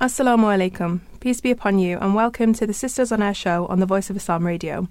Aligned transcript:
Assalamu 0.00 0.44
alaikum. 0.56 1.00
Peace 1.18 1.40
be 1.40 1.50
upon 1.50 1.80
you, 1.80 1.98
and 1.98 2.14
welcome 2.14 2.52
to 2.52 2.68
the 2.68 2.72
Sisters 2.72 3.10
on 3.10 3.20
Air 3.20 3.34
show 3.34 3.66
on 3.66 3.80
the 3.80 3.84
Voice 3.84 4.10
of 4.10 4.16
Islam 4.16 4.46
radio, 4.46 4.86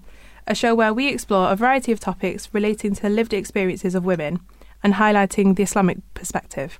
a 0.46 0.54
show 0.54 0.76
where 0.76 0.94
we 0.94 1.08
explore 1.08 1.50
a 1.50 1.56
variety 1.56 1.94
of 1.94 2.00
topics 2.02 2.50
relating 2.52 2.94
to 2.94 3.04
the 3.04 3.10
lived 3.10 3.34
experiences 3.34 3.96
of 3.96 4.04
women 4.04 4.42
and 4.84 4.96
highlighting 4.96 5.56
the 5.56 5.64
Islamic 5.64 6.00
perspective. 6.14 6.78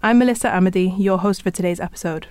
I'm 0.00 0.18
Melissa 0.18 0.46
Amadi, 0.46 0.94
your 0.96 1.18
host 1.18 1.42
for 1.42 1.50
today's 1.50 1.80
episode. 1.80 2.28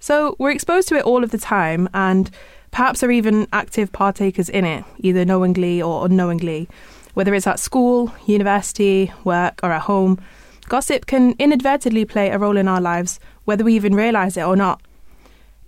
So, 0.00 0.36
we're 0.38 0.50
exposed 0.50 0.88
to 0.88 0.96
it 0.96 1.04
all 1.06 1.24
of 1.24 1.30
the 1.30 1.38
time, 1.38 1.88
and 1.94 2.30
perhaps 2.72 3.02
are 3.02 3.10
even 3.10 3.48
active 3.54 3.90
partakers 3.90 4.50
in 4.50 4.66
it, 4.66 4.84
either 4.98 5.24
knowingly 5.24 5.80
or 5.80 6.04
unknowingly, 6.04 6.68
whether 7.14 7.32
it's 7.32 7.46
at 7.46 7.58
school, 7.58 8.12
university, 8.26 9.10
work, 9.24 9.60
or 9.62 9.72
at 9.72 9.80
home. 9.84 10.20
Gossip 10.68 11.06
can 11.06 11.34
inadvertently 11.38 12.04
play 12.04 12.28
a 12.28 12.38
role 12.38 12.58
in 12.58 12.68
our 12.68 12.82
lives 12.82 13.18
whether 13.46 13.64
we 13.64 13.74
even 13.74 13.94
realise 13.94 14.36
it 14.36 14.42
or 14.42 14.56
not. 14.56 14.82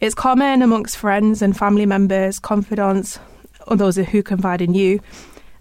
It's 0.00 0.14
common 0.14 0.60
amongst 0.62 0.98
friends 0.98 1.40
and 1.42 1.56
family 1.56 1.86
members, 1.86 2.38
confidants, 2.38 3.18
or 3.66 3.76
those 3.76 3.96
who 3.96 4.22
confide 4.22 4.60
in 4.60 4.74
you. 4.74 5.00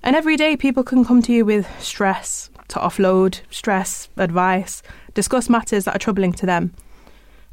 And 0.04 0.16
every 0.16 0.36
day, 0.36 0.56
people 0.58 0.84
can 0.84 1.06
come 1.06 1.22
to 1.24 1.34
you 1.34 1.46
with 1.46 1.68
stress 1.82 2.50
to 2.68 2.80
offload, 2.80 3.40
stress, 3.50 4.10
advice, 4.18 4.84
discuss 5.14 5.50
matters 5.50 5.86
that 5.86 5.96
are 5.96 6.00
troubling 6.00 6.34
to 6.34 6.46
them. 6.46 6.74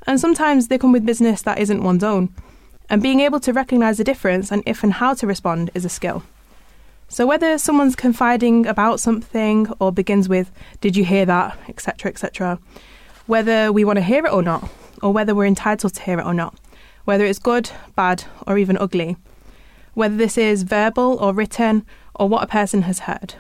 And 0.07 0.21
sometimes 0.21 0.69
they 0.69 0.79
come 0.79 0.93
with 0.93 1.07
business 1.07 1.41
that 1.43 1.59
isn't 1.59 1.83
one's 1.83 2.05
own. 2.05 2.35
And 2.91 3.03
being 3.03 3.21
able 3.21 3.41
to 3.41 3.53
recognise 3.53 3.97
the 3.97 4.05
difference 4.05 4.53
and 4.53 4.63
if 4.67 4.83
and 4.83 4.93
how 4.93 5.15
to 5.15 5.27
respond 5.27 5.71
is 5.75 5.85
a 5.85 5.89
skill. 5.89 6.23
So 7.09 7.27
whether 7.27 7.57
someone's 7.59 7.97
confiding 7.97 8.67
about 8.67 9.01
something 9.01 9.69
or 9.79 9.93
begins 9.93 10.29
with, 10.29 10.51
Did 10.81 10.97
you 10.97 11.05
hear 11.05 11.25
that? 11.27 11.59
etc., 11.69 12.11
etc., 12.11 12.59
whether 13.27 13.73
we 13.73 13.85
want 13.85 13.97
to 13.97 14.03
hear 14.03 14.27
it 14.27 14.33
or 14.33 14.43
not, 14.43 14.69
or 15.03 15.13
whether 15.13 15.35
we're 15.35 15.47
entitled 15.47 15.95
to 15.95 16.03
hear 16.03 16.19
it 16.19 16.27
or 16.27 16.35
not, 16.35 16.55
whether 17.05 17.25
it's 17.25 17.39
good, 17.39 17.71
bad, 17.95 18.25
or 18.47 18.59
even 18.59 18.79
ugly, 18.79 19.17
whether 19.95 20.17
this 20.17 20.37
is 20.37 20.63
verbal 20.63 21.17
or 21.21 21.33
written, 21.33 21.85
or 22.15 22.29
what 22.29 22.43
a 22.43 22.49
person 22.49 22.83
has 22.83 23.01
heard. 23.01 23.35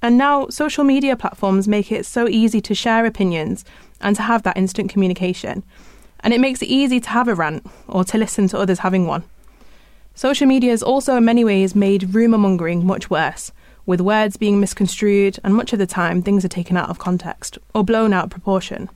And 0.00 0.16
now, 0.16 0.48
social 0.48 0.84
media 0.84 1.16
platforms 1.16 1.66
make 1.66 1.90
it 1.90 2.06
so 2.06 2.28
easy 2.28 2.60
to 2.60 2.74
share 2.74 3.04
opinions 3.04 3.64
and 4.00 4.14
to 4.16 4.22
have 4.22 4.44
that 4.44 4.56
instant 4.56 4.90
communication. 4.90 5.64
And 6.20 6.32
it 6.32 6.40
makes 6.40 6.62
it 6.62 6.66
easy 6.66 7.00
to 7.00 7.08
have 7.10 7.28
a 7.28 7.34
rant 7.34 7.66
or 7.88 8.04
to 8.04 8.18
listen 8.18 8.48
to 8.48 8.58
others 8.58 8.80
having 8.80 9.06
one. 9.06 9.24
Social 10.14 10.46
media 10.46 10.70
has 10.70 10.82
also, 10.82 11.16
in 11.16 11.24
many 11.24 11.44
ways, 11.44 11.74
made 11.74 12.14
rumour 12.14 12.38
mongering 12.38 12.84
much 12.86 13.10
worse, 13.10 13.52
with 13.86 14.00
words 14.00 14.36
being 14.36 14.60
misconstrued, 14.60 15.38
and 15.42 15.54
much 15.54 15.72
of 15.72 15.78
the 15.78 15.86
time 15.86 16.22
things 16.22 16.44
are 16.44 16.48
taken 16.48 16.76
out 16.76 16.90
of 16.90 16.98
context 16.98 17.58
or 17.74 17.84
blown 17.84 18.12
out 18.12 18.24
of 18.24 18.30
proportion. 18.30 18.88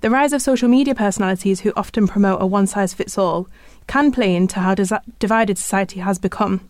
The 0.00 0.08
rise 0.08 0.32
of 0.32 0.40
social 0.40 0.68
media 0.68 0.94
personalities 0.94 1.60
who 1.60 1.74
often 1.76 2.08
promote 2.08 2.40
a 2.40 2.46
one 2.46 2.66
size 2.66 2.94
fits 2.94 3.18
all 3.18 3.48
can 3.86 4.10
play 4.10 4.34
into 4.34 4.58
how 4.60 4.74
des- 4.74 5.02
divided 5.18 5.58
society 5.58 6.00
has 6.00 6.18
become. 6.18 6.66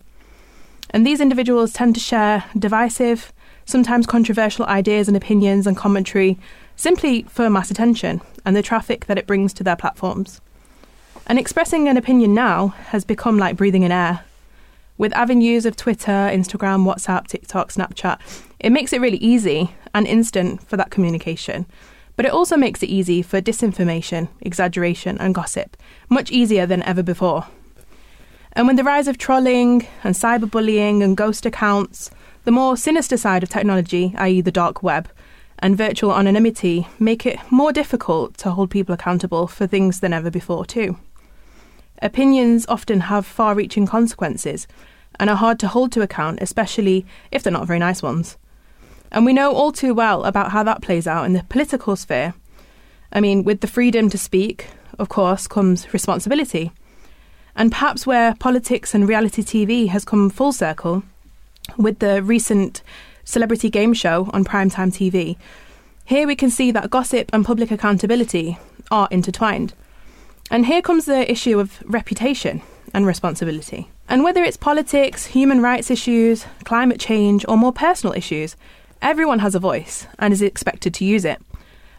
And 0.89 1.07
these 1.07 1.21
individuals 1.21 1.71
tend 1.71 1.95
to 1.95 2.01
share 2.01 2.43
divisive, 2.59 3.31
sometimes 3.63 4.05
controversial 4.05 4.65
ideas 4.65 5.07
and 5.07 5.15
opinions 5.15 5.65
and 5.65 5.77
commentary 5.77 6.37
simply 6.75 7.23
for 7.23 7.49
mass 7.49 7.71
attention 7.71 8.19
and 8.43 8.53
the 8.53 8.61
traffic 8.61 9.05
that 9.05 9.17
it 9.17 9.27
brings 9.27 9.53
to 9.53 9.63
their 9.63 9.77
platforms. 9.77 10.41
And 11.25 11.39
expressing 11.39 11.87
an 11.87 11.95
opinion 11.95 12.33
now 12.33 12.69
has 12.89 13.05
become 13.05 13.37
like 13.37 13.55
breathing 13.55 13.83
in 13.83 13.93
air. 13.93 14.25
With 14.97 15.13
avenues 15.13 15.65
of 15.65 15.77
Twitter, 15.77 16.11
Instagram, 16.11 16.83
WhatsApp, 16.85 17.27
TikTok, 17.27 17.71
Snapchat, 17.71 18.19
it 18.59 18.71
makes 18.71 18.91
it 18.91 18.99
really 18.99 19.17
easy 19.17 19.73
and 19.93 20.05
instant 20.05 20.67
for 20.67 20.75
that 20.75 20.91
communication 20.91 21.65
but 22.21 22.27
it 22.27 22.33
also 22.33 22.55
makes 22.55 22.83
it 22.83 22.89
easy 22.89 23.23
for 23.23 23.41
disinformation, 23.41 24.27
exaggeration, 24.41 25.17
and 25.17 25.33
gossip, 25.33 25.75
much 26.07 26.29
easier 26.29 26.67
than 26.67 26.83
ever 26.83 27.01
before. 27.01 27.47
And 28.53 28.67
with 28.67 28.77
the 28.77 28.83
rise 28.83 29.07
of 29.07 29.17
trolling 29.17 29.87
and 30.03 30.13
cyberbullying 30.13 31.03
and 31.03 31.17
ghost 31.17 31.47
accounts, 31.47 32.11
the 32.43 32.51
more 32.51 32.77
sinister 32.77 33.17
side 33.17 33.41
of 33.41 33.49
technology, 33.49 34.13
i.e., 34.19 34.39
the 34.39 34.51
dark 34.51 34.83
web, 34.83 35.09
and 35.57 35.75
virtual 35.75 36.13
anonymity 36.15 36.87
make 36.99 37.25
it 37.25 37.39
more 37.49 37.73
difficult 37.73 38.37
to 38.37 38.51
hold 38.51 38.69
people 38.69 38.93
accountable 38.93 39.47
for 39.47 39.65
things 39.65 39.99
than 39.99 40.13
ever 40.13 40.29
before, 40.29 40.63
too. 40.63 40.99
Opinions 42.03 42.67
often 42.67 42.99
have 42.99 43.25
far 43.25 43.55
reaching 43.55 43.87
consequences 43.87 44.67
and 45.19 45.27
are 45.27 45.37
hard 45.37 45.57
to 45.57 45.67
hold 45.67 45.91
to 45.93 46.03
account, 46.03 46.37
especially 46.39 47.03
if 47.31 47.41
they're 47.41 47.51
not 47.51 47.65
very 47.65 47.79
nice 47.79 48.03
ones. 48.03 48.37
And 49.11 49.25
we 49.25 49.33
know 49.33 49.51
all 49.51 49.71
too 49.71 49.93
well 49.93 50.23
about 50.23 50.51
how 50.51 50.63
that 50.63 50.81
plays 50.81 51.07
out 51.07 51.25
in 51.25 51.33
the 51.33 51.43
political 51.43 51.95
sphere. 51.95 52.33
I 53.11 53.19
mean, 53.19 53.43
with 53.43 53.61
the 53.61 53.67
freedom 53.67 54.09
to 54.09 54.17
speak, 54.17 54.67
of 54.97 55.09
course, 55.09 55.47
comes 55.47 55.93
responsibility. 55.93 56.71
And 57.55 57.71
perhaps 57.71 58.07
where 58.07 58.35
politics 58.35 58.93
and 58.93 59.07
reality 59.07 59.41
TV 59.41 59.89
has 59.89 60.05
come 60.05 60.29
full 60.29 60.53
circle, 60.53 61.03
with 61.77 61.99
the 61.99 62.23
recent 62.23 62.81
celebrity 63.23 63.69
game 63.69 63.93
show 63.93 64.29
on 64.33 64.45
primetime 64.45 64.91
TV, 64.91 65.37
here 66.05 66.25
we 66.25 66.35
can 66.35 66.49
see 66.49 66.71
that 66.71 66.89
gossip 66.89 67.29
and 67.33 67.45
public 67.45 67.71
accountability 67.71 68.57
are 68.89 69.07
intertwined. 69.11 69.73
And 70.49 70.65
here 70.65 70.81
comes 70.81 71.05
the 71.05 71.29
issue 71.29 71.59
of 71.59 71.81
reputation 71.85 72.61
and 72.93 73.05
responsibility. 73.05 73.89
And 74.09 74.23
whether 74.23 74.43
it's 74.43 74.57
politics, 74.57 75.25
human 75.25 75.61
rights 75.61 75.89
issues, 75.89 76.45
climate 76.65 76.99
change, 76.99 77.45
or 77.47 77.57
more 77.57 77.71
personal 77.71 78.13
issues, 78.13 78.57
Everyone 79.01 79.39
has 79.39 79.55
a 79.55 79.59
voice 79.59 80.05
and 80.19 80.31
is 80.31 80.43
expected 80.43 80.93
to 80.93 81.05
use 81.05 81.25
it. 81.25 81.41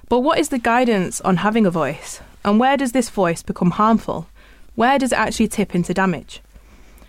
But 0.08 0.20
what 0.20 0.38
is 0.38 0.50
the 0.50 0.58
guidance 0.58 1.20
on 1.22 1.38
having 1.38 1.66
a 1.66 1.70
voice? 1.70 2.20
And 2.44 2.60
where 2.60 2.76
does 2.76 2.92
this 2.92 3.10
voice 3.10 3.42
become 3.42 3.72
harmful? 3.72 4.28
Where 4.76 5.00
does 5.00 5.10
it 5.10 5.18
actually 5.18 5.48
tip 5.48 5.74
into 5.74 5.92
damage? 5.92 6.42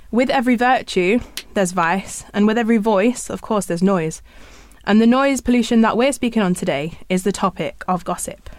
With 0.09 0.31
every 0.31 0.55
virtue, 0.55 1.19
there's 1.53 1.73
vice, 1.73 2.25
and 2.33 2.47
with 2.47 2.57
every 2.57 2.77
voice, 2.77 3.29
of 3.29 3.43
course, 3.43 3.67
there's 3.67 3.83
noise. 3.83 4.23
And 4.83 4.99
the 4.99 5.07
noise 5.07 5.41
pollution 5.41 5.81
that 5.81 5.95
we're 5.95 6.11
speaking 6.11 6.41
on 6.41 6.55
today 6.55 6.97
is 7.07 7.23
the 7.23 7.31
topic 7.31 7.83
of 7.87 8.03
gossip. 8.03 8.49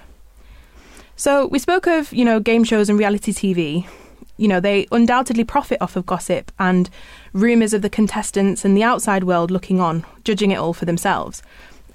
So, 1.17 1.47
we 1.49 1.59
spoke 1.59 1.89
of, 1.89 2.13
you 2.13 2.25
know, 2.25 2.39
game 2.39 2.63
shows 2.63 2.89
and 2.89 2.99
reality 2.99 3.33
TV, 3.33 3.89
you 4.37 4.49
know, 4.49 4.61
they 4.61 4.87
undoubtedly 4.91 5.45
profit 5.45 5.79
off 5.81 5.97
of 5.97 6.07
gossip 6.07 6.51
and 6.59 6.91
rumours 7.33 7.73
of 7.73 7.83
the 7.83 7.91
contestants 7.91 8.65
and 8.65 8.77
the 8.77 8.83
outside 8.83 9.25
world 9.25 9.51
looking 9.51 9.81
on, 9.81 10.05
judging 10.25 10.51
it 10.51 10.57
all 10.57 10.73
for 10.73 10.85
themselves. 10.85 11.43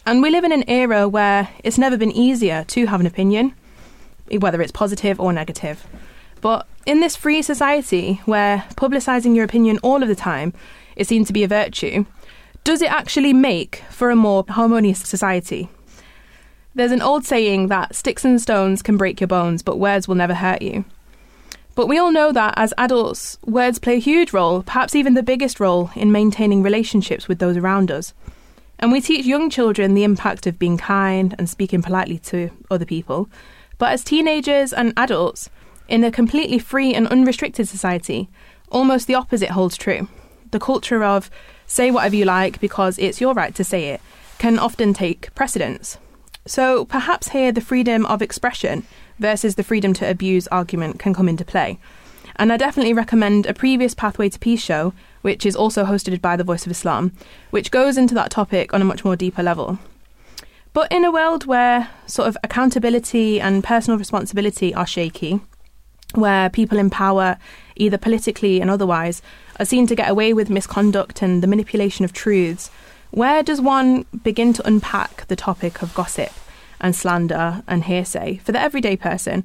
And 0.06 0.22
we 0.22 0.30
live 0.30 0.44
in 0.44 0.52
an 0.52 0.68
era 0.68 1.08
where 1.08 1.50
it's 1.64 1.78
never 1.78 1.98
been 1.98 2.12
easier 2.12 2.64
to 2.66 2.86
have 2.88 3.00
an 3.00 3.06
opinion, 3.06 3.54
whether 4.40 4.62
it's 4.62 4.72
positive 4.72 5.20
or 5.20 5.34
negative. 5.34 5.86
But 6.42 6.66
in 6.86 7.02
this 7.02 7.16
free 7.16 7.42
society 7.42 8.22
where 8.26 8.66
publicising 8.76 9.36
your 9.36 9.46
opinion 9.46 9.78
all 9.84 10.02
of 10.02 10.08
the 10.08 10.16
time 10.16 10.54
is 10.96 11.10
seen 11.10 11.26
to 11.26 11.34
be 11.34 11.44
a 11.44 11.48
virtue, 11.48 12.06
does 12.64 12.82
it 12.82 12.92
actually 12.92 13.34
make 13.34 13.84
for 13.90 14.10
a 14.10 14.16
more 14.16 14.46
harmonious 14.48 15.00
society? 15.00 15.70
There's 16.76 16.92
an 16.92 17.02
old 17.02 17.26
saying 17.26 17.68
that 17.68 17.96
sticks 17.96 18.24
and 18.24 18.42
stones 18.42 18.82
can 18.82 18.96
break 18.96 19.20
your 19.20 19.28
bones, 19.28 19.62
but 19.62 19.80
words 19.80 20.08
will 20.08 20.16
never 20.16 20.34
hurt 20.34 20.62
you. 20.62 20.86
But 21.80 21.88
we 21.88 21.98
all 21.98 22.12
know 22.12 22.34
that 22.34 22.56
as 22.58 22.74
adults, 22.78 23.38
words 23.46 23.80
play 23.80 23.96
a 23.96 24.00
huge 24.00 24.34
role, 24.34 24.64
perhaps 24.64 24.96
even 24.96 25.14
the 25.14 25.24
biggest 25.24 25.62
role, 25.62 25.92
in 25.96 26.12
maintaining 26.12 26.62
relationships 26.62 27.30
with 27.30 27.40
those 27.40 27.56
around 27.56 27.90
us. 27.90 28.14
And 28.80 28.92
we 28.92 29.00
teach 29.00 29.26
young 29.26 29.50
children 29.50 29.94
the 29.94 30.04
impact 30.04 30.46
of 30.46 30.60
being 30.60 30.76
kind 30.78 31.34
and 31.38 31.50
speaking 31.50 31.82
politely 31.82 32.20
to 32.20 32.50
other 32.70 32.84
people. 32.84 33.30
But 33.78 33.94
as 33.94 34.04
teenagers 34.04 34.74
and 34.74 34.92
adults, 34.98 35.50
in 35.88 36.04
a 36.04 36.12
completely 36.12 36.60
free 36.60 36.94
and 36.94 37.08
unrestricted 37.08 37.70
society, 37.70 38.28
almost 38.68 39.08
the 39.08 39.16
opposite 39.16 39.52
holds 39.52 39.78
true. 39.78 40.10
The 40.52 40.60
culture 40.60 41.06
of 41.06 41.32
say 41.66 41.92
whatever 41.92 42.18
you 42.18 42.26
like 42.26 42.60
because 42.60 43.00
it's 43.00 43.22
your 43.22 43.34
right 43.34 43.56
to 43.56 43.64
say 43.64 43.92
it 43.92 44.02
can 44.38 44.60
often 44.60 44.94
take 44.94 45.34
precedence. 45.34 45.98
So 46.46 46.84
perhaps 46.84 47.30
here 47.30 47.54
the 47.54 47.62
freedom 47.62 48.06
of 48.06 48.22
expression 48.22 48.86
versus 49.20 49.56
the 49.56 49.64
freedom 49.64 49.94
to 49.94 50.10
abuse 50.10 50.48
argument 50.48 51.00
can 51.00 51.14
come 51.14 51.30
into 51.30 51.46
play. 51.46 51.78
And 52.38 52.54
I 52.54 52.58
definitely 52.58 52.94
recommend 52.94 53.46
a 53.46 53.54
previous 53.54 53.94
Pathway 53.94 54.30
to 54.30 54.40
Peace 54.40 54.62
show, 54.62 54.94
which 55.22 55.46
is 55.46 55.56
also 55.56 55.84
hosted 55.84 56.22
by 56.22 56.38
the 56.38 56.44
Voice 56.44 56.66
of 56.66 56.72
Islam, 56.72 57.12
which 57.52 57.70
goes 57.70 57.98
into 57.98 58.16
that 58.16 58.32
topic 58.32 58.74
on 58.74 58.82
a 58.82 58.86
much 58.86 59.04
more 59.04 59.18
deeper 59.18 59.44
level. 59.44 59.78
But 60.72 60.92
in 60.92 61.04
a 61.04 61.12
world 61.12 61.46
where 61.46 61.90
sort 62.06 62.28
of 62.30 62.38
accountability 62.44 63.42
and 63.42 63.64
personal 63.64 63.98
responsibility 63.98 64.74
are 64.74 64.88
shaky, 64.88 65.42
where 66.16 66.50
people 66.50 66.78
in 66.78 66.90
power, 66.90 67.38
either 67.76 67.98
politically 67.98 68.62
and 68.62 68.70
otherwise, 68.70 69.22
are 69.60 69.66
seen 69.66 69.88
to 69.88 69.96
get 69.96 70.10
away 70.10 70.32
with 70.34 70.50
misconduct 70.50 71.22
and 71.22 71.44
the 71.44 71.48
manipulation 71.48 72.06
of 72.06 72.14
truths, 72.14 72.72
where 73.12 73.44
does 73.44 73.60
one 73.60 74.06
begin 74.24 74.54
to 74.54 74.66
unpack 74.68 75.28
the 75.28 75.36
topic 75.36 75.82
of 75.82 75.94
gossip? 75.94 76.32
And 76.80 76.96
slander 76.96 77.64
and 77.68 77.84
hearsay 77.84 78.38
for 78.44 78.52
the 78.52 78.62
everyday 78.62 78.96
person? 78.96 79.44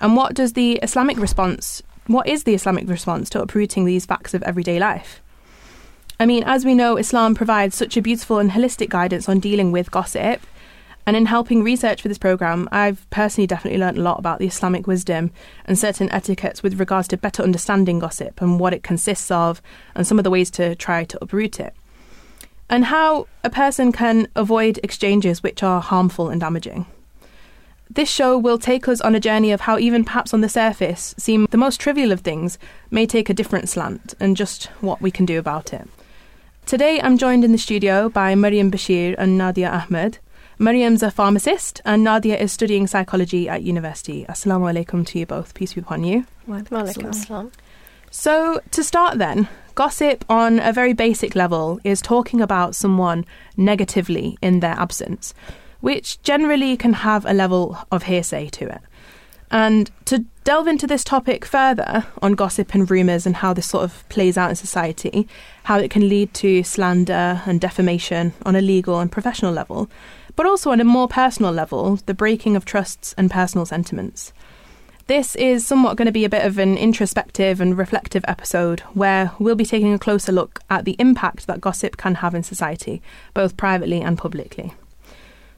And 0.00 0.16
what 0.16 0.34
does 0.34 0.52
the 0.52 0.74
Islamic 0.82 1.18
response, 1.18 1.82
what 2.06 2.26
is 2.26 2.44
the 2.44 2.54
Islamic 2.54 2.88
response 2.88 3.30
to 3.30 3.42
uprooting 3.42 3.84
these 3.84 4.06
facts 4.06 4.34
of 4.34 4.42
everyday 4.42 4.78
life? 4.78 5.20
I 6.18 6.26
mean, 6.26 6.44
as 6.44 6.64
we 6.64 6.74
know, 6.74 6.96
Islam 6.96 7.34
provides 7.34 7.74
such 7.74 7.96
a 7.96 8.02
beautiful 8.02 8.38
and 8.38 8.50
holistic 8.50 8.88
guidance 8.88 9.28
on 9.28 9.40
dealing 9.40 9.72
with 9.72 9.90
gossip, 9.90 10.40
And 11.06 11.16
in 11.16 11.26
helping 11.26 11.62
research 11.62 12.02
for 12.02 12.08
this 12.08 12.18
programme, 12.18 12.68
I've 12.72 13.08
personally 13.10 13.46
definitely 13.46 13.78
learned 13.78 13.96
a 13.96 14.02
lot 14.02 14.18
about 14.18 14.40
the 14.40 14.48
Islamic 14.48 14.88
wisdom 14.88 15.30
and 15.64 15.78
certain 15.78 16.10
etiquettes 16.10 16.64
with 16.64 16.80
regards 16.80 17.06
to 17.08 17.16
better 17.16 17.44
understanding 17.44 18.00
gossip 18.00 18.42
and 18.42 18.58
what 18.58 18.74
it 18.74 18.82
consists 18.82 19.30
of 19.30 19.62
and 19.94 20.04
some 20.04 20.18
of 20.18 20.24
the 20.24 20.30
ways 20.30 20.50
to 20.52 20.74
try 20.74 21.04
to 21.04 21.18
uproot 21.22 21.60
it. 21.60 21.74
And 22.68 22.86
how 22.86 23.28
a 23.44 23.50
person 23.50 23.92
can 23.92 24.28
avoid 24.34 24.80
exchanges 24.82 25.42
which 25.42 25.62
are 25.62 25.80
harmful 25.80 26.28
and 26.28 26.40
damaging. 26.40 26.86
This 27.88 28.10
show 28.10 28.36
will 28.36 28.58
take 28.58 28.88
us 28.88 29.00
on 29.00 29.14
a 29.14 29.20
journey 29.20 29.52
of 29.52 29.62
how, 29.62 29.78
even 29.78 30.04
perhaps 30.04 30.34
on 30.34 30.40
the 30.40 30.48
surface, 30.48 31.14
seem 31.16 31.46
the 31.50 31.56
most 31.56 31.80
trivial 31.80 32.10
of 32.10 32.20
things 32.20 32.58
may 32.90 33.06
take 33.06 33.30
a 33.30 33.34
different 33.34 33.68
slant 33.68 34.14
and 34.18 34.36
just 34.36 34.66
what 34.80 35.00
we 35.00 35.12
can 35.12 35.24
do 35.24 35.38
about 35.38 35.72
it. 35.72 35.88
Today, 36.66 37.00
I'm 37.00 37.16
joined 37.16 37.44
in 37.44 37.52
the 37.52 37.58
studio 37.58 38.08
by 38.08 38.34
Mariam 38.34 38.72
Bashir 38.72 39.14
and 39.16 39.38
Nadia 39.38 39.70
Ahmed. 39.70 40.18
Mariam's 40.58 41.02
a 41.02 41.12
pharmacist 41.12 41.80
and 41.84 42.02
Nadia 42.02 42.36
is 42.36 42.50
studying 42.50 42.88
psychology 42.88 43.48
at 43.48 43.62
university. 43.62 44.24
Assalamu 44.28 44.72
alaikum 44.72 45.06
to 45.06 45.18
you 45.20 45.26
both. 45.26 45.54
Peace 45.54 45.74
be 45.74 45.80
upon 45.80 46.02
you. 46.02 46.26
Wa 46.46 46.60
Walaikum 46.60 47.52
So, 48.10 48.60
to 48.70 48.82
start 48.82 49.18
then, 49.18 49.48
gossip 49.74 50.24
on 50.28 50.58
a 50.58 50.72
very 50.72 50.92
basic 50.92 51.34
level 51.34 51.78
is 51.84 52.00
talking 52.00 52.40
about 52.40 52.74
someone 52.74 53.24
negatively 53.56 54.38
in 54.40 54.60
their 54.60 54.72
absence 54.72 55.34
which 55.80 56.20
generally 56.22 56.76
can 56.76 56.92
have 56.92 57.24
a 57.26 57.32
level 57.32 57.78
of 57.92 58.04
hearsay 58.04 58.48
to 58.48 58.66
it. 58.66 58.80
And 59.50 59.88
to 60.06 60.24
delve 60.42 60.66
into 60.66 60.86
this 60.86 61.04
topic 61.04 61.44
further 61.44 62.04
on 62.20 62.32
gossip 62.32 62.74
and 62.74 62.90
rumours 62.90 63.26
and 63.26 63.36
how 63.36 63.52
this 63.52 63.66
sort 63.66 63.84
of 63.84 64.08
plays 64.08 64.36
out 64.36 64.50
in 64.50 64.56
society, 64.56 65.28
how 65.64 65.78
it 65.78 65.90
can 65.90 66.08
lead 66.08 66.34
to 66.34 66.64
slander 66.64 67.42
and 67.46 67.60
defamation 67.60 68.32
on 68.44 68.56
a 68.56 68.60
legal 68.60 68.98
and 68.98 69.12
professional 69.12 69.52
level, 69.52 69.88
but 70.34 70.46
also 70.46 70.72
on 70.72 70.80
a 70.80 70.84
more 70.84 71.06
personal 71.06 71.52
level, 71.52 72.00
the 72.06 72.14
breaking 72.14 72.56
of 72.56 72.64
trusts 72.64 73.14
and 73.16 73.30
personal 73.30 73.64
sentiments. 73.64 74.32
This 75.08 75.36
is 75.36 75.64
somewhat 75.64 75.96
going 75.96 76.06
to 76.06 76.12
be 76.12 76.24
a 76.24 76.28
bit 76.28 76.44
of 76.44 76.58
an 76.58 76.76
introspective 76.76 77.60
and 77.60 77.78
reflective 77.78 78.24
episode 78.26 78.80
where 78.92 79.30
we'll 79.38 79.54
be 79.54 79.64
taking 79.64 79.94
a 79.94 80.00
closer 80.00 80.32
look 80.32 80.58
at 80.68 80.84
the 80.84 80.96
impact 80.98 81.46
that 81.46 81.60
gossip 81.60 81.96
can 81.96 82.16
have 82.16 82.34
in 82.34 82.42
society, 82.42 83.00
both 83.32 83.56
privately 83.56 84.00
and 84.00 84.18
publicly. 84.18 84.74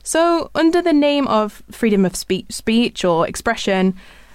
So, 0.03 0.51
under 0.55 0.83
the 0.83 0.93
name 0.93 1.27
of 1.29 1.63
freedom 1.71 2.05
of 2.05 2.15
speech, 2.15 2.45
speech 2.51 3.07
or 3.07 3.27
expression, 3.27 3.95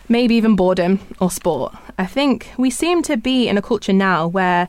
maybe 0.09 0.33
even 0.33 0.55
boredom 0.55 0.99
or 1.21 1.29
sport, 1.29 1.75
I 1.95 2.07
think 2.07 2.51
we 2.57 2.71
seem 2.71 3.03
to 3.03 3.15
be 3.15 3.47
in 3.47 3.55
a 3.55 3.61
culture 3.61 3.93
now 3.93 4.25
where 4.25 4.67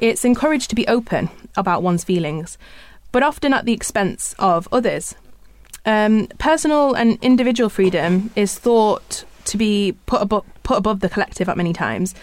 it's 0.00 0.24
encouraged 0.24 0.70
to 0.70 0.76
be 0.76 0.88
open 0.88 1.30
about 1.56 1.84
one's 1.84 2.02
feelings, 2.02 2.58
but 3.12 3.22
often 3.22 3.54
at 3.54 3.64
the 3.64 3.72
expense 3.72 4.34
of 4.40 4.66
others. 4.72 5.14
Um, 5.86 6.26
personal 6.38 6.94
and 6.94 7.16
individual 7.22 7.70
freedom 7.70 8.30
is 8.34 8.58
thought 8.58 9.24
to 9.46 9.56
be 9.56 9.96
put 10.06 10.22
above, 10.22 10.44
put 10.62 10.78
above 10.78 11.00
the 11.00 11.08
collective 11.08 11.48
at 11.48 11.56
many 11.56 11.72
times. 11.72 12.14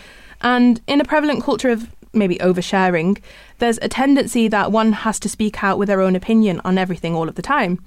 And 0.41 0.81
in 0.88 1.01
a 1.01 1.06
prevalent 1.06 1.44
culture 1.44 1.69
of 1.69 1.89
maybe 2.13 2.38
oversharing, 2.38 3.21
there's 3.59 3.79
a 3.81 3.88
tendency 3.88 4.47
that 4.47 4.71
one 4.71 4.91
has 4.94 5.19
to 5.19 5.29
speak 5.29 5.63
out 5.63 5.77
with 5.77 5.88
their 5.88 6.01
own 6.01 6.15
opinion 6.15 6.62
on 6.65 6.77
everything 6.77 7.15
all 7.15 7.29
of 7.29 7.35
the 7.35 7.41
time. 7.41 7.83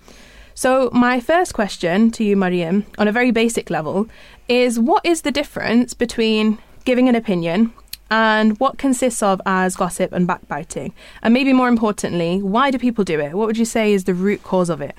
So, 0.56 0.88
my 0.92 1.18
first 1.18 1.52
question 1.52 2.12
to 2.12 2.22
you, 2.22 2.36
Mariam, 2.36 2.86
on 2.96 3.08
a 3.08 3.12
very 3.12 3.32
basic 3.32 3.70
level, 3.70 4.08
is 4.48 4.78
what 4.78 5.04
is 5.04 5.22
the 5.22 5.32
difference 5.32 5.94
between 5.94 6.58
giving 6.84 7.08
an 7.08 7.16
opinion 7.16 7.72
and 8.08 8.58
what 8.60 8.78
consists 8.78 9.20
of 9.20 9.40
as 9.46 9.74
gossip 9.74 10.12
and 10.12 10.28
backbiting? 10.28 10.94
And 11.22 11.34
maybe 11.34 11.52
more 11.52 11.66
importantly, 11.66 12.40
why 12.40 12.70
do 12.70 12.78
people 12.78 13.02
do 13.02 13.18
it? 13.18 13.34
What 13.34 13.48
would 13.48 13.58
you 13.58 13.64
say 13.64 13.92
is 13.92 14.04
the 14.04 14.14
root 14.14 14.44
cause 14.44 14.70
of 14.70 14.80
it? 14.80 14.96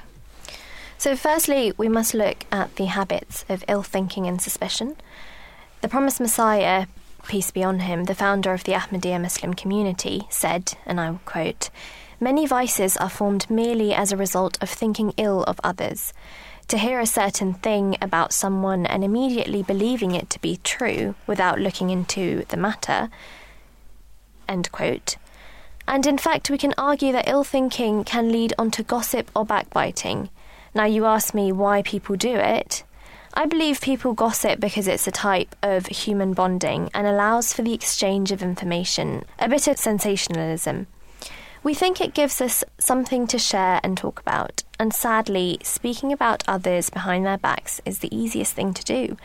So, 0.97 1.15
firstly, 1.15 1.73
we 1.77 1.89
must 1.89 2.13
look 2.13 2.45
at 2.51 2.75
the 2.77 2.85
habits 2.85 3.45
of 3.49 3.63
ill 3.67 3.83
thinking 3.83 4.27
and 4.27 4.41
suspicion. 4.41 4.95
The 5.81 5.89
promised 5.89 6.19
Messiah, 6.19 6.87
peace 7.27 7.51
be 7.51 7.63
on 7.63 7.81
him, 7.81 8.05
the 8.05 8.15
founder 8.15 8.53
of 8.53 8.63
the 8.63 8.71
Ahmadiyya 8.73 9.21
Muslim 9.21 9.53
community, 9.53 10.23
said, 10.29 10.73
and 10.85 10.99
I 10.99 11.11
will 11.11 11.19
quote, 11.25 11.69
Many 12.19 12.47
vices 12.47 12.95
are 12.97 13.09
formed 13.09 13.49
merely 13.49 13.93
as 13.93 14.11
a 14.11 14.17
result 14.17 14.57
of 14.61 14.69
thinking 14.69 15.13
ill 15.17 15.43
of 15.43 15.59
others. 15.63 16.13
To 16.69 16.77
hear 16.77 16.99
a 16.99 17.05
certain 17.05 17.53
thing 17.53 17.97
about 18.01 18.33
someone 18.33 18.85
and 18.85 19.03
immediately 19.03 19.61
believing 19.61 20.15
it 20.15 20.29
to 20.31 20.41
be 20.41 20.57
true 20.63 21.13
without 21.27 21.59
looking 21.59 21.89
into 21.89 22.45
the 22.47 22.57
matter. 22.57 23.09
End 24.47 24.71
quote. 24.71 25.17
And 25.87 26.07
in 26.07 26.17
fact, 26.17 26.49
we 26.49 26.57
can 26.57 26.73
argue 26.77 27.11
that 27.11 27.29
ill 27.29 27.43
thinking 27.43 28.03
can 28.03 28.31
lead 28.31 28.53
on 28.57 28.71
to 28.71 28.81
gossip 28.81 29.29
or 29.35 29.45
backbiting. 29.45 30.29
Now, 30.75 30.83
you 30.83 31.05
ask 31.05 31.33
me 31.33 31.53
why 31.53 31.81
people 31.83 32.17
do 32.17 32.35
it. 32.35 32.83
I 33.33 33.45
believe 33.45 33.79
people 33.79 34.13
gossip 34.13 34.59
because 34.59 34.89
it's 34.89 35.07
a 35.07 35.11
type 35.11 35.55
of 35.63 35.87
human 35.87 36.33
bonding 36.33 36.89
and 36.93 37.07
allows 37.07 37.53
for 37.53 37.61
the 37.61 37.73
exchange 37.73 38.33
of 38.33 38.43
information, 38.43 39.23
a 39.39 39.47
bit 39.47 39.67
of 39.67 39.77
sensationalism. 39.77 40.87
We 41.63 41.73
think 41.73 41.99
it 41.99 42.13
gives 42.13 42.41
us 42.41 42.63
something 42.77 43.25
to 43.27 43.39
share 43.39 43.79
and 43.83 43.97
talk 43.97 44.19
about, 44.19 44.63
and 44.77 44.93
sadly, 44.93 45.57
speaking 45.63 46.13
about 46.13 46.43
others 46.47 46.89
behind 46.89 47.25
their 47.25 47.37
backs 47.37 47.81
is 47.85 47.99
the 47.99 48.15
easiest 48.15 48.53
thing 48.53 48.73
to 48.73 48.83
do. 48.83 49.17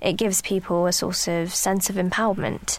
It 0.00 0.12
gives 0.12 0.42
people 0.42 0.86
a 0.86 0.92
sort 0.92 1.26
of 1.26 1.54
sense 1.54 1.90
of 1.90 1.96
empowerment. 1.96 2.78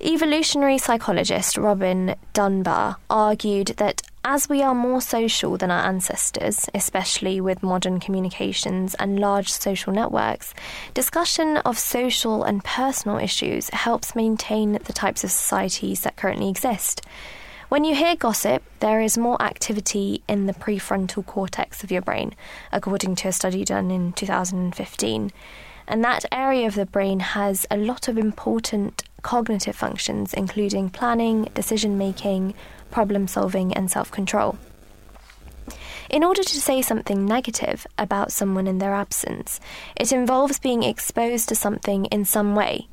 Evolutionary 0.00 0.76
psychologist 0.76 1.56
Robin 1.56 2.14
Dunbar 2.34 2.98
argued 3.08 3.68
that 3.78 4.02
as 4.28 4.48
we 4.48 4.60
are 4.60 4.74
more 4.74 5.00
social 5.00 5.56
than 5.56 5.70
our 5.70 5.86
ancestors, 5.86 6.68
especially 6.74 7.40
with 7.40 7.62
modern 7.62 8.00
communications 8.00 8.92
and 8.96 9.20
large 9.20 9.48
social 9.52 9.92
networks, 9.92 10.52
discussion 10.94 11.58
of 11.58 11.78
social 11.78 12.42
and 12.42 12.64
personal 12.64 13.18
issues 13.18 13.70
helps 13.70 14.16
maintain 14.16 14.72
the 14.72 14.92
types 14.92 15.22
of 15.22 15.30
societies 15.30 16.00
that 16.00 16.16
currently 16.16 16.48
exist. 16.48 17.02
When 17.68 17.84
you 17.84 17.94
hear 17.94 18.16
gossip, 18.16 18.64
there 18.80 19.00
is 19.00 19.16
more 19.16 19.40
activity 19.40 20.24
in 20.28 20.46
the 20.46 20.54
prefrontal 20.54 21.24
cortex 21.24 21.84
of 21.84 21.92
your 21.92 22.02
brain, 22.02 22.34
according 22.72 23.14
to 23.16 23.28
a 23.28 23.32
study 23.32 23.64
done 23.64 23.92
in 23.92 24.12
2015. 24.12 25.30
And 25.86 26.04
that 26.04 26.24
area 26.32 26.66
of 26.66 26.74
the 26.74 26.84
brain 26.84 27.20
has 27.20 27.64
a 27.70 27.76
lot 27.76 28.08
of 28.08 28.18
important 28.18 29.04
cognitive 29.22 29.76
functions, 29.76 30.34
including 30.34 30.90
planning, 30.90 31.44
decision 31.54 31.96
making, 31.96 32.54
problem 32.96 33.28
solving, 33.28 33.74
and 33.74 33.90
self 33.90 34.10
control. 34.10 34.56
In 36.08 36.24
order 36.24 36.42
to 36.42 36.60
say 36.68 36.80
something 36.80 37.26
negative 37.26 37.86
about 37.98 38.32
someone 38.32 38.66
in 38.66 38.78
their 38.78 38.94
absence, 38.94 39.60
it 39.96 40.12
involves 40.12 40.58
being 40.58 40.82
exposed 40.82 41.46
to 41.50 41.54
something 41.54 42.06
in 42.06 42.24
some 42.24 42.54
way. 42.54 42.88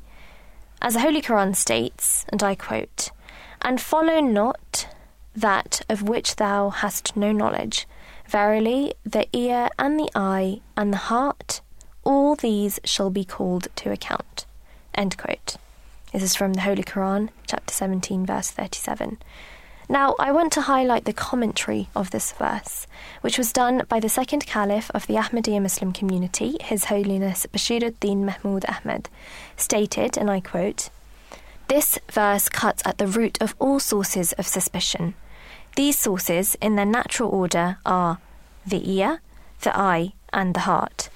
As 0.82 0.92
the 0.92 1.00
Holy 1.00 1.22
Quran 1.22 1.56
states, 1.56 2.26
and 2.28 2.42
I 2.42 2.54
quote, 2.54 3.12
and 3.62 3.80
follow 3.80 4.20
not 4.20 4.88
that 5.34 5.80
of 5.88 6.02
which 6.02 6.36
thou 6.36 6.68
hast 6.68 7.16
no 7.16 7.32
knowledge. 7.32 7.86
Verily, 8.28 8.92
the 9.04 9.26
ear 9.32 9.70
and 9.78 9.98
the 9.98 10.10
eye 10.14 10.60
and 10.76 10.92
the 10.92 11.08
heart, 11.12 11.62
all 12.02 12.34
these 12.34 12.78
shall 12.84 13.08
be 13.08 13.24
called 13.24 13.68
to 13.76 13.90
account. 13.90 14.44
End 14.94 15.16
quote. 15.16 15.56
This 16.12 16.22
is 16.22 16.36
from 16.36 16.52
the 16.52 16.60
Holy 16.68 16.84
Quran, 16.84 17.30
chapter 17.46 17.72
17, 17.72 18.26
verse 18.26 18.50
37. 18.50 19.16
Now, 19.88 20.14
I 20.18 20.32
want 20.32 20.52
to 20.54 20.62
highlight 20.62 21.04
the 21.04 21.12
commentary 21.12 21.88
of 21.94 22.10
this 22.10 22.32
verse, 22.32 22.86
which 23.20 23.36
was 23.36 23.52
done 23.52 23.82
by 23.88 24.00
the 24.00 24.08
second 24.08 24.46
caliph 24.46 24.90
of 24.94 25.06
the 25.06 25.14
Ahmadiyya 25.14 25.60
Muslim 25.60 25.92
community, 25.92 26.56
His 26.62 26.86
Holiness 26.86 27.46
Bashiruddin 27.52 28.24
Mahmud 28.24 28.64
Ahmad, 28.66 29.10
stated, 29.56 30.16
and 30.16 30.30
I 30.30 30.40
quote, 30.40 30.88
this 31.68 31.98
verse 32.10 32.48
cuts 32.48 32.82
at 32.84 32.98
the 32.98 33.06
root 33.06 33.38
of 33.40 33.54
all 33.58 33.80
sources 33.80 34.32
of 34.34 34.46
suspicion. 34.46 35.14
These 35.76 35.98
sources, 35.98 36.56
in 36.60 36.76
their 36.76 36.84
natural 36.86 37.30
order, 37.30 37.78
are 37.84 38.18
the 38.66 38.90
ear, 38.90 39.20
the 39.62 39.76
eye, 39.76 40.12
and 40.32 40.54
the 40.54 40.60
heart. 40.60 41.08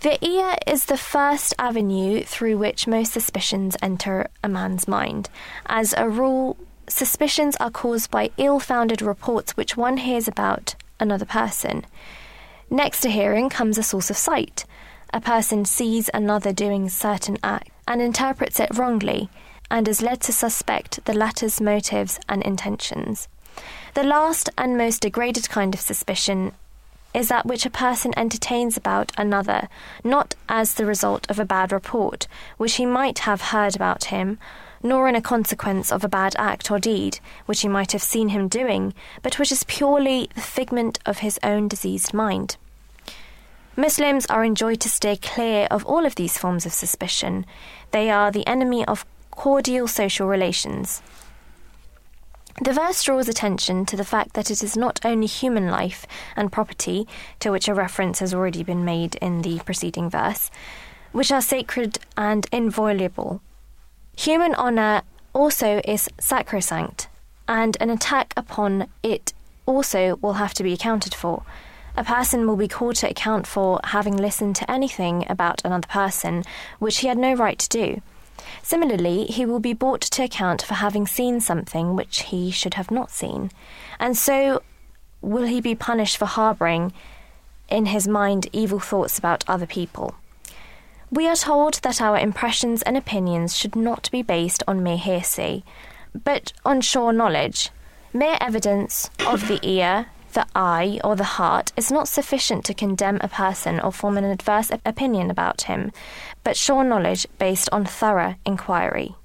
The 0.00 0.22
ear 0.24 0.56
is 0.66 0.86
the 0.86 0.96
first 0.96 1.54
avenue 1.58 2.22
through 2.24 2.56
which 2.58 2.86
most 2.86 3.12
suspicions 3.12 3.76
enter 3.82 4.28
a 4.42 4.48
man's 4.48 4.88
mind. 4.88 5.28
As 5.66 5.92
a 5.96 6.08
rule, 6.08 6.56
suspicions 6.90 7.56
are 7.56 7.70
caused 7.70 8.10
by 8.10 8.30
ill 8.36 8.60
founded 8.60 9.02
reports 9.02 9.56
which 9.56 9.76
one 9.76 9.98
hears 9.98 10.28
about 10.28 10.74
another 10.98 11.24
person. 11.24 11.84
Next 12.68 13.00
to 13.00 13.10
hearing 13.10 13.48
comes 13.48 13.78
a 13.78 13.82
source 13.82 14.10
of 14.10 14.16
sight. 14.16 14.64
A 15.12 15.20
person 15.20 15.64
sees 15.64 16.08
another 16.14 16.52
doing 16.52 16.88
certain 16.88 17.36
act 17.42 17.70
and 17.88 18.00
interprets 18.00 18.60
it 18.60 18.76
wrongly 18.76 19.28
and 19.70 19.88
is 19.88 20.02
led 20.02 20.20
to 20.22 20.32
suspect 20.32 21.04
the 21.04 21.14
latter's 21.14 21.60
motives 21.60 22.18
and 22.28 22.42
intentions. 22.42 23.28
The 23.94 24.04
last 24.04 24.48
and 24.56 24.78
most 24.78 25.02
degraded 25.02 25.48
kind 25.48 25.74
of 25.74 25.80
suspicion 25.80 26.52
is 27.12 27.28
that 27.28 27.46
which 27.46 27.66
a 27.66 27.70
person 27.70 28.12
entertains 28.16 28.76
about 28.76 29.10
another, 29.18 29.68
not 30.04 30.34
as 30.48 30.74
the 30.74 30.86
result 30.86 31.28
of 31.28 31.38
a 31.38 31.44
bad 31.44 31.72
report, 31.72 32.28
which 32.56 32.76
he 32.76 32.86
might 32.86 33.20
have 33.20 33.40
heard 33.40 33.74
about 33.74 34.04
him, 34.04 34.38
nor 34.82 35.08
in 35.08 35.14
a 35.14 35.22
consequence 35.22 35.92
of 35.92 36.04
a 36.04 36.08
bad 36.08 36.34
act 36.38 36.70
or 36.70 36.78
deed 36.78 37.18
which 37.46 37.60
he 37.60 37.68
might 37.68 37.92
have 37.92 38.02
seen 38.02 38.30
him 38.30 38.48
doing, 38.48 38.94
but 39.22 39.38
which 39.38 39.52
is 39.52 39.64
purely 39.64 40.28
the 40.34 40.40
figment 40.40 40.98
of 41.04 41.18
his 41.18 41.38
own 41.42 41.68
diseased 41.68 42.14
mind. 42.14 42.56
Muslims 43.76 44.26
are 44.26 44.44
enjoined 44.44 44.80
to 44.80 44.88
stay 44.88 45.16
clear 45.16 45.66
of 45.70 45.86
all 45.86 46.04
of 46.04 46.16
these 46.16 46.36
forms 46.36 46.66
of 46.66 46.72
suspicion. 46.72 47.46
They 47.92 48.10
are 48.10 48.30
the 48.30 48.46
enemy 48.46 48.84
of 48.84 49.06
cordial 49.30 49.86
social 49.86 50.26
relations. 50.26 51.02
The 52.62 52.74
verse 52.74 53.02
draws 53.02 53.28
attention 53.28 53.86
to 53.86 53.96
the 53.96 54.04
fact 54.04 54.34
that 54.34 54.50
it 54.50 54.62
is 54.62 54.76
not 54.76 55.00
only 55.02 55.26
human 55.26 55.68
life 55.68 56.04
and 56.36 56.52
property, 56.52 57.08
to 57.38 57.50
which 57.50 57.68
a 57.68 57.74
reference 57.74 58.18
has 58.18 58.34
already 58.34 58.62
been 58.62 58.84
made 58.84 59.14
in 59.16 59.40
the 59.40 59.60
preceding 59.60 60.10
verse, 60.10 60.50
which 61.12 61.32
are 61.32 61.40
sacred 61.40 61.98
and 62.18 62.46
inviolable. 62.52 63.40
Human 64.24 64.54
honour 64.56 65.00
also 65.32 65.80
is 65.82 66.10
sacrosanct, 66.18 67.08
and 67.48 67.74
an 67.80 67.88
attack 67.88 68.34
upon 68.36 68.86
it 69.02 69.32
also 69.64 70.16
will 70.16 70.34
have 70.34 70.52
to 70.52 70.62
be 70.62 70.74
accounted 70.74 71.14
for. 71.14 71.42
A 71.96 72.04
person 72.04 72.46
will 72.46 72.56
be 72.56 72.68
called 72.68 72.96
to 72.96 73.08
account 73.08 73.46
for 73.46 73.80
having 73.82 74.14
listened 74.14 74.56
to 74.56 74.70
anything 74.70 75.24
about 75.30 75.62
another 75.64 75.88
person 75.88 76.44
which 76.78 76.98
he 76.98 77.06
had 77.06 77.16
no 77.16 77.32
right 77.32 77.58
to 77.60 77.68
do. 77.70 78.02
Similarly, 78.62 79.24
he 79.24 79.46
will 79.46 79.58
be 79.58 79.72
brought 79.72 80.02
to 80.02 80.24
account 80.24 80.60
for 80.60 80.74
having 80.74 81.06
seen 81.06 81.40
something 81.40 81.96
which 81.96 82.24
he 82.24 82.50
should 82.50 82.74
have 82.74 82.90
not 82.90 83.10
seen, 83.10 83.50
and 83.98 84.18
so 84.18 84.60
will 85.22 85.44
he 85.44 85.62
be 85.62 85.74
punished 85.74 86.18
for 86.18 86.26
harbouring 86.26 86.92
in 87.70 87.86
his 87.86 88.06
mind 88.06 88.48
evil 88.52 88.80
thoughts 88.80 89.18
about 89.18 89.44
other 89.48 89.66
people. 89.66 90.14
We 91.12 91.26
are 91.26 91.36
told 91.36 91.74
that 91.82 92.00
our 92.00 92.16
impressions 92.16 92.82
and 92.82 92.96
opinions 92.96 93.56
should 93.56 93.74
not 93.74 94.08
be 94.12 94.22
based 94.22 94.62
on 94.68 94.82
mere 94.82 94.96
hearsay, 94.96 95.64
but 96.24 96.52
on 96.64 96.80
sure 96.80 97.12
knowledge. 97.12 97.70
Mere 98.12 98.38
evidence 98.40 99.10
of 99.26 99.48
the 99.48 99.58
ear, 99.62 100.06
the 100.34 100.46
eye, 100.54 101.00
or 101.02 101.16
the 101.16 101.24
heart 101.24 101.72
is 101.76 101.90
not 101.90 102.06
sufficient 102.06 102.64
to 102.66 102.74
condemn 102.74 103.18
a 103.20 103.28
person 103.28 103.80
or 103.80 103.90
form 103.90 104.18
an 104.18 104.24
adverse 104.24 104.70
opinion 104.84 105.30
about 105.30 105.62
him, 105.62 105.90
but 106.44 106.56
sure 106.56 106.84
knowledge 106.84 107.26
based 107.38 107.68
on 107.72 107.84
thorough 107.84 108.36
inquiry. 108.46 109.16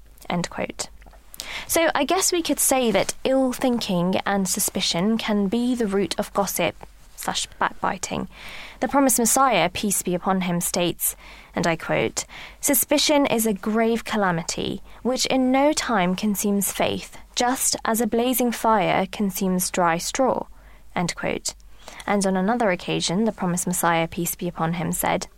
So 1.68 1.90
I 1.94 2.04
guess 2.04 2.32
we 2.32 2.42
could 2.42 2.58
say 2.58 2.90
that 2.90 3.14
ill 3.22 3.52
thinking 3.52 4.16
and 4.26 4.48
suspicion 4.48 5.18
can 5.18 5.46
be 5.46 5.76
the 5.76 5.86
root 5.86 6.16
of 6.18 6.34
gossip 6.34 6.74
slash 7.14 7.46
backbiting. 7.60 8.28
The 8.80 8.88
promised 8.88 9.18
Messiah, 9.18 9.70
peace 9.70 10.02
be 10.02 10.14
upon 10.14 10.42
him, 10.42 10.60
states, 10.60 11.16
and 11.54 11.66
I 11.66 11.76
quote, 11.76 12.26
Suspicion 12.60 13.24
is 13.26 13.46
a 13.46 13.54
grave 13.54 14.04
calamity, 14.04 14.82
which 15.02 15.24
in 15.26 15.50
no 15.50 15.72
time 15.72 16.14
consumes 16.14 16.72
faith, 16.72 17.16
just 17.34 17.76
as 17.84 18.00
a 18.00 18.06
blazing 18.06 18.52
fire 18.52 19.06
consumes 19.10 19.70
dry 19.70 19.96
straw. 19.96 20.46
End 20.94 21.14
quote. 21.14 21.54
And 22.06 22.26
on 22.26 22.36
another 22.36 22.70
occasion, 22.70 23.24
the 23.24 23.32
promised 23.32 23.66
Messiah, 23.66 24.08
peace 24.08 24.34
be 24.34 24.48
upon 24.48 24.74
him, 24.74 24.92
said, 24.92 25.28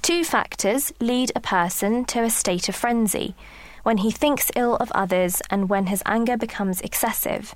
Two 0.00 0.24
factors 0.24 0.92
lead 1.00 1.32
a 1.34 1.40
person 1.40 2.04
to 2.06 2.22
a 2.22 2.30
state 2.30 2.68
of 2.68 2.76
frenzy 2.76 3.34
when 3.82 3.98
he 3.98 4.10
thinks 4.10 4.50
ill 4.56 4.76
of 4.76 4.90
others 4.92 5.42
and 5.50 5.68
when 5.68 5.86
his 5.86 6.02
anger 6.06 6.36
becomes 6.36 6.80
excessive. 6.80 7.54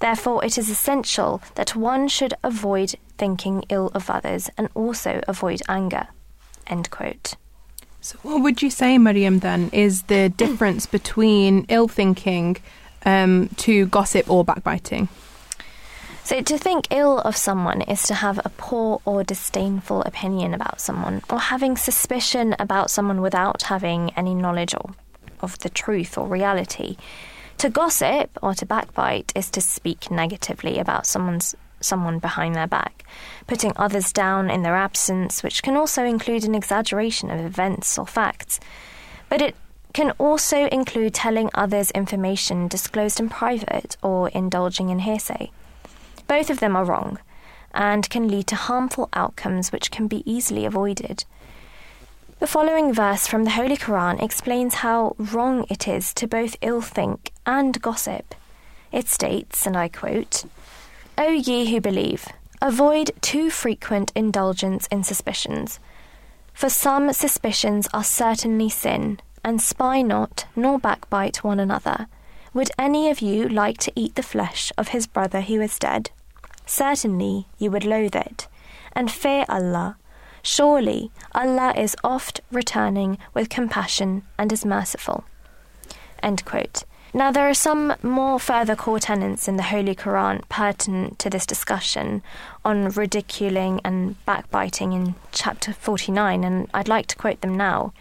Therefore, 0.00 0.44
it 0.44 0.58
is 0.58 0.68
essential 0.68 1.40
that 1.54 1.76
one 1.76 2.08
should 2.08 2.34
avoid 2.42 2.94
thinking 3.18 3.64
ill 3.68 3.90
of 3.94 4.10
others 4.10 4.50
and 4.56 4.68
also 4.74 5.20
avoid 5.28 5.62
anger. 5.68 6.08
End 6.66 6.90
quote. 6.90 7.34
So, 8.00 8.18
what 8.22 8.42
would 8.42 8.60
you 8.60 8.68
say, 8.68 8.98
Miriam, 8.98 9.38
then, 9.38 9.70
is 9.72 10.02
the 10.02 10.28
difference 10.36 10.86
between 10.86 11.64
ill 11.68 11.88
thinking 11.88 12.58
um, 13.06 13.48
to 13.56 13.86
gossip 13.86 14.30
or 14.30 14.44
backbiting? 14.44 15.08
So, 16.22 16.40
to 16.40 16.58
think 16.58 16.88
ill 16.90 17.18
of 17.20 17.36
someone 17.36 17.82
is 17.82 18.02
to 18.04 18.14
have 18.14 18.38
a 18.44 18.50
poor 18.50 19.00
or 19.04 19.24
disdainful 19.24 20.02
opinion 20.02 20.54
about 20.54 20.80
someone, 20.80 21.22
or 21.30 21.38
having 21.38 21.76
suspicion 21.76 22.54
about 22.58 22.90
someone 22.90 23.20
without 23.20 23.62
having 23.62 24.10
any 24.16 24.34
knowledge 24.34 24.74
or, 24.74 24.94
of 25.40 25.58
the 25.60 25.68
truth 25.70 26.18
or 26.18 26.26
reality. 26.26 26.96
To 27.58 27.70
gossip 27.70 28.38
or 28.42 28.52
to 28.54 28.66
backbite 28.66 29.32
is 29.34 29.50
to 29.50 29.60
speak 29.60 30.10
negatively 30.10 30.78
about 30.78 31.06
someone's 31.06 31.54
someone 31.84 32.18
behind 32.18 32.54
their 32.54 32.66
back, 32.66 33.04
putting 33.46 33.72
others 33.76 34.12
down 34.12 34.50
in 34.50 34.62
their 34.62 34.74
absence, 34.74 35.42
which 35.42 35.62
can 35.62 35.76
also 35.76 36.04
include 36.04 36.44
an 36.44 36.54
exaggeration 36.54 37.30
of 37.30 37.40
events 37.44 37.98
or 37.98 38.06
facts. 38.06 38.58
But 39.28 39.42
it 39.42 39.54
can 39.92 40.10
also 40.18 40.66
include 40.66 41.14
telling 41.14 41.50
others 41.54 41.90
information 41.92 42.68
disclosed 42.68 43.20
in 43.20 43.28
private 43.28 43.96
or 44.02 44.28
indulging 44.30 44.90
in 44.90 45.00
hearsay. 45.00 45.50
Both 46.26 46.50
of 46.50 46.60
them 46.60 46.74
are 46.74 46.84
wrong 46.84 47.18
and 47.72 48.08
can 48.10 48.28
lead 48.28 48.46
to 48.48 48.56
harmful 48.56 49.08
outcomes 49.12 49.70
which 49.70 49.90
can 49.90 50.08
be 50.08 50.28
easily 50.30 50.64
avoided. 50.64 51.24
The 52.40 52.46
following 52.48 52.92
verse 52.92 53.26
from 53.26 53.44
the 53.44 53.50
Holy 53.50 53.76
Quran 53.76 54.22
explains 54.22 54.74
how 54.74 55.14
wrong 55.18 55.64
it 55.70 55.86
is 55.86 56.12
to 56.14 56.26
both 56.26 56.56
ill 56.60 56.80
think 56.80 57.32
and 57.46 57.80
gossip. 57.80 58.34
It 58.92 59.08
states, 59.08 59.66
and 59.66 59.76
I 59.76 59.88
quote, 59.88 60.44
O 61.16 61.28
ye 61.28 61.70
who 61.70 61.80
believe, 61.80 62.26
avoid 62.60 63.12
too 63.20 63.48
frequent 63.48 64.10
indulgence 64.16 64.88
in 64.88 65.04
suspicions. 65.04 65.78
For 66.52 66.68
some 66.68 67.12
suspicions 67.12 67.88
are 67.94 68.02
certainly 68.02 68.68
sin, 68.68 69.20
and 69.44 69.62
spy 69.62 70.02
not, 70.02 70.46
nor 70.56 70.78
backbite 70.78 71.44
one 71.44 71.60
another. 71.60 72.08
Would 72.52 72.70
any 72.78 73.10
of 73.10 73.20
you 73.20 73.48
like 73.48 73.78
to 73.78 73.92
eat 73.94 74.16
the 74.16 74.22
flesh 74.22 74.72
of 74.76 74.88
his 74.88 75.06
brother 75.06 75.40
who 75.40 75.60
is 75.60 75.78
dead? 75.78 76.10
Certainly 76.66 77.46
you 77.58 77.70
would 77.70 77.84
loathe 77.84 78.16
it. 78.16 78.48
And 78.92 79.10
fear 79.10 79.44
Allah. 79.48 79.96
Surely 80.42 81.10
Allah 81.32 81.74
is 81.76 81.96
oft 82.02 82.40
returning 82.50 83.18
with 83.32 83.48
compassion 83.48 84.22
and 84.38 84.52
is 84.52 84.64
merciful. 84.64 85.24
Now, 87.16 87.30
there 87.30 87.48
are 87.48 87.54
some 87.54 87.94
more 88.02 88.40
further 88.40 88.74
core 88.74 88.98
tenets 88.98 89.46
in 89.46 89.56
the 89.56 89.62
Holy 89.62 89.94
Quran 89.94 90.42
pertinent 90.48 91.20
to 91.20 91.30
this 91.30 91.46
discussion 91.46 92.24
on 92.64 92.88
ridiculing 92.88 93.80
and 93.84 94.16
backbiting 94.26 94.92
in 94.92 95.14
chapter 95.30 95.72
49, 95.72 96.42
and 96.42 96.68
I'd 96.74 96.88
like 96.88 97.06
to 97.06 97.16
quote 97.16 97.40
them 97.40 97.56
now. 97.56 97.92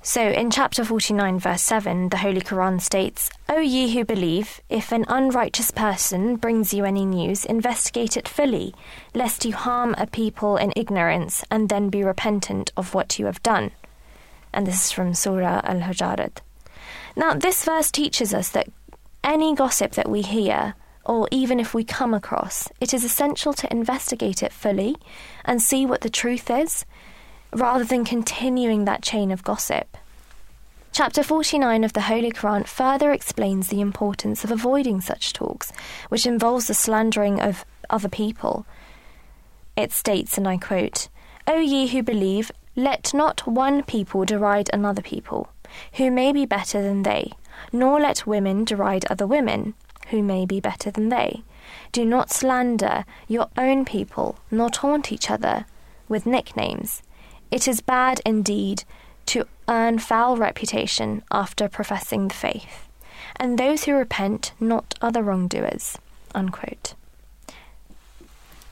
So, 0.00 0.28
in 0.28 0.52
chapter 0.52 0.84
49, 0.84 1.40
verse 1.40 1.60
7, 1.62 2.10
the 2.10 2.18
Holy 2.18 2.40
Quran 2.40 2.80
states, 2.80 3.30
O 3.48 3.58
ye 3.58 3.92
who 3.92 4.04
believe, 4.04 4.60
if 4.68 4.92
an 4.92 5.06
unrighteous 5.08 5.72
person 5.72 6.36
brings 6.36 6.72
you 6.72 6.84
any 6.84 7.04
news, 7.04 7.44
investigate 7.44 8.16
it 8.16 8.28
fully, 8.28 8.72
lest 9.12 9.44
you 9.44 9.54
harm 9.54 9.92
a 9.98 10.06
people 10.06 10.56
in 10.56 10.72
ignorance 10.76 11.44
and 11.50 11.68
then 11.68 11.88
be 11.88 12.04
repentant 12.04 12.70
of 12.76 12.94
what 12.94 13.18
you 13.18 13.26
have 13.26 13.42
done. 13.42 13.72
And 14.54 14.68
this 14.68 14.84
is 14.84 14.92
from 14.92 15.14
Surah 15.14 15.62
Al 15.64 15.80
Hujurat. 15.80 16.42
Now, 17.20 17.34
this 17.34 17.66
verse 17.66 17.90
teaches 17.90 18.32
us 18.32 18.48
that 18.48 18.70
any 19.22 19.54
gossip 19.54 19.92
that 19.92 20.08
we 20.08 20.22
hear, 20.22 20.74
or 21.04 21.28
even 21.30 21.60
if 21.60 21.74
we 21.74 21.84
come 21.84 22.14
across, 22.14 22.70
it 22.80 22.94
is 22.94 23.04
essential 23.04 23.52
to 23.52 23.70
investigate 23.70 24.42
it 24.42 24.54
fully 24.54 24.96
and 25.44 25.60
see 25.60 25.84
what 25.84 26.00
the 26.00 26.08
truth 26.08 26.48
is 26.50 26.86
rather 27.52 27.84
than 27.84 28.06
continuing 28.06 28.86
that 28.86 29.02
chain 29.02 29.30
of 29.30 29.44
gossip. 29.44 29.98
Chapter 30.92 31.22
49 31.22 31.84
of 31.84 31.92
the 31.92 32.08
Holy 32.08 32.32
Quran 32.32 32.66
further 32.66 33.12
explains 33.12 33.68
the 33.68 33.82
importance 33.82 34.42
of 34.42 34.50
avoiding 34.50 35.02
such 35.02 35.34
talks, 35.34 35.74
which 36.08 36.24
involves 36.24 36.68
the 36.68 36.74
slandering 36.74 37.38
of 37.38 37.66
other 37.90 38.08
people. 38.08 38.64
It 39.76 39.92
states, 39.92 40.38
and 40.38 40.48
I 40.48 40.56
quote, 40.56 41.08
O 41.46 41.60
ye 41.60 41.88
who 41.88 42.02
believe, 42.02 42.50
let 42.76 43.12
not 43.12 43.46
one 43.46 43.82
people 43.82 44.24
deride 44.24 44.70
another 44.72 45.02
people, 45.02 45.50
who 45.94 46.10
may 46.10 46.32
be 46.32 46.46
better 46.46 46.82
than 46.82 47.02
they, 47.02 47.32
nor 47.72 48.00
let 48.00 48.26
women 48.26 48.64
deride 48.64 49.04
other 49.06 49.26
women, 49.26 49.74
who 50.08 50.22
may 50.22 50.44
be 50.44 50.60
better 50.60 50.90
than 50.90 51.08
they. 51.08 51.42
Do 51.92 52.04
not 52.04 52.30
slander 52.30 53.04
your 53.28 53.48
own 53.56 53.84
people, 53.84 54.38
nor 54.50 54.70
taunt 54.70 55.12
each 55.12 55.30
other 55.30 55.66
with 56.08 56.26
nicknames. 56.26 57.02
It 57.50 57.68
is 57.68 57.80
bad 57.80 58.20
indeed 58.24 58.84
to 59.26 59.46
earn 59.68 59.98
foul 59.98 60.36
reputation 60.36 61.22
after 61.30 61.68
professing 61.68 62.28
the 62.28 62.34
faith, 62.34 62.88
and 63.36 63.58
those 63.58 63.84
who 63.84 63.94
repent 63.94 64.52
not 64.58 64.94
the 65.00 65.22
wrongdoers. 65.22 65.98
Unquote. 66.34 66.94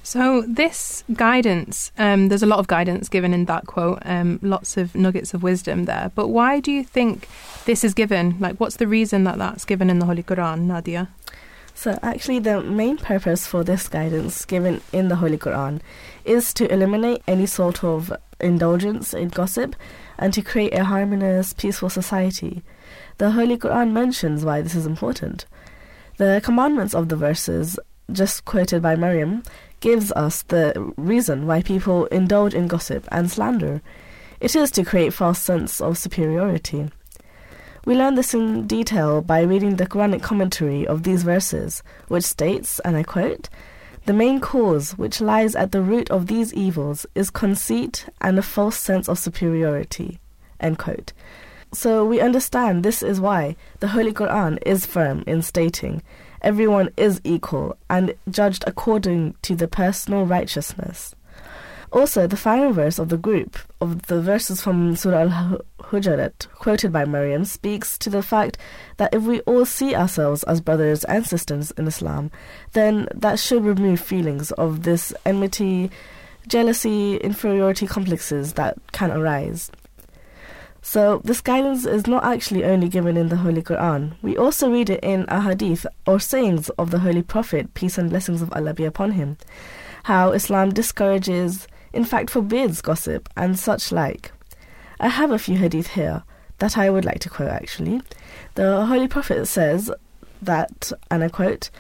So, 0.08 0.40
this 0.48 1.04
guidance, 1.12 1.92
um, 1.98 2.28
there's 2.30 2.42
a 2.42 2.46
lot 2.46 2.60
of 2.60 2.66
guidance 2.66 3.10
given 3.10 3.34
in 3.34 3.44
that 3.44 3.66
quote, 3.66 3.98
um, 4.06 4.38
lots 4.40 4.78
of 4.78 4.94
nuggets 4.94 5.34
of 5.34 5.42
wisdom 5.42 5.84
there. 5.84 6.10
But 6.14 6.28
why 6.28 6.60
do 6.60 6.72
you 6.72 6.82
think 6.82 7.28
this 7.66 7.84
is 7.84 7.92
given? 7.92 8.36
Like, 8.40 8.56
what's 8.56 8.76
the 8.76 8.86
reason 8.86 9.24
that 9.24 9.36
that's 9.36 9.66
given 9.66 9.90
in 9.90 9.98
the 9.98 10.06
Holy 10.06 10.22
Quran, 10.22 10.60
Nadia? 10.60 11.10
So, 11.74 11.98
actually, 12.02 12.38
the 12.38 12.62
main 12.62 12.96
purpose 12.96 13.46
for 13.46 13.62
this 13.62 13.86
guidance 13.86 14.46
given 14.46 14.80
in 14.94 15.08
the 15.08 15.16
Holy 15.16 15.36
Quran 15.36 15.82
is 16.24 16.54
to 16.54 16.72
eliminate 16.72 17.22
any 17.28 17.44
sort 17.44 17.84
of 17.84 18.10
indulgence 18.40 19.12
in 19.12 19.28
gossip 19.28 19.76
and 20.18 20.32
to 20.32 20.40
create 20.40 20.72
a 20.72 20.84
harmonious, 20.84 21.52
peaceful 21.52 21.90
society. 21.90 22.62
The 23.18 23.32
Holy 23.32 23.58
Quran 23.58 23.92
mentions 23.92 24.42
why 24.42 24.62
this 24.62 24.74
is 24.74 24.86
important. 24.86 25.44
The 26.16 26.40
commandments 26.42 26.94
of 26.94 27.10
the 27.10 27.16
verses 27.16 27.78
just 28.10 28.46
quoted 28.46 28.80
by 28.80 28.96
Mariam 28.96 29.42
gives 29.80 30.12
us 30.12 30.42
the 30.42 30.92
reason 30.97 31.47
why 31.47 31.62
people 31.62 32.06
indulge 32.06 32.54
in 32.54 32.66
gossip 32.66 33.06
and 33.11 33.30
slander. 33.30 33.80
It 34.40 34.54
is 34.54 34.70
to 34.73 34.85
create 34.85 35.12
false 35.12 35.40
sense 35.40 35.80
of 35.80 35.99
superiority. 35.99 36.90
We 37.85 37.97
learn 37.97 38.16
this 38.16 38.35
in 38.35 38.66
detail 38.66 39.23
by 39.23 39.40
reading 39.42 39.76
the 39.76 39.87
Quranic 39.87 40.23
commentary 40.23 40.87
of 40.87 41.04
these 41.04 41.23
verses, 41.23 41.82
which 42.08 42.25
states, 42.25 42.80
and 42.80 42.97
I 42.97 43.02
quote, 43.02 43.49
The 44.06 44.12
main 44.12 44.40
cause 44.40 44.92
which 44.99 45.20
lies 45.20 45.56
at 45.56 45.73
the 45.73 45.80
root 45.82 46.11
of 46.11 46.26
these 46.26 46.52
evils 46.52 47.06
is 47.14 47.30
conceit 47.30 48.06
and 48.20 48.38
a 48.38 48.42
false 48.42 48.76
sense 48.76 49.08
of 49.08 49.18
superiority. 49.18 50.20
End 50.61 50.78
quote. 50.78 51.12
So 51.73 52.04
we 52.04 52.20
understand 52.20 52.82
this 52.82 53.02
is 53.02 53.20
why 53.20 53.56
the 53.80 53.88
Holy 53.88 54.12
Quran 54.12 54.58
is 54.66 54.87
firm 54.87 55.25
in 55.26 55.42
stating 55.42 56.02
everyone 56.42 56.90
is 56.97 57.21
equal 57.25 57.76
and 57.88 58.14
judged 58.30 58.64
according 58.66 59.35
to 59.42 59.54
the 59.54 59.68
personal 59.68 60.25
righteousness. 60.25 61.14
Also, 61.90 62.26
the 62.26 62.37
final 62.37 62.73
verse 62.73 62.99
of 62.99 63.09
the 63.09 63.16
group 63.16 63.57
of 63.80 64.02
the 64.07 64.21
verses 64.21 64.61
from 64.61 64.95
Surah 64.95 65.21
Al 65.21 65.61
Hujurat, 65.80 66.47
quoted 66.54 66.92
by 66.92 67.07
Mariam, 67.07 67.47
speaks 67.47 67.97
to 67.99 68.11
the 68.11 68.23
fact 68.23 68.59
that 68.99 69.14
if 69.14 69.23
we 69.23 69.40
all 69.40 69.64
see 69.64 69.95
ourselves 69.95 70.42
as 70.42 70.61
brothers 70.61 71.04
and 71.04 71.26
sisters 71.26 71.71
in 71.73 71.87
Islam, 71.87 72.30
then 72.73 73.09
that 73.14 73.38
should 73.38 73.64
remove 73.64 74.00
feelings 74.00 74.50
of 74.52 74.83
this 74.83 75.14
enmity, 75.25 75.90
jealousy, 76.47 77.16
inferiority 77.16 77.87
complexes 77.87 78.52
that 78.54 78.76
can 78.92 79.11
arise. 79.11 79.71
So, 80.80 81.20
this 81.25 81.40
guidance 81.40 81.85
is 81.85 82.06
not 82.06 82.25
actually 82.25 82.64
only 82.64 82.88
given 82.88 83.16
in 83.16 83.28
the 83.28 83.37
Holy 83.37 83.62
Quran. 83.62 84.14
We 84.23 84.37
also 84.37 84.70
read 84.70 84.90
it 84.90 85.00
in 85.02 85.25
a 85.28 85.40
hadith 85.40 85.87
or 86.06 86.20
sayings 86.20 86.68
of 86.70 86.90
the 86.90 87.00
Holy 87.00 87.23
Prophet, 87.23 87.75
peace 87.75 87.99
and 87.99 88.11
blessings 88.11 88.42
of 88.42 88.52
Allah 88.52 88.75
be 88.75 88.85
upon 88.85 89.12
him. 89.12 89.37
How 90.04 90.32
Islam 90.32 90.70
discourages 90.70 91.66
in 91.92 92.04
fact 92.04 92.30
forbids 92.30 92.80
gossip 92.80 93.28
and 93.37 93.58
such 93.58 93.92
like. 93.92 94.32
I 95.00 95.08
have 95.08 95.30
a 95.30 95.38
few 95.38 95.56
hadith 95.56 95.88
here 95.88 96.23
that 96.58 96.76
I 96.78 96.90
would 96.90 97.04
like 97.04 97.20
to 97.20 97.30
quote 97.30 97.50
actually. 97.50 98.00
The 98.54 98.87
Holy 98.87 99.08
Prophet 99.08 99.47
says 99.47 99.90
that, 100.42 100.92
and 101.11 101.23
I 101.23 101.28
quote, 101.28 101.70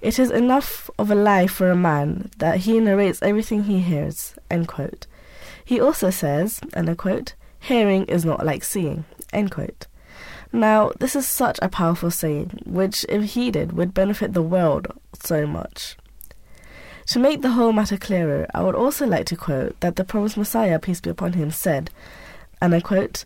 It 0.00 0.18
is 0.18 0.30
enough 0.30 0.90
of 0.98 1.10
a 1.10 1.14
lie 1.14 1.46
for 1.46 1.70
a 1.70 1.76
man 1.76 2.30
that 2.38 2.58
he 2.58 2.80
narrates 2.80 3.22
everything 3.22 3.64
he 3.64 3.80
hears, 3.80 4.34
end 4.50 4.68
quote. 4.68 5.06
He 5.64 5.80
also 5.80 6.10
says, 6.10 6.60
and 6.72 6.90
I 6.90 6.94
quote, 6.94 7.34
Hearing 7.64 8.04
is 8.08 8.26
not 8.26 8.44
like 8.44 8.62
seeing, 8.62 9.06
end 9.32 9.50
quote. 9.50 9.86
Now, 10.52 10.90
this 11.00 11.16
is 11.16 11.26
such 11.26 11.58
a 11.62 11.70
powerful 11.70 12.10
saying, 12.10 12.60
which, 12.66 13.06
if 13.08 13.22
heeded, 13.32 13.72
would 13.72 13.94
benefit 13.94 14.34
the 14.34 14.42
world 14.42 14.86
so 15.22 15.46
much. 15.46 15.96
To 17.06 17.18
make 17.18 17.40
the 17.40 17.52
whole 17.52 17.72
matter 17.72 17.96
clearer, 17.96 18.46
I 18.52 18.62
would 18.62 18.74
also 18.74 19.06
like 19.06 19.24
to 19.28 19.36
quote 19.36 19.80
that 19.80 19.96
the 19.96 20.04
promised 20.04 20.36
Messiah, 20.36 20.78
peace 20.78 21.00
be 21.00 21.08
upon 21.08 21.32
him, 21.32 21.50
said, 21.50 21.88
and 22.60 22.74
I 22.74 22.80
quote, 22.80 23.24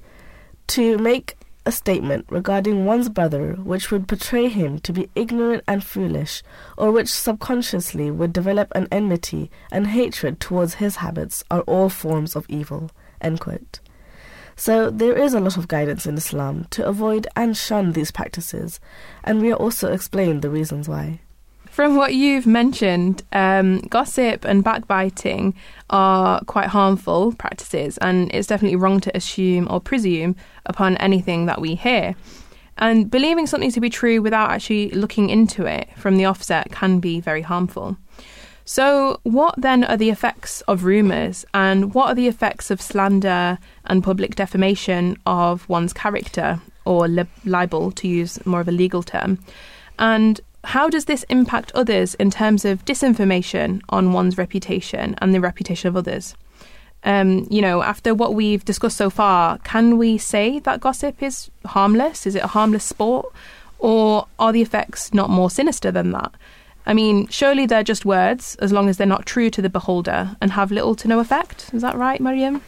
to 0.68 0.98
make 0.98 1.36
a 1.66 1.72
statement 1.72 2.24
regarding 2.30 2.84
one's 2.84 3.08
brother 3.08 3.54
which 3.54 3.90
would 3.90 4.06
portray 4.06 4.46
him 4.46 4.78
to 4.78 4.92
be 4.92 5.10
ignorant 5.16 5.64
and 5.66 5.82
foolish, 5.82 6.44
or 6.76 6.92
which 6.92 7.08
subconsciously 7.08 8.12
would 8.12 8.32
develop 8.32 8.70
an 8.76 8.86
enmity 8.92 9.50
and 9.72 9.88
hatred 9.88 10.38
towards 10.38 10.74
his 10.74 10.94
habits, 10.96 11.42
are 11.50 11.62
all 11.62 11.88
forms 11.88 12.36
of 12.36 12.46
evil. 12.48 12.92
So 14.58 14.90
there 14.90 15.16
is 15.16 15.34
a 15.34 15.40
lot 15.40 15.56
of 15.56 15.68
guidance 15.68 16.04
in 16.04 16.16
Islam 16.16 16.66
to 16.70 16.84
avoid 16.84 17.28
and 17.36 17.56
shun 17.56 17.92
these 17.92 18.10
practices, 18.10 18.80
and 19.22 19.40
we 19.40 19.52
are 19.52 19.56
also 19.56 19.92
explained 19.92 20.42
the 20.42 20.50
reasons 20.50 20.88
why. 20.88 21.20
From 21.70 21.94
what 21.94 22.12
you've 22.12 22.44
mentioned, 22.44 23.22
um, 23.32 23.78
gossip 23.82 24.44
and 24.44 24.64
backbiting 24.64 25.54
are 25.90 26.42
quite 26.46 26.66
harmful 26.70 27.34
practices, 27.34 27.98
and 27.98 28.34
it's 28.34 28.48
definitely 28.48 28.74
wrong 28.74 28.98
to 28.98 29.16
assume 29.16 29.68
or 29.70 29.80
presume 29.80 30.34
upon 30.66 30.96
anything 30.96 31.46
that 31.46 31.60
we 31.60 31.76
hear. 31.76 32.16
And 32.78 33.08
believing 33.08 33.46
something 33.46 33.70
to 33.70 33.80
be 33.80 33.90
true 33.90 34.20
without 34.20 34.50
actually 34.50 34.90
looking 34.90 35.30
into 35.30 35.66
it 35.66 35.88
from 35.96 36.16
the 36.16 36.24
offset 36.24 36.72
can 36.72 36.98
be 36.98 37.20
very 37.20 37.42
harmful. 37.42 37.96
So, 38.68 39.18
what 39.22 39.54
then 39.56 39.82
are 39.84 39.96
the 39.96 40.10
effects 40.10 40.60
of 40.68 40.84
rumours, 40.84 41.46
and 41.54 41.94
what 41.94 42.08
are 42.08 42.14
the 42.14 42.28
effects 42.28 42.70
of 42.70 42.82
slander 42.82 43.56
and 43.86 44.04
public 44.04 44.34
defamation 44.34 45.16
of 45.24 45.66
one's 45.70 45.94
character, 45.94 46.60
or 46.84 47.08
li- 47.08 47.24
libel, 47.46 47.90
to 47.92 48.06
use 48.06 48.44
more 48.44 48.60
of 48.60 48.68
a 48.68 48.72
legal 48.72 49.02
term? 49.02 49.38
And 49.98 50.38
how 50.64 50.90
does 50.90 51.06
this 51.06 51.22
impact 51.30 51.72
others 51.74 52.12
in 52.16 52.30
terms 52.30 52.66
of 52.66 52.84
disinformation 52.84 53.80
on 53.88 54.12
one's 54.12 54.36
reputation 54.36 55.14
and 55.22 55.34
the 55.34 55.40
reputation 55.40 55.88
of 55.88 55.96
others? 55.96 56.34
Um, 57.04 57.46
you 57.48 57.62
know, 57.62 57.82
after 57.82 58.14
what 58.14 58.34
we've 58.34 58.66
discussed 58.66 58.98
so 58.98 59.08
far, 59.08 59.56
can 59.64 59.96
we 59.96 60.18
say 60.18 60.58
that 60.58 60.80
gossip 60.80 61.22
is 61.22 61.50
harmless? 61.64 62.26
Is 62.26 62.34
it 62.34 62.44
a 62.44 62.48
harmless 62.48 62.84
sport? 62.84 63.32
Or 63.78 64.26
are 64.38 64.52
the 64.52 64.60
effects 64.60 65.14
not 65.14 65.30
more 65.30 65.48
sinister 65.48 65.90
than 65.90 66.10
that? 66.10 66.34
I 66.88 66.94
mean, 66.94 67.28
surely 67.28 67.66
they're 67.66 67.84
just 67.84 68.06
words 68.06 68.56
as 68.56 68.72
long 68.72 68.88
as 68.88 68.96
they're 68.96 69.06
not 69.06 69.26
true 69.26 69.50
to 69.50 69.60
the 69.60 69.68
beholder 69.68 70.34
and 70.40 70.52
have 70.52 70.72
little 70.72 70.94
to 70.96 71.06
no 71.06 71.20
effect. 71.20 71.70
Is 71.74 71.82
that 71.82 71.96
right, 71.96 72.18
Mariam? 72.18 72.62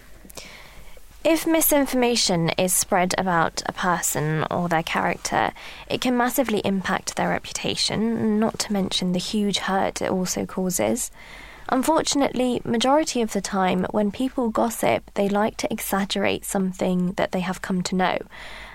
If 1.25 1.47
misinformation 1.47 2.51
is 2.51 2.75
spread 2.75 3.15
about 3.17 3.63
a 3.65 3.73
person 3.73 4.45
or 4.51 4.69
their 4.69 4.83
character, 4.83 5.53
it 5.89 6.03
can 6.03 6.19
massively 6.19 6.61
impact 6.67 7.17
their 7.17 7.31
reputation, 7.31 8.39
not 8.39 8.59
to 8.61 8.73
mention 8.75 9.13
the 9.13 9.19
huge 9.19 9.59
hurt 9.59 10.03
it 10.03 10.11
also 10.11 10.45
causes. 10.45 11.11
Unfortunately, 11.71 12.61
majority 12.65 13.23
of 13.23 13.33
the 13.33 13.41
time 13.41 13.87
when 13.91 14.11
people 14.11 14.51
gossip, 14.51 15.11
they 15.15 15.29
like 15.29 15.57
to 15.59 15.73
exaggerate 15.73 16.45
something 16.45 17.13
that 17.13 17.33
they 17.33 17.41
have 17.41 17.63
come 17.63 17.81
to 17.83 17.95
know. 17.95 18.19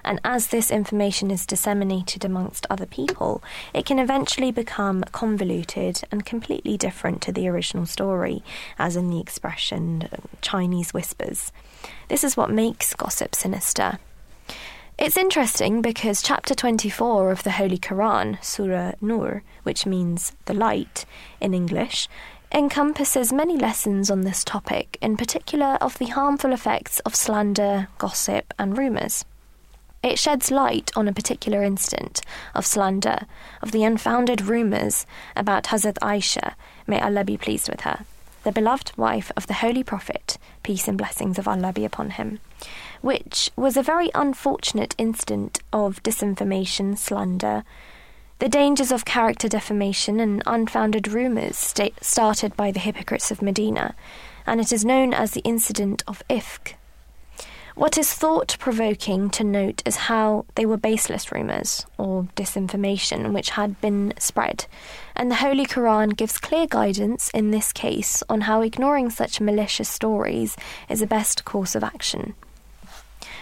And 0.05 0.21
as 0.23 0.47
this 0.47 0.69
information 0.69 1.31
is 1.31 1.47
disseminated 1.47 2.23
amongst 2.23 2.67
other 2.69 2.85
people, 2.85 3.43
it 3.73 3.87
can 3.87 3.97
eventually 3.97 4.51
become 4.51 5.03
convoluted 5.11 6.03
and 6.11 6.23
completely 6.23 6.77
different 6.77 7.23
to 7.23 7.31
the 7.31 7.47
original 7.47 7.87
story, 7.87 8.43
as 8.77 8.95
in 8.95 9.09
the 9.09 9.19
expression 9.19 10.07
Chinese 10.41 10.93
whispers. 10.93 11.51
This 12.07 12.23
is 12.23 12.37
what 12.37 12.51
makes 12.51 12.93
gossip 12.93 13.33
sinister. 13.33 13.97
It's 14.99 15.17
interesting 15.17 15.81
because 15.81 16.21
chapter 16.21 16.53
24 16.53 17.31
of 17.31 17.43
the 17.43 17.51
Holy 17.51 17.79
Quran, 17.79 18.41
Surah 18.43 18.93
Nur, 19.01 19.43
which 19.63 19.87
means 19.87 20.33
the 20.45 20.53
light 20.53 21.05
in 21.41 21.55
English, 21.55 22.07
encompasses 22.51 23.33
many 23.33 23.57
lessons 23.57 24.11
on 24.11 24.21
this 24.21 24.43
topic, 24.43 24.99
in 25.01 25.17
particular 25.17 25.77
of 25.81 25.97
the 25.97 26.05
harmful 26.05 26.53
effects 26.53 26.99
of 26.99 27.15
slander, 27.15 27.87
gossip, 27.97 28.53
and 28.59 28.77
rumours. 28.77 29.25
It 30.05 30.19
sheds 30.19 30.51
light 30.51 30.91
on 30.95 31.07
a 31.07 31.13
particular 31.13 31.63
instant 31.63 32.21
of 32.53 32.63
slander, 32.63 33.25
of 33.63 33.71
the 33.71 33.83
unfounded 33.83 34.39
rumours 34.41 35.07
about 35.35 35.63
Hazrat 35.63 35.97
Aisha, 35.99 36.53
may 36.85 37.01
Allah 37.01 37.23
be 37.23 37.37
pleased 37.37 37.69
with 37.69 37.81
her 37.81 38.05
the 38.43 38.51
beloved 38.51 38.95
wife 38.95 39.31
of 39.35 39.47
the 39.47 39.55
Holy 39.55 39.81
Prophet, 39.81 40.37
peace 40.61 40.87
and 40.87 40.99
blessings 40.99 41.39
of 41.39 41.47
Allah 41.47 41.73
be 41.73 41.83
upon 41.83 42.11
him, 42.11 42.39
which 43.01 43.49
was 43.55 43.75
a 43.75 43.81
very 43.81 44.11
unfortunate 44.13 44.93
incident 44.99 45.57
of 45.73 46.03
disinformation, 46.03 46.95
slander, 46.95 47.63
the 48.37 48.47
dangers 48.47 48.91
of 48.91 49.05
character 49.05 49.49
defamation 49.49 50.19
and 50.19 50.43
unfounded 50.45 51.07
rumours 51.07 51.57
sta- 51.57 51.95
started 51.99 52.55
by 52.55 52.71
the 52.71 52.79
hypocrites 52.79 53.31
of 53.31 53.41
Medina, 53.41 53.95
and 54.45 54.61
it 54.61 54.71
is 54.71 54.85
known 54.85 55.15
as 55.15 55.31
the 55.31 55.41
incident 55.41 56.03
of 56.07 56.21
Ifk, 56.29 56.75
what 57.75 57.97
is 57.97 58.13
thought 58.13 58.55
provoking 58.57 59.29
to 59.29 59.43
note 59.43 59.83
is 59.85 60.07
how 60.07 60.45
they 60.55 60.65
were 60.65 60.77
baseless 60.77 61.29
rumours 61.29 61.85
or 61.97 62.23
disinformation 62.38 63.33
which 63.33 63.51
had 63.51 63.79
been 63.81 64.13
spread, 64.17 64.65
and 65.13 65.29
the 65.29 65.35
Holy 65.35 65.65
Quran 65.65 66.15
gives 66.15 66.38
clear 66.38 66.67
guidance 66.67 67.29
in 67.31 67.51
this 67.51 67.73
case 67.73 68.23
on 68.29 68.41
how 68.41 68.61
ignoring 68.61 69.09
such 69.09 69.41
malicious 69.41 69.89
stories 69.89 70.55
is 70.88 71.01
the 71.01 71.07
best 71.07 71.43
course 71.43 71.75
of 71.75 71.83
action. 71.83 72.33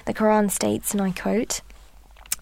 The 0.05 0.15
Quran 0.15 0.49
states, 0.49 0.93
and 0.93 1.01
I 1.01 1.11
quote, 1.11 1.61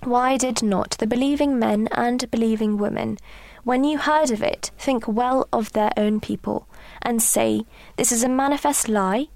Why 0.02 0.38
did 0.38 0.64
not 0.64 0.92
the 0.92 1.08
believing 1.08 1.60
men 1.60 1.90
and 1.92 2.32
believing 2.32 2.78
women, 2.78 3.18
when 3.66 3.84
you 3.84 3.98
heard 3.98 4.32
of 4.32 4.42
it, 4.42 4.72
think 4.80 5.08
well 5.10 5.48
of 5.52 5.74
their 5.74 5.92
own 5.98 6.22
people, 6.22 6.68
and 7.02 7.22
say, 7.22 7.66
This 7.98 8.14
is 8.14 8.24
a 8.24 8.30
manifest 8.30 8.88
lie? 8.88 9.28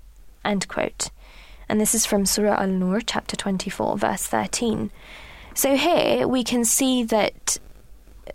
End 0.45 0.69
quote 0.69 1.09
and 1.67 1.79
this 1.79 1.95
is 1.95 2.05
from 2.05 2.25
Surah 2.25 2.61
Al 2.61 2.67
Nur, 2.67 3.01
chapter 3.01 3.35
24, 3.35 3.97
verse 3.97 4.25
13. 4.25 4.91
So 5.53 5.75
here 5.75 6.27
we 6.27 6.43
can 6.43 6.65
see 6.65 7.03
that 7.03 7.57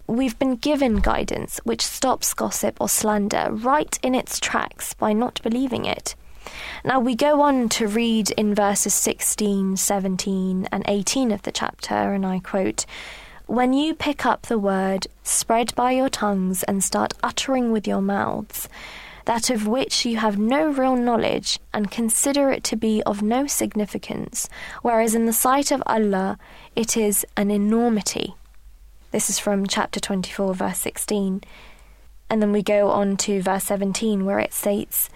we've 0.07 0.39
been 0.39 0.57
given 0.57 0.97
guidance 0.97 1.61
which 1.65 1.83
stops 1.85 2.35
gossip 2.35 2.77
or 2.81 2.89
slander 2.89 3.49
right 3.51 3.99
in 4.03 4.15
its 4.15 4.41
tracks 4.41 4.95
by 4.95 5.13
not 5.13 5.43
believing 5.43 5.85
it. 5.85 6.15
Now 6.85 6.99
we 6.99 7.15
go 7.15 7.43
on 7.43 7.69
to 7.71 7.87
read 7.87 8.31
in 8.33 8.55
verses 8.55 8.95
16, 8.95 9.77
17, 9.77 10.69
and 10.73 10.85
18 10.89 11.31
of 11.31 11.43
the 11.43 11.53
chapter, 11.53 11.95
and 11.95 12.25
I 12.25 12.41
quote, 12.41 12.87
When 13.47 13.73
you 13.73 13.95
pick 13.95 14.25
up 14.25 14.47
the 14.47 14.59
word, 14.59 15.07
spread 15.23 15.75
by 15.75 15.93
your 15.93 16.09
tongues, 16.09 16.63
and 16.65 16.83
start 16.83 17.15
uttering 17.23 17.71
with 17.73 17.87
your 17.87 18.01
mouths, 18.01 18.69
that 19.25 19.51
of 19.51 19.67
which 19.67 20.05
you 20.05 20.17
have 20.17 20.39
no 20.39 20.69
real 20.69 20.97
knowledge, 20.97 21.59
and 21.73 21.91
consider 21.91 22.51
it 22.51 22.65
to 22.65 22.77
be 22.77 23.03
of 23.05 23.23
no 23.23 23.47
significance, 23.47 24.49
whereas 24.83 25.15
in 25.15 25.27
the 25.27 25.33
sight 25.33 25.71
of 25.71 25.83
Allah 25.87 26.39
it 26.75 26.97
is 26.97 27.27
an 27.37 27.51
enormity. 27.51 28.35
This 29.11 29.29
is 29.29 29.39
from 29.39 29.67
chapter 29.67 29.99
24, 29.99 30.55
verse 30.55 30.79
16. 30.79 31.43
And 32.29 32.41
then 32.41 32.53
we 32.53 32.63
go 32.63 32.91
on 32.91 33.17
to 33.19 33.43
verse 33.43 33.65
17, 33.65 34.25
where 34.25 34.39
it 34.39 34.53
states, 34.53 35.11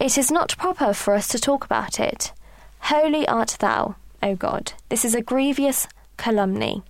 It 0.00 0.16
is 0.16 0.30
not 0.30 0.56
proper 0.56 0.94
for 0.94 1.14
us 1.14 1.28
to 1.28 1.38
talk 1.38 1.64
about 1.64 2.00
it. 2.00 2.32
Holy 2.80 3.28
art 3.28 3.56
thou, 3.60 3.96
O 4.22 4.34
God. 4.34 4.72
This 4.88 5.04
is 5.04 5.14
a 5.14 5.20
grievous 5.20 5.86
calumny. 6.16 6.82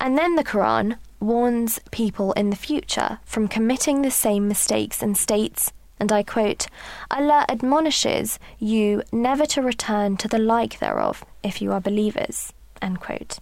And 0.00 0.18
then 0.18 0.34
the 0.34 0.42
Quran 0.42 0.96
warns 1.22 1.78
people 1.90 2.32
in 2.32 2.50
the 2.50 2.56
future 2.56 3.18
from 3.24 3.48
committing 3.48 4.02
the 4.02 4.10
same 4.10 4.48
mistakes 4.48 5.02
and 5.02 5.16
states, 5.16 5.72
and 5.98 6.10
I 6.10 6.22
quote, 6.22 6.66
Allah 7.10 7.46
admonishes 7.48 8.38
you 8.58 9.02
never 9.12 9.46
to 9.46 9.62
return 9.62 10.16
to 10.18 10.28
the 10.28 10.38
like 10.38 10.80
thereof 10.80 11.24
if 11.42 11.62
you 11.62 11.72
are 11.72 11.80
believers. 11.80 12.52
End 12.80 13.00
quote. 13.00 13.38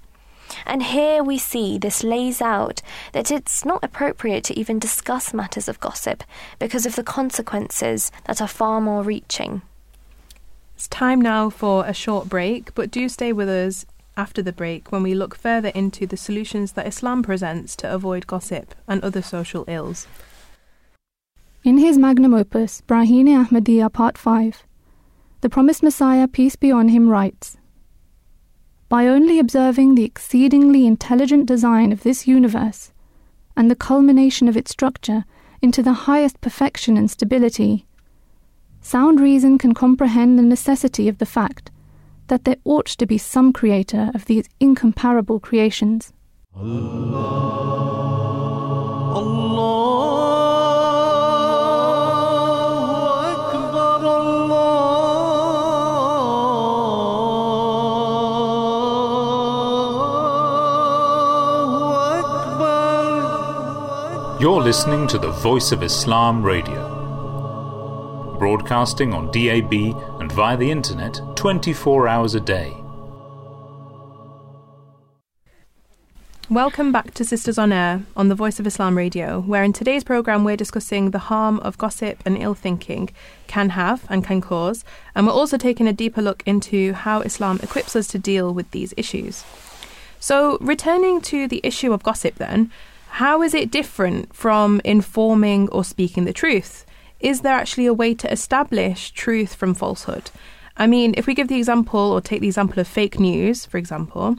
And 0.66 0.82
here 0.82 1.22
we 1.22 1.38
see 1.38 1.78
this 1.78 2.02
lays 2.02 2.42
out 2.42 2.82
that 3.12 3.30
it's 3.30 3.64
not 3.64 3.82
appropriate 3.82 4.44
to 4.44 4.58
even 4.58 4.78
discuss 4.78 5.32
matters 5.32 5.68
of 5.68 5.80
gossip 5.80 6.22
because 6.58 6.86
of 6.86 6.96
the 6.96 7.04
consequences 7.04 8.12
that 8.26 8.40
are 8.40 8.48
far 8.48 8.80
more 8.80 9.02
reaching. 9.02 9.62
It's 10.74 10.88
time 10.88 11.20
now 11.20 11.50
for 11.50 11.86
a 11.86 11.94
short 11.94 12.28
break, 12.28 12.74
but 12.74 12.90
do 12.90 13.08
stay 13.08 13.32
with 13.32 13.48
us 13.48 13.86
after 14.20 14.42
the 14.42 14.52
break 14.52 14.92
when 14.92 15.02
we 15.02 15.14
look 15.14 15.34
further 15.34 15.70
into 15.70 16.06
the 16.06 16.16
solutions 16.26 16.72
that 16.72 16.86
Islam 16.86 17.22
presents 17.22 17.74
to 17.74 17.90
avoid 17.90 18.26
gossip 18.26 18.74
and 18.86 19.02
other 19.02 19.22
social 19.22 19.64
ills. 19.66 20.06
In 21.64 21.78
his 21.78 21.96
magnum 21.96 22.34
opus, 22.34 22.82
Brahine 22.82 23.28
Ahmadiyya 23.28 23.90
Part 23.90 24.18
5, 24.18 24.66
the 25.40 25.48
promised 25.48 25.82
Messiah, 25.82 26.28
peace 26.28 26.54
be 26.54 26.70
on 26.70 26.88
him, 26.88 27.08
writes 27.08 27.56
By 28.90 29.06
only 29.06 29.38
observing 29.38 29.94
the 29.94 30.04
exceedingly 30.04 30.86
intelligent 30.86 31.46
design 31.46 31.90
of 31.90 32.02
this 32.02 32.26
universe 32.26 32.92
and 33.56 33.70
the 33.70 33.82
culmination 33.88 34.48
of 34.48 34.56
its 34.56 34.70
structure 34.70 35.24
into 35.62 35.82
the 35.82 36.04
highest 36.04 36.42
perfection 36.42 36.98
and 36.98 37.10
stability, 37.10 37.86
sound 38.82 39.18
reason 39.18 39.56
can 39.56 39.72
comprehend 39.72 40.38
the 40.38 40.42
necessity 40.42 41.08
of 41.08 41.16
the 41.16 41.32
fact 41.38 41.69
that 42.30 42.44
there 42.44 42.56
ought 42.64 42.86
to 42.86 43.06
be 43.06 43.18
some 43.18 43.52
creator 43.52 44.10
of 44.14 44.24
these 44.26 44.48
incomparable 44.60 45.40
creations. 45.40 46.12
Allah, 46.56 47.48
You're 64.40 64.62
listening 64.62 65.06
to 65.08 65.18
the 65.18 65.30
Voice 65.30 65.70
of 65.72 65.82
Islam 65.82 66.42
Radio 66.42 67.00
broadcasting 68.40 69.12
on 69.12 69.30
DAB 69.30 69.72
and 70.18 70.32
via 70.32 70.56
the 70.56 70.70
internet 70.70 71.20
24 71.40 72.06
hours 72.06 72.34
a 72.34 72.40
day. 72.40 72.70
Welcome 76.50 76.92
back 76.92 77.14
to 77.14 77.24
Sisters 77.24 77.56
on 77.56 77.72
Air 77.72 78.02
on 78.14 78.28
the 78.28 78.34
Voice 78.34 78.60
of 78.60 78.66
Islam 78.66 78.94
Radio, 78.94 79.40
where 79.40 79.64
in 79.64 79.72
today's 79.72 80.04
programme 80.04 80.44
we're 80.44 80.58
discussing 80.58 81.12
the 81.12 81.18
harm 81.30 81.58
of 81.60 81.78
gossip 81.78 82.22
and 82.26 82.36
ill 82.36 82.52
thinking 82.52 83.08
can 83.46 83.70
have 83.70 84.04
and 84.10 84.22
can 84.22 84.42
cause, 84.42 84.84
and 85.14 85.26
we're 85.26 85.32
also 85.32 85.56
taking 85.56 85.88
a 85.88 85.94
deeper 85.94 86.20
look 86.20 86.42
into 86.44 86.92
how 86.92 87.22
Islam 87.22 87.58
equips 87.62 87.96
us 87.96 88.06
to 88.08 88.18
deal 88.18 88.52
with 88.52 88.70
these 88.72 88.92
issues. 88.98 89.42
So, 90.18 90.58
returning 90.60 91.22
to 91.22 91.48
the 91.48 91.62
issue 91.64 91.94
of 91.94 92.02
gossip, 92.02 92.34
then, 92.34 92.70
how 93.08 93.40
is 93.40 93.54
it 93.54 93.70
different 93.70 94.34
from 94.36 94.82
informing 94.84 95.70
or 95.70 95.84
speaking 95.84 96.26
the 96.26 96.34
truth? 96.34 96.84
is 97.20 97.42
there 97.42 97.54
actually 97.54 97.86
a 97.86 97.94
way 97.94 98.14
to 98.14 98.32
establish 98.32 99.10
truth 99.10 99.54
from 99.54 99.74
falsehood? 99.74 100.30
I 100.80 100.86
mean, 100.86 101.14
if 101.18 101.26
we 101.26 101.34
give 101.34 101.48
the 101.48 101.58
example 101.58 102.00
or 102.00 102.22
take 102.22 102.40
the 102.40 102.46
example 102.46 102.80
of 102.80 102.88
fake 102.88 103.20
news, 103.20 103.66
for 103.66 103.76
example, 103.76 104.36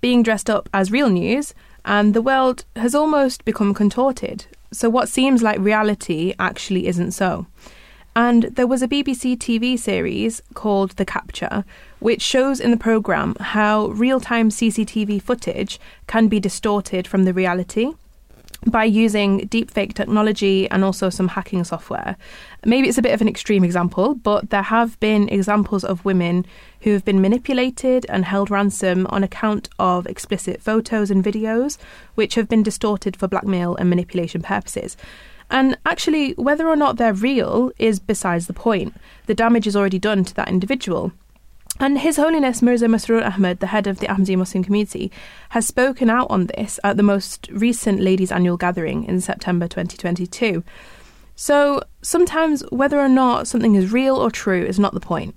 being 0.00 0.24
dressed 0.24 0.50
up 0.50 0.68
as 0.74 0.90
real 0.90 1.08
news, 1.08 1.54
and 1.84 2.12
the 2.12 2.20
world 2.20 2.64
has 2.74 2.92
almost 2.92 3.44
become 3.44 3.72
contorted. 3.72 4.46
So, 4.72 4.90
what 4.90 5.08
seems 5.08 5.44
like 5.44 5.60
reality 5.60 6.34
actually 6.40 6.88
isn't 6.88 7.12
so. 7.12 7.46
And 8.16 8.42
there 8.56 8.66
was 8.66 8.82
a 8.82 8.88
BBC 8.88 9.36
TV 9.36 9.78
series 9.78 10.42
called 10.54 10.90
The 10.96 11.04
Capture, 11.04 11.64
which 12.00 12.20
shows 12.20 12.58
in 12.58 12.72
the 12.72 12.76
programme 12.76 13.36
how 13.38 13.90
real 13.90 14.18
time 14.18 14.50
CCTV 14.50 15.22
footage 15.22 15.78
can 16.08 16.26
be 16.26 16.40
distorted 16.40 17.06
from 17.06 17.24
the 17.24 17.32
reality 17.32 17.92
by 18.66 18.84
using 18.84 19.40
deepfake 19.48 19.94
technology 19.94 20.68
and 20.70 20.84
also 20.84 21.08
some 21.08 21.28
hacking 21.28 21.64
software. 21.64 22.16
Maybe 22.64 22.88
it's 22.88 22.98
a 22.98 23.02
bit 23.02 23.14
of 23.14 23.20
an 23.20 23.28
extreme 23.28 23.64
example, 23.64 24.14
but 24.14 24.50
there 24.50 24.62
have 24.62 25.00
been 25.00 25.28
examples 25.28 25.82
of 25.84 26.04
women 26.04 26.44
who 26.82 26.92
have 26.92 27.04
been 27.04 27.22
manipulated 27.22 28.04
and 28.08 28.24
held 28.24 28.50
ransom 28.50 29.06
on 29.08 29.24
account 29.24 29.68
of 29.78 30.06
explicit 30.06 30.60
photos 30.60 31.10
and 31.10 31.24
videos, 31.24 31.78
which 32.14 32.34
have 32.34 32.48
been 32.48 32.62
distorted 32.62 33.16
for 33.16 33.28
blackmail 33.28 33.76
and 33.76 33.88
manipulation 33.88 34.42
purposes. 34.42 34.96
And 35.50 35.76
actually, 35.84 36.32
whether 36.34 36.68
or 36.68 36.76
not 36.76 36.96
they're 36.96 37.12
real 37.12 37.72
is 37.78 37.98
besides 37.98 38.46
the 38.46 38.52
point. 38.52 38.94
The 39.26 39.34
damage 39.34 39.66
is 39.66 39.74
already 39.74 39.98
done 39.98 40.24
to 40.24 40.34
that 40.34 40.48
individual. 40.48 41.12
And 41.82 41.98
His 41.98 42.18
Holiness 42.18 42.60
Mirza 42.60 42.88
Masroor 42.88 43.26
Ahmad, 43.26 43.60
the 43.60 43.68
head 43.68 43.86
of 43.86 44.00
the 44.00 44.06
Ahmadiyya 44.06 44.36
Muslim 44.36 44.62
community, 44.62 45.10
has 45.48 45.66
spoken 45.66 46.10
out 46.10 46.26
on 46.28 46.44
this 46.44 46.78
at 46.84 46.98
the 46.98 47.02
most 47.02 47.48
recent 47.50 48.00
Ladies' 48.00 48.30
Annual 48.30 48.58
Gathering 48.58 49.04
in 49.04 49.22
September 49.22 49.66
2022. 49.66 50.62
So 51.36 51.82
sometimes 52.02 52.62
whether 52.70 53.00
or 53.00 53.08
not 53.08 53.48
something 53.48 53.76
is 53.76 53.92
real 53.92 54.16
or 54.16 54.30
true 54.30 54.62
is 54.62 54.78
not 54.78 54.92
the 54.92 55.00
point. 55.00 55.34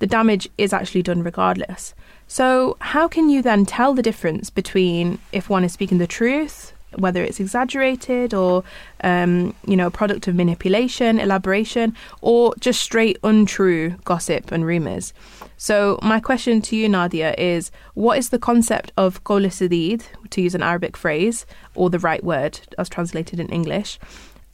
The 0.00 0.08
damage 0.08 0.48
is 0.58 0.72
actually 0.72 1.04
done 1.04 1.22
regardless. 1.22 1.94
So, 2.26 2.76
how 2.80 3.06
can 3.06 3.30
you 3.30 3.40
then 3.40 3.64
tell 3.64 3.94
the 3.94 4.02
difference 4.02 4.50
between 4.50 5.20
if 5.30 5.48
one 5.48 5.62
is 5.62 5.72
speaking 5.72 5.98
the 5.98 6.06
truth 6.08 6.72
whether 6.98 7.22
it's 7.22 7.40
exaggerated 7.40 8.34
or 8.34 8.64
um, 9.02 9.54
you 9.66 9.76
know 9.76 9.86
a 9.88 9.90
product 9.90 10.28
of 10.28 10.34
manipulation, 10.34 11.18
elaboration, 11.18 11.94
or 12.20 12.54
just 12.60 12.80
straight 12.80 13.18
untrue 13.22 13.96
gossip 14.04 14.52
and 14.52 14.66
rumors. 14.66 15.12
So 15.56 15.98
my 16.02 16.20
question 16.20 16.60
to 16.62 16.76
you, 16.76 16.88
Nadia, 16.88 17.34
is 17.38 17.70
what 17.94 18.18
is 18.18 18.30
the 18.30 18.38
concept 18.38 18.92
of 18.96 19.22
qawl 19.24 19.50
sadid, 19.50 20.02
to 20.30 20.42
use 20.42 20.54
an 20.54 20.62
Arabic 20.62 20.96
phrase, 20.96 21.46
or 21.74 21.90
the 21.90 21.98
right 21.98 22.22
word 22.24 22.60
as 22.78 22.88
translated 22.88 23.40
in 23.40 23.48
English, 23.48 23.98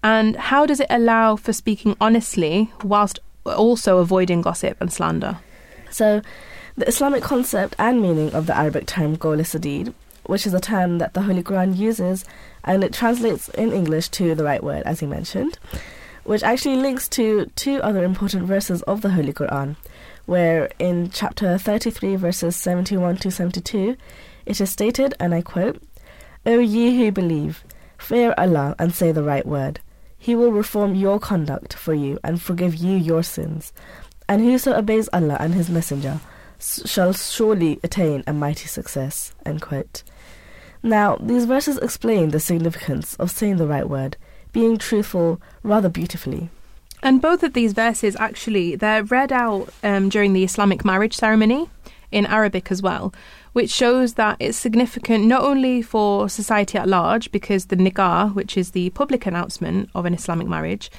and 0.02 0.36
how 0.36 0.66
does 0.66 0.80
it 0.80 0.86
allow 0.90 1.36
for 1.36 1.52
speaking 1.52 1.96
honestly 2.00 2.70
whilst 2.84 3.18
also 3.44 3.98
avoiding 3.98 4.42
gossip 4.42 4.76
and 4.80 4.92
slander? 4.92 5.38
So, 5.90 6.22
the 6.76 6.86
Islamic 6.86 7.22
concept 7.22 7.74
and 7.78 8.00
meaning 8.00 8.32
of 8.32 8.46
the 8.46 8.56
Arabic 8.56 8.86
term 8.86 9.16
qawl 9.16 9.44
sadid 9.44 9.92
which 10.30 10.46
is 10.46 10.54
a 10.54 10.60
term 10.60 10.98
that 10.98 11.12
the 11.14 11.22
Holy 11.22 11.42
Quran 11.42 11.76
uses, 11.76 12.24
and 12.64 12.84
it 12.84 12.92
translates 12.92 13.48
in 13.50 13.72
English 13.72 14.08
to 14.10 14.34
the 14.34 14.44
right 14.44 14.62
word, 14.62 14.84
as 14.84 15.02
you 15.02 15.08
mentioned, 15.08 15.58
which 16.24 16.44
actually 16.44 16.76
links 16.76 17.08
to 17.08 17.50
two 17.56 17.82
other 17.82 18.04
important 18.04 18.44
verses 18.44 18.82
of 18.82 19.00
the 19.00 19.10
Holy 19.10 19.32
Quran, 19.32 19.74
where 20.26 20.70
in 20.78 21.10
chapter 21.10 21.58
33, 21.58 22.16
verses 22.16 22.56
71 22.56 23.16
to 23.18 23.30
72, 23.30 23.96
it 24.46 24.60
is 24.60 24.70
stated, 24.70 25.14
and 25.20 25.34
I 25.34 25.42
quote, 25.42 25.82
O 26.46 26.58
ye 26.58 26.98
who 26.98 27.12
believe, 27.12 27.64
fear 27.98 28.34
Allah 28.38 28.74
and 28.78 28.94
say 28.94 29.12
the 29.12 29.22
right 29.22 29.46
word. 29.46 29.80
He 30.18 30.34
will 30.34 30.52
reform 30.52 30.94
your 30.94 31.18
conduct 31.18 31.74
for 31.74 31.94
you 31.94 32.18
and 32.22 32.40
forgive 32.40 32.74
you 32.74 32.96
your 32.96 33.22
sins. 33.22 33.72
And 34.28 34.42
whoso 34.42 34.74
obeys 34.74 35.08
Allah 35.12 35.36
and 35.40 35.54
His 35.54 35.70
Messenger 35.70 36.20
shall 36.58 37.12
surely 37.12 37.80
attain 37.82 38.22
a 38.26 38.32
mighty 38.32 38.68
success. 38.68 39.34
Now, 40.82 41.16
these 41.16 41.46
verses 41.46 41.78
explain 41.78 42.30
the 42.30 42.40
significance 42.40 43.14
of 43.16 43.30
saying 43.30 43.56
the 43.56 43.66
right 43.66 43.88
word, 43.88 44.16
being 44.52 44.78
truthful 44.78 45.40
rather 45.62 45.88
beautifully. 45.88 46.50
And 47.02 47.22
both 47.22 47.42
of 47.42 47.54
these 47.54 47.72
verses 47.72 48.16
actually 48.16 48.76
they're 48.76 49.04
read 49.04 49.32
out 49.32 49.72
um, 49.82 50.08
during 50.08 50.32
the 50.32 50.44
Islamic 50.44 50.84
marriage 50.84 51.16
ceremony 51.16 51.68
in 52.10 52.26
Arabic 52.26 52.70
as 52.70 52.82
well, 52.82 53.14
which 53.52 53.70
shows 53.70 54.14
that 54.14 54.36
it's 54.40 54.58
significant 54.58 55.24
not 55.24 55.42
only 55.42 55.80
for 55.82 56.28
society 56.28 56.76
at 56.76 56.88
large, 56.88 57.30
because 57.32 57.66
the 57.66 57.76
nikah, 57.76 58.34
which 58.34 58.56
is 58.56 58.72
the 58.72 58.90
public 58.90 59.26
announcement 59.26 59.88
of 59.94 60.06
an 60.06 60.14
Islamic 60.14 60.46
marriage, 60.46 60.90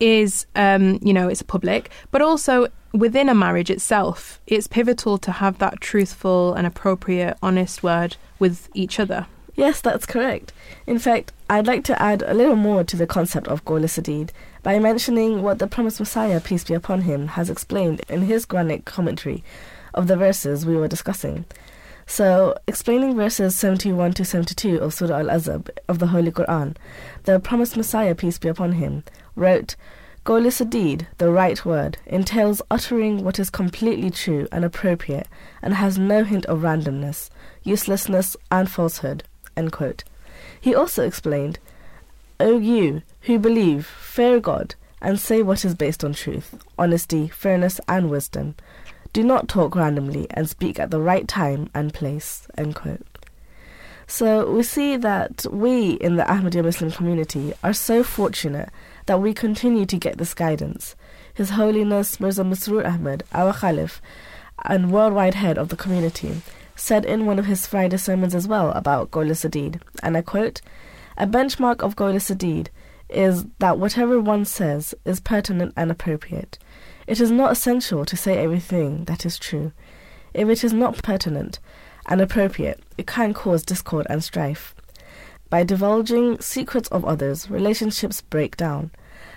is, 0.00 0.46
um, 0.56 0.98
you 1.02 1.12
know, 1.12 1.28
it's 1.28 1.42
public, 1.42 1.90
but 2.10 2.22
also 2.22 2.66
within 2.92 3.28
a 3.28 3.34
marriage 3.34 3.70
itself, 3.70 4.40
it's 4.46 4.66
pivotal 4.66 5.18
to 5.18 5.32
have 5.32 5.58
that 5.58 5.80
truthful 5.80 6.54
and 6.54 6.66
appropriate, 6.66 7.36
honest 7.42 7.82
word 7.82 8.16
with 8.38 8.68
each 8.74 8.98
other. 8.98 9.26
Yes, 9.56 9.80
that's 9.80 10.06
correct. 10.06 10.52
In 10.86 10.98
fact, 10.98 11.32
I'd 11.48 11.66
like 11.66 11.84
to 11.84 12.02
add 12.02 12.22
a 12.26 12.34
little 12.34 12.56
more 12.56 12.82
to 12.84 12.96
the 12.96 13.06
concept 13.06 13.46
of 13.48 13.64
Qawla 13.64 13.88
Sadid 13.88 14.30
by 14.64 14.78
mentioning 14.78 15.42
what 15.42 15.58
the 15.58 15.66
promised 15.66 16.00
Messiah, 16.00 16.40
peace 16.40 16.64
be 16.64 16.72
upon 16.72 17.02
him, 17.02 17.28
has 17.28 17.50
explained 17.50 18.00
in 18.08 18.22
his 18.22 18.46
Quranic 18.46 18.86
commentary 18.86 19.44
of 19.92 20.06
the 20.06 20.16
verses 20.16 20.64
we 20.64 20.74
were 20.74 20.88
discussing. 20.88 21.44
So, 22.06 22.56
explaining 22.66 23.14
verses 23.14 23.54
71 23.56 24.14
to 24.14 24.24
72 24.24 24.78
of 24.78 24.94
Surah 24.94 25.18
Al 25.18 25.30
Ahzab 25.30 25.68
of 25.86 25.98
the 25.98 26.06
Holy 26.06 26.32
Quran, 26.32 26.76
the 27.24 27.38
promised 27.38 27.76
Messiah, 27.76 28.14
peace 28.14 28.38
be 28.38 28.48
upon 28.48 28.72
him, 28.72 29.04
wrote, 29.36 29.76
Qawla 30.24 30.50
Sadid, 30.50 31.08
the 31.18 31.30
right 31.30 31.62
word, 31.66 31.98
entails 32.06 32.62
uttering 32.70 33.22
what 33.22 33.38
is 33.38 33.50
completely 33.50 34.10
true 34.10 34.48
and 34.50 34.64
appropriate 34.64 35.28
and 35.60 35.74
has 35.74 35.98
no 35.98 36.24
hint 36.24 36.46
of 36.46 36.60
randomness, 36.60 37.28
uselessness, 37.64 38.34
and 38.50 38.70
falsehood. 38.70 39.24
He 40.58 40.74
also 40.74 41.06
explained, 41.06 41.58
O 42.40 42.58
you 42.58 43.02
who 43.24 43.38
believe, 43.38 43.86
fear 43.86 44.40
God, 44.40 44.74
and 45.00 45.18
say 45.18 45.42
what 45.42 45.64
is 45.64 45.74
based 45.74 46.04
on 46.04 46.14
truth, 46.14 46.54
honesty, 46.78 47.28
fairness, 47.28 47.80
and 47.88 48.10
wisdom. 48.10 48.54
Do 49.12 49.22
not 49.22 49.48
talk 49.48 49.76
randomly 49.76 50.26
and 50.30 50.48
speak 50.48 50.80
at 50.80 50.90
the 50.90 51.00
right 51.00 51.28
time 51.28 51.70
and 51.74 51.92
place. 51.94 52.46
So 54.06 54.50
we 54.50 54.62
see 54.62 54.96
that 54.96 55.46
we 55.50 55.92
in 55.92 56.16
the 56.16 56.24
Ahmadiyya 56.24 56.64
Muslim 56.64 56.90
community 56.90 57.52
are 57.62 57.72
so 57.72 58.02
fortunate 58.02 58.70
that 59.06 59.20
we 59.20 59.32
continue 59.32 59.86
to 59.86 59.96
get 59.96 60.18
this 60.18 60.34
guidance. 60.34 60.94
His 61.32 61.50
Holiness 61.50 62.20
Mirza 62.20 62.42
Masroor 62.42 62.86
Ahmad, 62.86 63.24
our 63.32 63.52
Khalif, 63.52 64.00
and 64.64 64.92
worldwide 64.92 65.34
head 65.34 65.58
of 65.58 65.68
the 65.68 65.76
community, 65.76 66.42
said 66.76 67.04
in 67.04 67.24
one 67.24 67.38
of 67.38 67.46
his 67.46 67.66
Friday 67.66 67.96
sermons 67.96 68.34
as 68.34 68.46
well 68.46 68.70
about 68.72 69.10
Qawla 69.10 69.32
Sadid, 69.32 69.80
and 70.02 70.16
I 70.16 70.22
quote, 70.22 70.60
A 71.16 71.26
benchmark 71.26 71.82
of 71.82 71.96
Qawla 71.96 72.20
Sadid 72.20 72.68
is 73.14 73.46
that 73.58 73.78
whatever 73.78 74.20
one 74.20 74.44
says 74.44 74.94
is 75.04 75.20
pertinent 75.20 75.72
and 75.76 75.90
appropriate. 75.90 76.58
It 77.06 77.20
is 77.20 77.30
not 77.30 77.52
essential 77.52 78.04
to 78.04 78.16
say 78.16 78.38
everything 78.38 79.04
that 79.04 79.24
is 79.26 79.38
true. 79.38 79.72
If 80.32 80.48
it 80.48 80.64
is 80.64 80.72
not 80.72 81.02
pertinent 81.02 81.60
and 82.06 82.20
appropriate, 82.20 82.82
it 82.98 83.06
can 83.06 83.34
cause 83.34 83.62
discord 83.62 84.06
and 84.10 84.22
strife. 84.22 84.74
By 85.50 85.62
divulging 85.62 86.40
secrets 86.40 86.88
of 86.88 87.04
others, 87.04 87.50
relationships 87.50 88.22
break 88.22 88.56
down. 88.56 88.90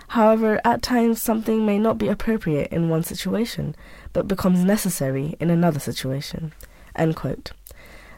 However, 0.10 0.62
at 0.63 0.82
times 0.82 1.22
something 1.22 1.66
may 1.66 1.78
not 1.78 1.98
be 1.98 2.08
appropriate 2.08 2.72
in 2.72 2.90
one 2.90 3.04
situation, 3.04 3.76
but 4.13 4.28
becomes 4.28 4.63
necessary 4.63 5.36
in 5.40 5.50
another 5.50 5.80
situation. 5.80 6.54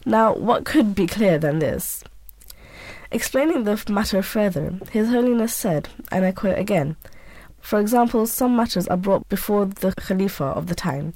Now, 0.05 0.33
what 0.35 0.65
could 0.65 0.95
be 0.95 1.07
clearer 1.07 1.39
than 1.39 1.59
this? 1.59 2.03
Explaining 3.11 3.63
the 3.63 3.83
matter 3.89 4.21
further, 4.21 4.75
His 4.91 5.09
Holiness 5.09 5.55
said, 5.55 5.89
and 6.11 6.23
I 6.23 6.31
quote 6.31 6.59
again, 6.59 6.95
for 7.59 7.79
example, 7.79 8.27
some 8.27 8.55
matters 8.55 8.87
are 8.87 8.97
brought 8.97 9.27
before 9.29 9.65
the 9.65 9.93
Khalifa 9.93 10.43
of 10.43 10.67
the 10.67 10.75
time, 10.75 11.13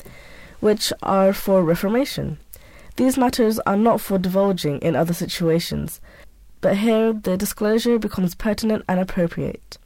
which 0.60 0.92
are 1.04 1.34
for 1.34 1.64
reformation. 1.64 2.40
These 2.96 3.18
matters 3.18 3.60
are 3.60 3.78
not 3.78 4.02
for 4.02 4.18
divulging 4.18 4.80
in 4.80 4.96
other 4.96 5.14
situations, 5.14 6.02
but 6.62 6.78
here 6.78 7.14
the 7.14 7.38
disclosure 7.38 8.00
becomes 8.00 8.34
pertinent 8.34 8.86
and 8.88 9.00
appropriate. 9.00 9.78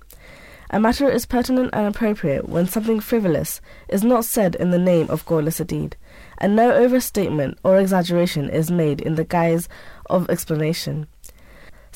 A 0.70 0.80
matter 0.80 1.10
is 1.10 1.26
pertinent 1.26 1.70
and 1.72 1.88
appropriate 1.88 2.50
when 2.50 2.68
something 2.68 3.00
frivolous 3.00 3.62
is 3.88 4.04
not 4.04 4.26
said 4.26 4.56
in 4.56 4.72
the 4.72 4.78
name 4.78 5.10
of 5.10 5.26
Qawla 5.26 5.54
Sadid, 5.54 5.94
and 6.38 6.56
no 6.56 6.74
overstatement 6.74 7.58
or 7.64 7.78
exaggeration 7.78 8.50
is 8.50 8.70
made 8.70 9.00
in 9.00 9.16
the 9.16 9.24
guise 9.24 9.70
of 10.10 10.30
explanation. 10.30 11.08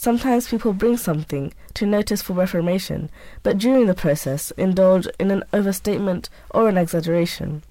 Sometimes 0.01 0.47
people 0.47 0.73
bring 0.73 0.97
something 0.97 1.53
to 1.75 1.85
notice 1.85 2.23
for 2.23 2.33
reformation, 2.33 3.11
but 3.43 3.59
during 3.59 3.85
the 3.85 3.93
process 3.93 4.49
indulge 4.57 5.07
in 5.19 5.29
an 5.29 5.43
overstatement 5.53 6.27
or 6.49 6.67
an 6.67 6.75
exaggeration. 6.75 7.61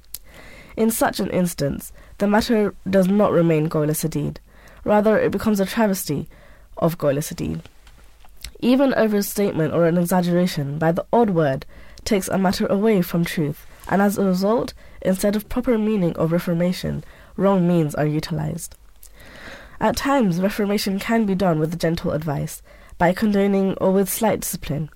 In 0.77 0.93
such 0.93 1.19
an 1.19 1.29
instance, 1.31 1.93
the 2.19 2.29
matter 2.29 2.73
does 2.89 3.09
not 3.09 3.33
remain 3.33 3.69
Qawla 3.69 3.97
Sadid, 3.97 4.37
rather 4.85 5.19
it 5.19 5.33
becomes 5.33 5.59
a 5.59 5.67
travesty 5.67 6.29
of 6.77 6.99
Qawla 6.99 7.19
Sadid. 7.19 7.63
Even 8.61 8.95
overstatement 8.95 9.75
or 9.75 9.87
an 9.87 9.99
exaggeration 9.99 10.79
by 10.79 10.93
the 10.93 11.05
odd 11.13 11.31
word 11.31 11.67
takes 12.05 12.29
a 12.29 12.39
matter 12.39 12.67
away 12.69 13.03
from 13.03 13.25
truth, 13.25 13.67
and 13.89 14.01
as 14.01 14.19
a 14.19 14.25
result, 14.25 14.73
instead 15.03 15.35
of 15.35 15.49
proper 15.49 15.77
meaning 15.77 16.15
of 16.15 16.31
reformation, 16.31 17.03
wrong 17.37 17.67
means 17.67 17.97
are 17.97 18.07
utilized. 18.07 18.77
At 19.81 19.97
times, 19.97 20.43
reformation 20.43 20.99
can 20.99 21.25
be 21.25 21.35
done 21.35 21.59
with 21.59 21.79
gentle 21.79 22.13
advice, 22.13 22.61
by 22.99 23.15
condoning 23.15 23.75
or 23.81 23.93
with 23.93 24.11
slight 24.11 24.41
discipline. 24.41 24.91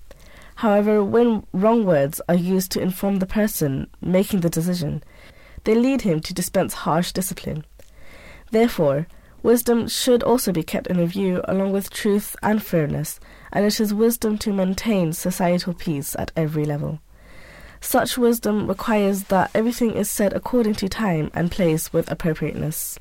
However, 0.57 1.03
when 1.03 1.45
wrong 1.53 1.85
words 1.85 2.21
are 2.29 2.35
used 2.35 2.71
to 2.73 2.81
inform 2.81 3.17
the 3.17 3.25
person 3.25 3.87
making 3.99 4.41
the 4.41 4.49
decision, 4.49 5.03
they 5.63 5.73
lead 5.73 6.01
him 6.03 6.19
to 6.21 6.33
dispense 6.35 6.73
harsh 6.73 7.11
discipline. 7.11 7.65
Therefore, 8.51 9.07
wisdom 9.41 9.87
should 9.87 10.21
also 10.21 10.51
be 10.51 10.61
kept 10.61 10.85
in 10.85 11.05
view 11.07 11.41
along 11.45 11.71
with 11.71 11.89
truth 11.89 12.35
and 12.43 12.61
fairness, 12.63 13.19
and 13.51 13.65
it 13.65 13.79
is 13.79 13.91
wisdom 13.91 14.37
to 14.37 14.53
maintain 14.53 15.13
societal 15.13 15.73
peace 15.73 16.15
at 16.19 16.31
every 16.35 16.63
level. 16.63 16.99
Such 17.81 18.19
wisdom 18.19 18.67
requires 18.67 19.25
that 19.25 19.49
everything 19.55 19.93
is 19.93 20.11
said 20.11 20.33
according 20.33 20.75
to 20.75 20.87
time 20.87 21.31
and 21.33 21.51
place 21.51 21.91
with 21.91 22.09
appropriateness. 22.11 22.99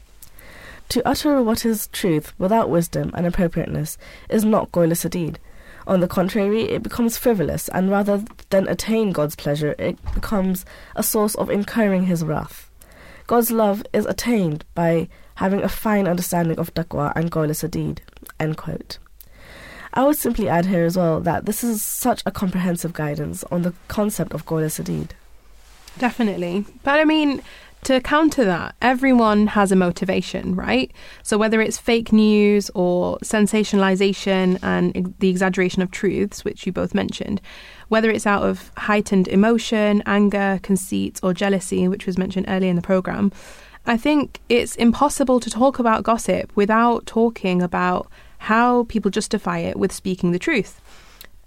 To 0.90 1.08
utter 1.08 1.42
what 1.42 1.64
is 1.64 1.88
truth 1.88 2.32
without 2.38 2.70
wisdom 2.70 3.10
and 3.14 3.26
appropriateness 3.26 3.98
is 4.28 4.44
not 4.44 4.70
Qawla 4.72 4.92
Sadid. 4.92 5.36
On 5.86 6.00
the 6.00 6.08
contrary, 6.08 6.62
it 6.62 6.82
becomes 6.82 7.18
frivolous, 7.18 7.68
and 7.68 7.90
rather 7.90 8.24
than 8.50 8.68
attain 8.68 9.12
God's 9.12 9.36
pleasure, 9.36 9.74
it 9.78 9.98
becomes 10.14 10.64
a 10.96 11.02
source 11.02 11.34
of 11.34 11.50
incurring 11.50 12.04
His 12.04 12.24
wrath. 12.24 12.70
God's 13.26 13.50
love 13.50 13.82
is 13.92 14.06
attained 14.06 14.64
by 14.74 15.08
having 15.36 15.62
a 15.62 15.68
fine 15.68 16.06
understanding 16.06 16.58
of 16.58 16.72
taqwa 16.74 17.12
and 17.16 17.30
Sadid. 17.30 17.98
End 18.38 18.56
quote. 18.56 18.98
I 19.92 20.04
would 20.04 20.16
simply 20.16 20.48
add 20.48 20.66
here 20.66 20.84
as 20.84 20.96
well 20.96 21.20
that 21.20 21.46
this 21.46 21.62
is 21.62 21.82
such 21.82 22.22
a 22.26 22.32
comprehensive 22.32 22.92
guidance 22.92 23.44
on 23.44 23.62
the 23.62 23.74
concept 23.88 24.32
of 24.32 24.46
Qawla 24.46 24.70
Sadid. 24.70 25.10
Definitely. 25.98 26.64
But 26.82 26.98
I 26.98 27.04
mean, 27.04 27.42
to 27.84 28.00
counter 28.00 28.44
that, 28.44 28.74
everyone 28.82 29.46
has 29.48 29.70
a 29.70 29.76
motivation, 29.76 30.54
right? 30.54 30.92
So 31.22 31.38
whether 31.38 31.60
it's 31.60 31.78
fake 31.78 32.12
news 32.12 32.70
or 32.74 33.18
sensationalization 33.18 34.58
and 34.62 35.14
the 35.18 35.28
exaggeration 35.28 35.82
of 35.82 35.90
truths, 35.90 36.44
which 36.44 36.66
you 36.66 36.72
both 36.72 36.94
mentioned, 36.94 37.40
whether 37.88 38.10
it's 38.10 38.26
out 38.26 38.42
of 38.42 38.72
heightened 38.76 39.28
emotion, 39.28 40.02
anger, 40.06 40.60
conceit, 40.62 41.20
or 41.22 41.34
jealousy, 41.34 41.86
which 41.88 42.06
was 42.06 42.18
mentioned 42.18 42.46
earlier 42.48 42.70
in 42.70 42.76
the 42.76 42.82
program, 42.82 43.32
I 43.86 43.96
think 43.96 44.40
it's 44.48 44.74
impossible 44.76 45.40
to 45.40 45.50
talk 45.50 45.78
about 45.78 46.04
gossip 46.04 46.50
without 46.54 47.04
talking 47.06 47.60
about 47.62 48.10
how 48.38 48.84
people 48.84 49.10
justify 49.10 49.58
it 49.58 49.78
with 49.78 49.92
speaking 49.92 50.32
the 50.32 50.38
truth 50.38 50.80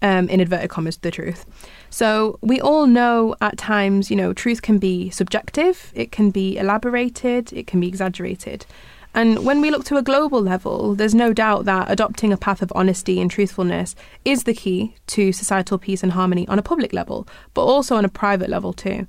um, 0.02 0.30
in 0.30 0.40
inverted 0.40 0.70
commas, 0.70 0.98
the 0.98 1.12
truth. 1.12 1.46
So 1.90 2.38
we 2.42 2.60
all 2.62 2.88
know 2.88 3.36
at 3.42 3.58
times, 3.58 4.10
you 4.10 4.16
know, 4.16 4.34
truth 4.34 4.62
can 4.62 4.78
be 4.78 5.10
subjective, 5.10 5.92
it 5.96 6.12
can 6.12 6.32
be 6.32 6.58
elaborated, 6.58 7.54
it 7.54 7.68
can 7.68 7.80
be 7.80 7.88
exaggerated. 7.88 8.66
And 9.14 9.46
when 9.46 9.62
we 9.62 9.72
look 9.72 9.84
to 9.86 9.98
a 9.98 10.04
global 10.04 10.42
level, 10.42 10.94
there's 10.94 11.16
no 11.16 11.34
doubt 11.34 11.66
that 11.66 11.90
adopting 11.90 12.32
a 12.32 12.38
path 12.38 12.62
of 12.62 12.72
honesty 12.76 13.20
and 13.20 13.32
truthfulness 13.32 13.96
is 14.24 14.44
the 14.44 14.54
key 14.54 14.96
to 15.08 15.32
societal 15.32 15.80
peace 15.80 16.04
and 16.04 16.12
harmony 16.12 16.48
on 16.48 16.60
a 16.60 16.62
public 16.62 16.94
level, 16.94 17.28
but 17.56 17.64
also 17.64 17.96
on 17.96 18.06
a 18.06 18.10
private 18.10 18.50
level 18.50 18.74
too. 18.74 19.08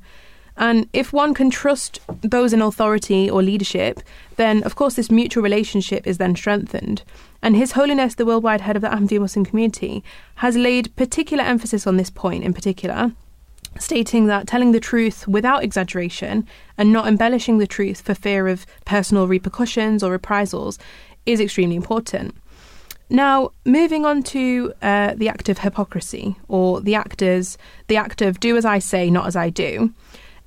And 0.58 0.88
if 0.92 1.12
one 1.12 1.34
can 1.34 1.50
trust 1.50 2.00
those 2.20 2.52
in 2.52 2.60
authority 2.60 3.30
or 3.30 3.42
leadership, 3.42 4.00
then 4.36 4.62
of 4.64 4.74
course 4.74 4.94
this 4.94 5.10
mutual 5.10 5.42
relationship 5.42 6.04
is 6.04 6.18
then 6.18 6.34
strengthened. 6.34 7.04
And 7.40 7.54
His 7.54 7.72
Holiness, 7.72 8.16
the 8.16 8.26
worldwide 8.26 8.62
head 8.62 8.74
of 8.74 8.82
the 8.82 8.88
Ahmadiyya 8.88 9.20
Muslim 9.20 9.44
community, 9.44 10.02
has 10.36 10.56
laid 10.56 10.94
particular 10.96 11.44
emphasis 11.44 11.86
on 11.86 11.96
this 11.96 12.10
point 12.10 12.42
in 12.42 12.52
particular, 12.52 13.12
stating 13.78 14.26
that 14.26 14.48
telling 14.48 14.72
the 14.72 14.80
truth 14.80 15.28
without 15.28 15.62
exaggeration 15.62 16.44
and 16.76 16.92
not 16.92 17.06
embellishing 17.06 17.58
the 17.58 17.66
truth 17.66 18.00
for 18.00 18.14
fear 18.14 18.48
of 18.48 18.66
personal 18.84 19.28
repercussions 19.28 20.02
or 20.02 20.10
reprisals 20.10 20.76
is 21.24 21.40
extremely 21.40 21.76
important. 21.76 22.34
Now, 23.10 23.52
moving 23.64 24.04
on 24.04 24.24
to 24.24 24.74
uh, 24.82 25.14
the 25.14 25.28
act 25.28 25.48
of 25.48 25.58
hypocrisy, 25.58 26.36
or 26.48 26.80
the 26.80 26.96
actors, 26.96 27.56
the 27.86 27.96
act 27.96 28.20
of 28.22 28.40
do 28.40 28.56
as 28.56 28.64
I 28.64 28.80
say, 28.80 29.08
not 29.08 29.28
as 29.28 29.36
I 29.36 29.50
do. 29.50 29.94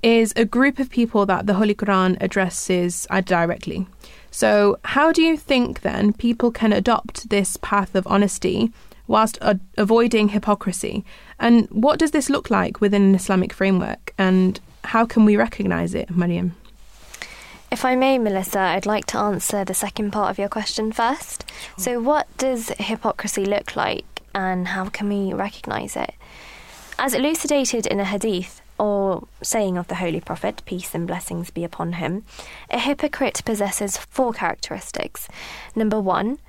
Is 0.04 0.34
a 0.36 0.46
group 0.46 0.80
of 0.80 0.90
people 0.90 1.26
that 1.26 1.48
the 1.48 1.54
Holy 1.54 1.76
Quran 1.76 2.18
addresses 2.22 3.08
uh, 3.10 3.22
directly. 3.22 3.88
So, 4.32 4.80
how 4.86 5.12
do 5.12 5.22
you 5.22 5.38
think 5.38 5.82
then 5.82 6.14
people 6.14 6.52
can 6.52 6.72
adopt 6.72 7.30
this 7.30 7.58
path 7.58 7.96
of 7.96 8.08
honesty 8.08 8.72
whilst 9.08 9.38
uh, 9.42 9.56
avoiding 9.78 10.30
hypocrisy? 10.30 11.04
And 11.40 11.68
what 11.70 12.00
does 12.00 12.12
this 12.12 12.30
look 12.30 12.50
like 12.50 12.80
within 12.80 13.02
an 13.02 13.16
Islamic 13.16 13.52
framework? 13.52 14.14
And 14.18 14.60
how 14.86 15.06
can 15.06 15.26
we 15.26 15.36
recognize 15.36 15.94
it, 15.94 16.10
Mariam? 16.10 16.56
If 17.72 17.86
I 17.86 17.96
may, 17.96 18.18
Melissa, 18.18 18.60
I'd 18.60 18.86
like 18.86 19.06
to 19.08 19.18
answer 19.18 19.64
the 19.64 19.74
second 19.74 20.12
part 20.12 20.30
of 20.30 20.38
your 20.38 20.50
question 20.50 20.92
first. 20.92 21.46
Sure. 21.50 21.84
So, 21.84 22.02
what 22.02 22.28
does 22.38 22.70
hypocrisy 22.80 23.46
look 23.46 23.76
like, 23.76 24.22
and 24.34 24.70
how 24.70 24.86
can 24.86 25.10
we 25.10 25.34
recognise 25.34 25.96
it? 25.96 26.14
As 26.98 27.14
elucidated 27.14 27.88
in 27.88 28.00
a 28.00 28.06
hadith, 28.06 28.61
or 28.82 29.28
saying 29.44 29.78
of 29.78 29.88
the 29.88 30.02
Holy 30.02 30.20
Prophet, 30.20 30.64
peace 30.66 30.96
and 30.96 31.06
blessings 31.06 31.52
be 31.52 31.64
upon 31.64 31.94
him, 31.94 32.26
a 32.72 32.80
hypocrite 32.80 33.44
possesses 33.46 33.96
four 33.96 34.34
characteristics. 34.34 35.28
Number 35.76 36.02
one, 36.02 36.40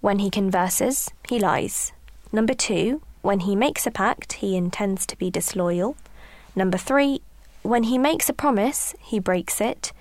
when 0.00 0.20
he 0.20 0.30
converses, 0.30 1.10
he 1.28 1.40
lies. 1.40 1.90
Number 2.30 2.54
two, 2.54 3.02
when 3.22 3.40
he 3.40 3.56
makes 3.56 3.88
a 3.88 3.90
pact, 3.90 4.34
he 4.34 4.56
intends 4.56 5.04
to 5.06 5.18
be 5.18 5.30
disloyal. 5.30 5.96
Number 6.54 6.78
three, 6.78 7.22
when 7.62 7.82
he 7.82 7.98
makes 7.98 8.28
a 8.28 8.34
promise, 8.34 8.94
he 9.00 9.18
breaks 9.18 9.60
it. 9.60 9.92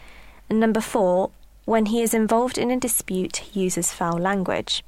And 0.48 0.60
number 0.60 0.82
four, 0.82 1.32
when 1.66 1.88
he 1.88 2.04
is 2.04 2.14
involved 2.14 2.60
in 2.60 2.70
a 2.70 2.80
dispute, 2.80 3.38
he 3.38 3.62
uses 3.62 3.92
foul 3.92 4.20
language. 4.20 4.84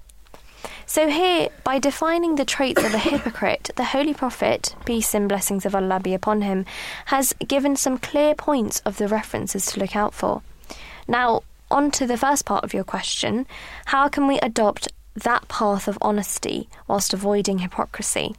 So, 0.94 1.08
here, 1.08 1.48
by 1.64 1.80
defining 1.80 2.36
the 2.36 2.44
traits 2.44 2.84
of 2.84 2.94
a 2.94 2.98
hypocrite, 2.98 3.70
the 3.78 3.86
Holy 3.86 4.14
Prophet, 4.14 4.76
peace 4.84 5.14
and 5.14 5.30
blessings 5.30 5.66
of 5.66 5.74
Allah 5.74 6.02
be 6.02 6.14
upon 6.14 6.42
him, 6.42 6.66
has 7.06 7.32
given 7.48 7.78
some 7.78 7.98
clear 7.98 8.36
points 8.36 8.82
of 8.82 8.98
the 8.98 9.08
references 9.08 9.68
to 9.68 9.80
look 9.80 9.96
out 9.96 10.14
for. 10.14 10.42
Now, 11.08 11.44
on 11.72 11.92
to 11.92 12.06
the 12.06 12.18
first 12.18 12.46
part 12.46 12.66
of 12.66 12.74
your 12.74 12.84
question 12.84 13.48
how 13.86 14.10
can 14.10 14.28
we 14.28 14.38
adopt 14.40 14.90
that 15.14 15.48
path 15.48 15.88
of 15.88 15.98
honesty 16.02 16.68
whilst 16.90 17.14
avoiding 17.14 17.60
hypocrisy? 17.60 18.36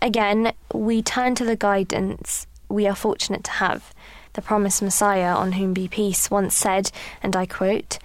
Again, 0.00 0.52
we 0.72 1.02
turn 1.02 1.34
to 1.34 1.44
the 1.44 1.56
guidance 1.56 2.46
we 2.68 2.86
are 2.86 2.94
fortunate 2.94 3.42
to 3.42 3.58
have. 3.58 3.92
The 4.34 4.42
promised 4.42 4.82
Messiah, 4.82 5.34
on 5.34 5.50
whom 5.50 5.72
be 5.72 5.88
peace, 5.88 6.30
once 6.30 6.54
said, 6.54 6.92
and 7.24 7.34
I 7.34 7.44
quote, 7.44 7.98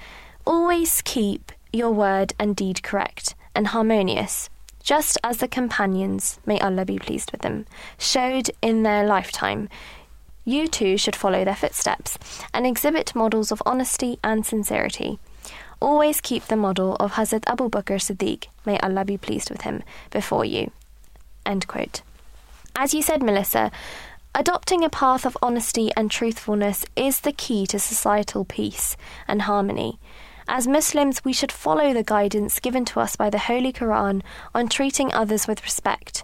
Always 0.47 1.03
keep 1.03 1.51
your 1.71 1.91
word 1.91 2.33
and 2.39 2.55
deed 2.55 2.81
correct 2.81 3.35
and 3.57 3.67
harmonious, 3.67 4.49
just 4.83 5.17
as 5.23 5.37
the 5.37 5.47
companions, 5.47 6.39
may 6.45 6.59
Allah 6.59 6.85
be 6.85 6.99
pleased 6.99 7.31
with 7.31 7.41
them, 7.41 7.65
showed 7.97 8.51
in 8.61 8.83
their 8.83 9.03
lifetime. 9.05 9.67
You 10.45 10.67
too 10.67 10.95
should 10.95 11.15
follow 11.15 11.43
their 11.43 11.55
footsteps 11.55 12.19
and 12.53 12.67
exhibit 12.67 13.15
models 13.15 13.51
of 13.51 13.63
honesty 13.65 14.19
and 14.23 14.45
sincerity. 14.45 15.17
Always 15.81 16.21
keep 16.21 16.45
the 16.45 16.55
model 16.55 16.95
of 16.97 17.13
Hazrat 17.13 17.43
Abu 17.47 17.67
Bakr 17.67 17.99
Siddiq, 17.99 18.45
may 18.63 18.77
Allah 18.79 19.03
be 19.03 19.17
pleased 19.17 19.49
with 19.49 19.61
him, 19.61 19.81
before 20.11 20.45
you. 20.45 20.71
As 21.45 22.93
you 22.93 23.01
said, 23.01 23.23
Melissa, 23.23 23.71
Adopting 24.35 24.83
a 24.83 24.89
path 24.89 25.25
of 25.25 25.35
honesty 25.41 25.89
and 25.97 26.11
truthfulness 26.11 26.85
is 26.95 27.21
the 27.21 27.31
key 27.31 27.65
to 27.65 27.79
societal 27.79 28.45
peace 28.45 28.95
and 29.27 29.41
harmony. 29.41 29.97
As 30.49 30.67
Muslims, 30.67 31.23
we 31.25 31.33
should 31.33 31.51
follow 31.51 31.93
the 31.93 32.03
guidance 32.03 32.59
given 32.59 32.85
to 32.85 33.01
us 33.01 33.15
by 33.17 33.29
the 33.29 33.37
Holy 33.37 33.73
Quran 33.73 34.21
on 34.55 34.69
treating 34.69 35.13
others 35.13 35.45
with 35.45 35.63
respect. 35.63 36.23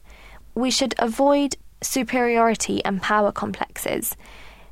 We 0.56 0.72
should 0.72 0.96
avoid 0.98 1.58
superiority 1.82 2.84
and 2.86 3.02
power 3.02 3.34
complexes. 3.34 4.16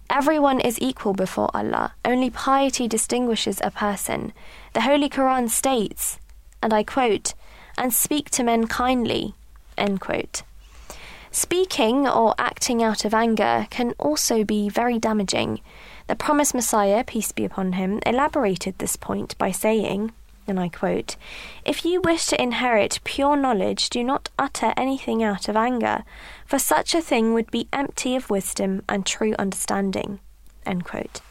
Everyone 0.10 0.60
is 0.62 0.80
equal 0.82 1.14
before 1.14 1.50
Allah. 1.54 1.94
Only 2.06 2.30
piety 2.30 2.88
distinguishes 2.88 3.60
a 3.64 3.72
person. 3.72 4.32
The 4.74 4.82
Holy 4.82 5.10
Quran 5.10 5.50
states, 5.50 6.18
and 6.62 6.74
I 6.74 6.84
quote, 6.84 7.34
and 7.78 7.94
speak 7.94 8.30
to 8.32 8.44
men 8.44 8.68
kindly, 8.68 9.36
end 9.78 10.00
quote. 10.00 10.44
Speaking 11.32 12.08
or 12.08 12.36
acting 12.38 12.84
out 12.84 13.06
of 13.06 13.14
anger 13.14 13.68
can 13.70 13.94
also 13.98 14.44
be 14.44 14.68
very 14.68 15.00
damaging. 15.00 15.62
The 16.12 16.18
promised 16.18 16.54
Messiah, 16.54 17.06
peace 17.06 17.32
be 17.32 17.46
upon 17.46 17.72
him, 17.72 18.02
elaborated 18.06 18.78
this 18.78 18.98
point 18.98 19.38
by 19.38 19.52
saying, 19.52 20.12
and 20.46 20.60
I 20.60 20.68
quote, 20.68 21.16
If 21.64 21.86
you 21.86 22.02
wish 22.02 22.26
to 22.26 22.42
inherit 22.42 23.00
pure 23.06 23.38
knowledge, 23.38 23.90
do 23.90 24.04
not 24.04 24.28
utter 24.38 24.74
anything 24.76 25.24
out 25.24 25.48
of 25.48 25.56
anger, 25.56 26.04
for 26.46 26.60
such 26.60 26.94
a 26.94 27.02
thing 27.02 27.34
would 27.34 27.50
be 27.50 27.70
empty 27.72 28.18
of 28.18 28.30
wisdom 28.30 28.84
and 28.90 29.06
true 29.06 29.36
understanding. 29.40 30.20
End 30.66 30.84
quote. 30.84 31.22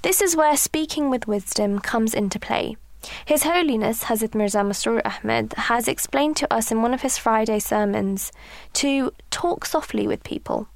This 0.00 0.22
is 0.22 0.34
where 0.34 0.56
speaking 0.56 1.10
with 1.10 1.28
wisdom 1.28 1.78
comes 1.78 2.14
into 2.14 2.38
play. 2.38 2.78
His 3.26 3.42
Holiness 3.42 4.04
Hazrat 4.04 4.34
Mirza 4.34 4.60
Masroor 4.60 5.02
Ahmed 5.04 5.52
has 5.52 5.86
explained 5.86 6.36
to 6.38 6.50
us 6.50 6.72
in 6.72 6.80
one 6.80 6.94
of 6.94 7.02
his 7.02 7.18
Friday 7.18 7.58
sermons 7.58 8.32
to 8.72 9.12
talk 9.30 9.66
softly 9.66 10.06
with 10.06 10.24
people. 10.24 10.66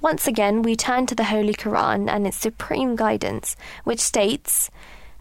Once 0.00 0.26
again, 0.26 0.62
we 0.62 0.76
turn 0.76 1.06
to 1.06 1.14
the 1.14 1.24
Holy 1.24 1.54
Quran 1.54 2.08
and 2.08 2.26
its 2.26 2.36
supreme 2.36 2.96
guidance, 2.96 3.56
which 3.84 4.00
states, 4.00 4.70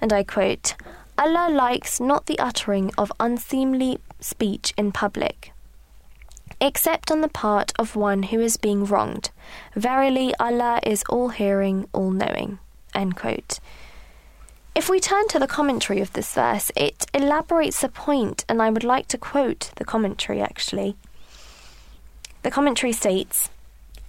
and 0.02 0.12
I 0.12 0.24
quote, 0.24 0.76
Allah 1.18 1.50
likes 1.50 2.00
not 2.00 2.26
the 2.26 2.38
uttering 2.40 2.92
of 2.98 3.12
unseemly 3.20 4.00
speech 4.20 4.74
in 4.78 4.92
public, 4.92 5.54
except 6.60 7.10
on 7.10 7.22
the 7.22 7.30
part 7.30 7.72
of 7.80 7.96
one 7.96 8.24
who 8.24 8.42
is 8.42 8.58
being 8.58 8.86
wronged. 8.86 9.30
Verily, 9.76 10.34
Allah 10.40 10.82
is 10.84 11.04
all 11.10 11.30
hearing, 11.30 11.88
all 11.94 12.12
knowing. 12.12 12.60
End 12.94 13.16
quote. 13.16 13.60
If 14.76 14.90
we 14.90 15.00
turn 15.00 15.30
to 15.30 15.40
the 15.40 15.48
commentary 15.48 16.02
of 16.02 16.12
this 16.12 16.34
verse, 16.34 16.70
it 16.76 17.06
elaborates 17.14 17.82
a 17.82 17.88
point, 17.88 18.44
and 18.50 18.62
I 18.62 18.70
would 18.70 18.84
like 18.84 19.08
to 19.08 19.18
quote 19.18 19.72
the 19.78 19.86
commentary 19.86 20.42
actually. 20.42 20.98
The 22.44 22.52
commentary 22.52 22.92
states 22.92 23.50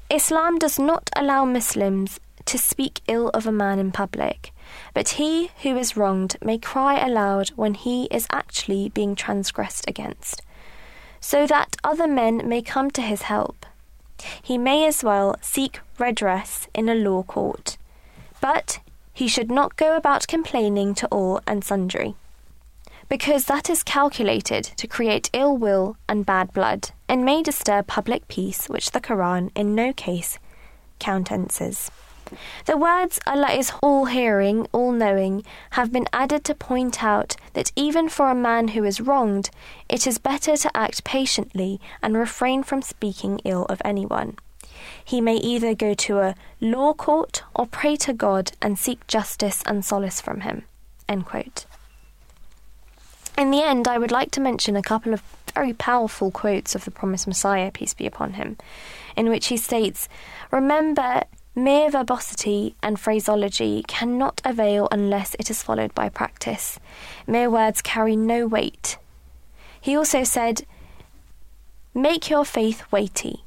Islam 0.08 0.58
does 0.58 0.78
not 0.78 1.10
allow 1.16 1.44
Muslims 1.44 2.20
to 2.44 2.58
speak 2.58 3.00
ill 3.08 3.28
of 3.30 3.44
a 3.46 3.52
man 3.52 3.80
in 3.80 3.90
public, 3.90 4.52
but 4.94 5.10
he 5.10 5.50
who 5.62 5.76
is 5.76 5.96
wronged 5.96 6.36
may 6.40 6.58
cry 6.58 7.04
aloud 7.04 7.48
when 7.56 7.74
he 7.74 8.04
is 8.04 8.28
actually 8.30 8.88
being 8.90 9.16
transgressed 9.16 9.84
against, 9.88 10.42
so 11.20 11.44
that 11.46 11.76
other 11.82 12.06
men 12.06 12.48
may 12.48 12.62
come 12.62 12.88
to 12.92 13.02
his 13.02 13.22
help. 13.22 13.66
He 14.40 14.56
may 14.56 14.86
as 14.86 15.02
well 15.02 15.34
seek 15.40 15.80
redress 15.98 16.68
in 16.72 16.88
a 16.88 16.94
law 16.94 17.24
court. 17.24 17.76
But 18.40 18.78
he 19.12 19.26
should 19.26 19.50
not 19.50 19.76
go 19.76 19.96
about 19.96 20.28
complaining 20.28 20.94
to 20.96 21.08
all 21.08 21.40
and 21.48 21.64
sundry, 21.64 22.14
because 23.08 23.44
that 23.46 23.70
is 23.70 23.82
calculated 23.82 24.64
to 24.76 24.86
create 24.86 25.30
ill 25.32 25.56
will 25.56 25.96
and 26.08 26.26
bad 26.26 26.52
blood, 26.52 26.90
and 27.08 27.24
may 27.24 27.42
disturb 27.42 27.86
public 27.86 28.26
peace, 28.28 28.68
which 28.68 28.90
the 28.90 29.00
Quran 29.00 29.50
in 29.54 29.74
no 29.74 29.92
case 29.92 30.38
countenances. 30.98 31.90
The 32.64 32.76
words 32.76 33.20
Allah 33.26 33.52
is 33.52 33.72
all 33.82 34.06
hearing, 34.06 34.66
all 34.72 34.90
knowing 34.90 35.44
have 35.70 35.92
been 35.92 36.08
added 36.12 36.42
to 36.44 36.54
point 36.54 37.04
out 37.04 37.36
that 37.52 37.70
even 37.76 38.08
for 38.08 38.30
a 38.30 38.34
man 38.34 38.68
who 38.68 38.82
is 38.82 39.00
wronged, 39.00 39.50
it 39.88 40.06
is 40.06 40.18
better 40.18 40.56
to 40.56 40.76
act 40.76 41.04
patiently 41.04 41.80
and 42.02 42.16
refrain 42.16 42.64
from 42.64 42.82
speaking 42.82 43.40
ill 43.44 43.64
of 43.66 43.80
anyone 43.84 44.36
he 45.04 45.20
may 45.20 45.36
either 45.36 45.74
go 45.74 45.94
to 45.94 46.18
a 46.18 46.34
law 46.60 46.92
court 46.92 47.42
or 47.54 47.66
pray 47.66 47.96
to 47.96 48.12
God 48.12 48.52
and 48.60 48.78
seek 48.78 49.06
justice 49.06 49.62
and 49.66 49.84
solace 49.84 50.20
from 50.20 50.40
him. 50.40 50.64
In 53.36 53.50
the 53.50 53.62
end, 53.62 53.86
I 53.86 53.98
would 53.98 54.10
like 54.10 54.30
to 54.32 54.40
mention 54.40 54.76
a 54.76 54.82
couple 54.82 55.12
of 55.12 55.22
very 55.54 55.74
powerful 55.74 56.30
quotes 56.30 56.74
of 56.74 56.86
the 56.86 56.90
promised 56.90 57.26
Messiah, 57.26 57.70
peace 57.70 57.92
be 57.92 58.06
upon 58.06 58.34
him, 58.34 58.56
in 59.14 59.28
which 59.28 59.48
he 59.48 59.58
states, 59.58 60.08
Remember, 60.50 61.22
mere 61.54 61.90
verbosity 61.90 62.74
and 62.82 62.98
phraseology 62.98 63.84
cannot 63.86 64.40
avail 64.42 64.88
unless 64.90 65.34
it 65.38 65.50
is 65.50 65.62
followed 65.62 65.94
by 65.94 66.08
practice. 66.08 66.78
Mere 67.26 67.50
words 67.50 67.82
carry 67.82 68.16
no 68.16 68.46
weight. 68.46 68.96
He 69.78 69.94
also 69.94 70.24
said, 70.24 70.66
Make 71.92 72.30
your 72.30 72.44
faith 72.46 72.90
weighty. 72.90 73.44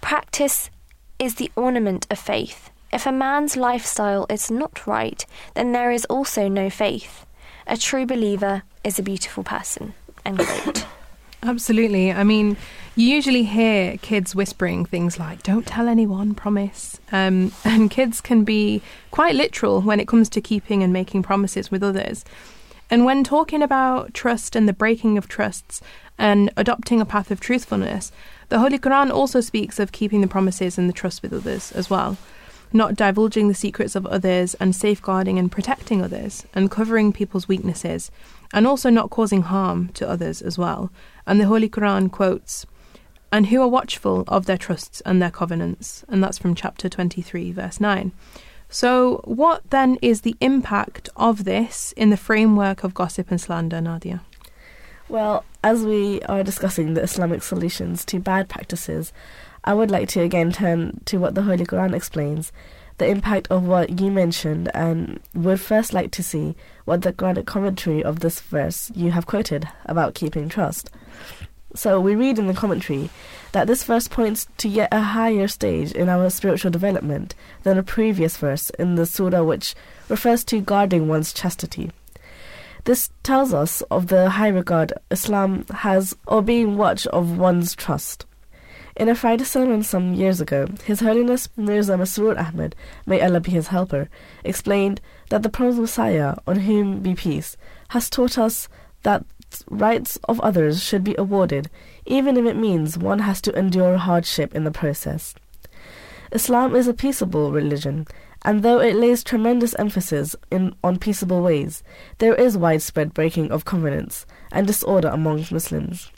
Practice 0.00 0.70
is 1.18 1.34
the 1.34 1.52
ornament 1.56 2.06
of 2.10 2.18
faith. 2.18 2.70
If 2.90 3.04
a 3.04 3.12
man's 3.12 3.54
lifestyle 3.54 4.26
is 4.30 4.50
not 4.50 4.86
right, 4.86 5.26
then 5.52 5.72
there 5.72 5.90
is 5.90 6.06
also 6.06 6.48
no 6.48 6.70
faith. 6.70 7.25
A 7.66 7.76
true 7.76 8.06
believer 8.06 8.62
is 8.84 8.98
a 8.98 9.02
beautiful 9.02 9.42
person. 9.42 9.94
End 10.24 10.38
quote. 10.38 10.86
Absolutely. 11.42 12.12
I 12.12 12.24
mean, 12.24 12.56
you 12.96 13.08
usually 13.08 13.44
hear 13.44 13.96
kids 13.98 14.34
whispering 14.34 14.84
things 14.84 15.18
like, 15.18 15.42
don't 15.42 15.66
tell 15.66 15.88
anyone, 15.88 16.34
promise. 16.34 17.00
Um, 17.12 17.52
and 17.64 17.90
kids 17.90 18.20
can 18.20 18.44
be 18.44 18.82
quite 19.10 19.34
literal 19.34 19.80
when 19.80 20.00
it 20.00 20.08
comes 20.08 20.28
to 20.30 20.40
keeping 20.40 20.82
and 20.82 20.92
making 20.92 21.22
promises 21.22 21.70
with 21.70 21.82
others. 21.82 22.24
And 22.88 23.04
when 23.04 23.24
talking 23.24 23.62
about 23.62 24.14
trust 24.14 24.54
and 24.54 24.68
the 24.68 24.72
breaking 24.72 25.18
of 25.18 25.28
trusts 25.28 25.80
and 26.18 26.52
adopting 26.56 27.00
a 27.00 27.04
path 27.04 27.30
of 27.30 27.40
truthfulness, 27.40 28.12
the 28.48 28.60
Holy 28.60 28.78
Quran 28.78 29.10
also 29.10 29.40
speaks 29.40 29.80
of 29.80 29.90
keeping 29.90 30.20
the 30.20 30.28
promises 30.28 30.78
and 30.78 30.88
the 30.88 30.92
trust 30.92 31.22
with 31.22 31.32
others 31.32 31.72
as 31.72 31.90
well. 31.90 32.16
Not 32.72 32.94
divulging 32.94 33.48
the 33.48 33.54
secrets 33.54 33.94
of 33.94 34.06
others, 34.06 34.54
and 34.54 34.74
safeguarding 34.74 35.38
and 35.38 35.52
protecting 35.52 36.02
others, 36.02 36.44
and 36.54 36.70
covering 36.70 37.12
people's 37.12 37.48
weaknesses, 37.48 38.10
and 38.52 38.66
also 38.66 38.90
not 38.90 39.10
causing 39.10 39.42
harm 39.42 39.88
to 39.94 40.08
others 40.08 40.42
as 40.42 40.58
well. 40.58 40.90
And 41.26 41.40
the 41.40 41.46
Holy 41.46 41.68
Quran 41.68 42.10
quotes, 42.10 42.66
and 43.32 43.46
who 43.46 43.60
are 43.60 43.68
watchful 43.68 44.24
of 44.28 44.46
their 44.46 44.58
trusts 44.58 45.02
and 45.02 45.20
their 45.20 45.30
covenants. 45.30 46.04
And 46.08 46.22
that's 46.22 46.38
from 46.38 46.54
chapter 46.54 46.88
23, 46.88 47.52
verse 47.52 47.80
9. 47.80 48.12
So, 48.68 49.20
what 49.24 49.62
then 49.70 49.98
is 50.02 50.22
the 50.22 50.36
impact 50.40 51.08
of 51.16 51.44
this 51.44 51.92
in 51.96 52.10
the 52.10 52.16
framework 52.16 52.82
of 52.82 52.94
gossip 52.94 53.30
and 53.30 53.40
slander, 53.40 53.80
Nadia? 53.80 54.22
Well, 55.08 55.44
as 55.62 55.84
we 55.84 56.20
are 56.22 56.42
discussing 56.42 56.94
the 56.94 57.02
Islamic 57.02 57.42
solutions 57.42 58.04
to 58.06 58.18
bad 58.18 58.48
practices, 58.48 59.12
I 59.66 59.74
would 59.74 59.90
like 59.90 60.08
to 60.10 60.20
again 60.20 60.52
turn 60.52 61.00
to 61.06 61.18
what 61.18 61.34
the 61.34 61.42
Holy 61.42 61.66
Quran 61.66 61.92
explains, 61.92 62.52
the 62.98 63.08
impact 63.08 63.48
of 63.50 63.66
what 63.66 64.00
you 64.00 64.12
mentioned, 64.12 64.70
and 64.72 65.18
would 65.34 65.60
first 65.60 65.92
like 65.92 66.12
to 66.12 66.22
see 66.22 66.54
what 66.84 67.02
the 67.02 67.12
Quranic 67.12 67.46
commentary 67.46 68.02
of 68.02 68.20
this 68.20 68.40
verse 68.40 68.92
you 68.94 69.10
have 69.10 69.26
quoted 69.26 69.68
about 69.84 70.14
keeping 70.14 70.48
trust. 70.48 70.90
So 71.74 72.00
we 72.00 72.14
read 72.14 72.38
in 72.38 72.46
the 72.46 72.54
commentary 72.54 73.10
that 73.50 73.66
this 73.66 73.82
verse 73.82 74.06
points 74.06 74.46
to 74.58 74.68
yet 74.68 74.88
a 74.92 75.00
higher 75.00 75.48
stage 75.48 75.90
in 75.92 76.08
our 76.08 76.30
spiritual 76.30 76.70
development 76.70 77.34
than 77.64 77.76
a 77.76 77.82
previous 77.82 78.36
verse 78.36 78.70
in 78.70 78.94
the 78.94 79.04
surah 79.04 79.42
which 79.42 79.74
refers 80.08 80.44
to 80.44 80.60
guarding 80.60 81.08
one's 81.08 81.32
chastity. 81.32 81.90
This 82.84 83.10
tells 83.24 83.52
us 83.52 83.82
of 83.90 84.06
the 84.06 84.30
high 84.30 84.48
regard 84.48 84.92
Islam 85.10 85.66
has 85.70 86.14
or 86.26 86.40
being 86.40 86.76
watch 86.76 87.06
of 87.08 87.36
one's 87.36 87.74
trust. 87.74 88.26
In 88.96 89.10
a 89.10 89.14
Friday 89.14 89.44
sermon 89.44 89.82
some 89.82 90.14
years 90.14 90.40
ago, 90.40 90.66
His 90.84 91.00
Holiness 91.00 91.50
Mirza 91.54 91.98
Masroor 91.98 92.34
Ahmed, 92.38 92.74
may 93.04 93.20
Allah 93.20 93.40
be 93.40 93.50
his 93.50 93.66
helper, 93.66 94.08
explained 94.42 95.02
that 95.28 95.42
the 95.42 95.50
Promised 95.50 95.78
Messiah, 95.78 96.34
on 96.46 96.60
whom 96.60 97.00
be 97.00 97.14
peace, 97.14 97.58
has 97.88 98.08
taught 98.08 98.38
us 98.38 98.70
that 99.02 99.26
rights 99.68 100.16
of 100.30 100.40
others 100.40 100.82
should 100.82 101.04
be 101.04 101.14
awarded, 101.18 101.68
even 102.06 102.38
if 102.38 102.46
it 102.46 102.56
means 102.56 102.96
one 102.96 103.18
has 103.18 103.42
to 103.42 103.58
endure 103.58 103.98
hardship 103.98 104.54
in 104.54 104.64
the 104.64 104.70
process. 104.70 105.34
Islam 106.32 106.74
is 106.74 106.88
a 106.88 106.94
peaceable 106.94 107.52
religion, 107.52 108.06
and 108.46 108.62
though 108.62 108.80
it 108.80 108.96
lays 108.96 109.22
tremendous 109.22 109.74
emphasis 109.78 110.34
in, 110.50 110.74
on 110.82 110.98
peaceable 110.98 111.42
ways, 111.42 111.82
there 112.16 112.34
is 112.34 112.56
widespread 112.56 113.12
breaking 113.12 113.50
of 113.50 113.66
covenants 113.66 114.24
and 114.50 114.66
disorder 114.66 115.08
among 115.08 115.44
Muslims. 115.50 116.10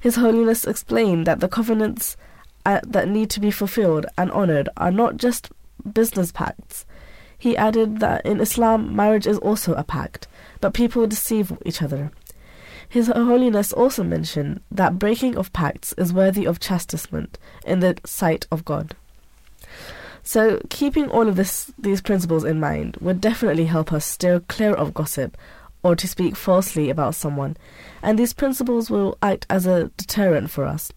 His 0.00 0.16
Holiness 0.16 0.64
explained 0.64 1.26
that 1.26 1.40
the 1.40 1.48
covenants 1.48 2.16
uh, 2.64 2.80
that 2.86 3.08
need 3.08 3.30
to 3.30 3.40
be 3.40 3.50
fulfilled 3.50 4.06
and 4.16 4.30
honored 4.30 4.68
are 4.76 4.92
not 4.92 5.16
just 5.16 5.50
business 5.92 6.32
pacts. 6.32 6.84
He 7.38 7.56
added 7.56 8.00
that 8.00 8.26
in 8.26 8.40
Islam, 8.40 8.94
marriage 8.94 9.26
is 9.26 9.38
also 9.38 9.74
a 9.74 9.84
pact, 9.84 10.26
but 10.60 10.74
people 10.74 11.06
deceive 11.06 11.56
each 11.64 11.80
other. 11.80 12.10
His 12.88 13.08
Holiness 13.08 13.72
also 13.72 14.02
mentioned 14.02 14.60
that 14.70 14.98
breaking 14.98 15.36
of 15.36 15.52
pacts 15.52 15.92
is 15.98 16.12
worthy 16.12 16.46
of 16.46 16.58
chastisement 16.58 17.38
in 17.66 17.80
the 17.80 17.98
sight 18.04 18.46
of 18.50 18.64
God. 18.64 18.96
So, 20.22 20.60
keeping 20.68 21.08
all 21.08 21.28
of 21.28 21.36
this, 21.36 21.72
these 21.78 22.00
principles 22.00 22.44
in 22.44 22.60
mind 22.60 22.96
would 23.00 23.20
definitely 23.20 23.66
help 23.66 23.92
us 23.92 24.04
steer 24.04 24.40
clear 24.40 24.72
of 24.72 24.94
gossip 24.94 25.36
or 25.88 25.96
to 25.96 26.06
speak 26.06 26.36
falsely 26.36 26.90
about 26.90 27.14
someone, 27.14 27.56
and 28.02 28.18
these 28.18 28.34
principles 28.34 28.90
will 28.90 29.16
act 29.22 29.46
as 29.48 29.66
a 29.66 29.88
deterrent 29.96 30.50
for 30.50 30.64
us. 30.64 30.92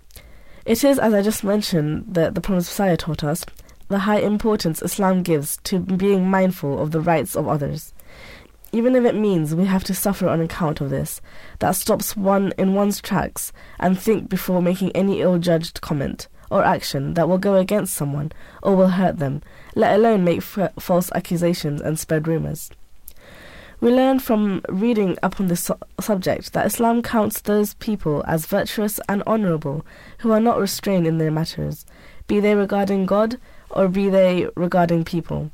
It 0.65 0.83
is, 0.83 0.99
as 0.99 1.13
I 1.13 1.21
just 1.21 1.43
mentioned, 1.43 2.13
that 2.13 2.35
the 2.35 2.41
Promised 2.41 2.71
Messiah 2.71 2.97
taught 2.97 3.23
us 3.23 3.45
the 3.87 3.99
high 3.99 4.19
importance 4.19 4.81
Islam 4.81 5.23
gives 5.23 5.57
to 5.63 5.79
being 5.79 6.29
mindful 6.29 6.81
of 6.81 6.91
the 6.91 7.01
rights 7.01 7.35
of 7.35 7.47
others 7.47 7.93
even 8.71 8.95
if 8.95 9.03
it 9.03 9.15
means 9.15 9.53
we 9.53 9.65
have 9.65 9.83
to 9.83 9.93
suffer 9.93 10.27
on 10.27 10.39
account 10.39 10.79
of 10.79 10.89
this, 10.89 11.19
that 11.59 11.75
stops 11.75 12.15
one 12.15 12.53
in 12.57 12.73
one's 12.73 13.01
tracks 13.01 13.51
and 13.79 13.99
think 13.99 14.29
before 14.29 14.61
making 14.61 14.91
any 14.93 15.21
ill 15.21 15.37
judged 15.37 15.81
comment 15.81 16.27
or 16.49 16.63
action 16.63 17.13
that 17.15 17.27
will 17.27 17.37
go 17.37 17.55
against 17.55 17.93
someone 17.93 18.31
or 18.63 18.75
will 18.75 18.89
hurt 18.89 19.17
them, 19.17 19.41
let 19.75 19.95
alone 19.95 20.23
make 20.23 20.39
f- 20.39 20.71
false 20.79 21.11
accusations 21.13 21.81
and 21.81 21.99
spread 21.99 22.27
rumours. 22.27 22.69
We 23.81 23.91
learn 23.91 24.19
from 24.19 24.61
reading 24.69 25.17
up 25.23 25.39
on 25.39 25.47
this 25.47 25.63
su- 25.63 25.75
subject 25.99 26.53
that 26.53 26.67
Islam 26.67 27.01
counts 27.01 27.41
those 27.41 27.73
people 27.73 28.23
as 28.27 28.45
virtuous 28.45 28.99
and 29.09 29.23
honourable 29.23 29.83
who 30.19 30.31
are 30.31 30.39
not 30.39 30.59
restrained 30.59 31.07
in 31.07 31.17
their 31.17 31.31
matters, 31.31 31.83
be 32.27 32.39
they 32.39 32.53
regarding 32.53 33.07
God 33.07 33.39
or 33.71 33.87
be 33.87 34.07
they 34.07 34.47
regarding 34.55 35.03
people. 35.03 35.49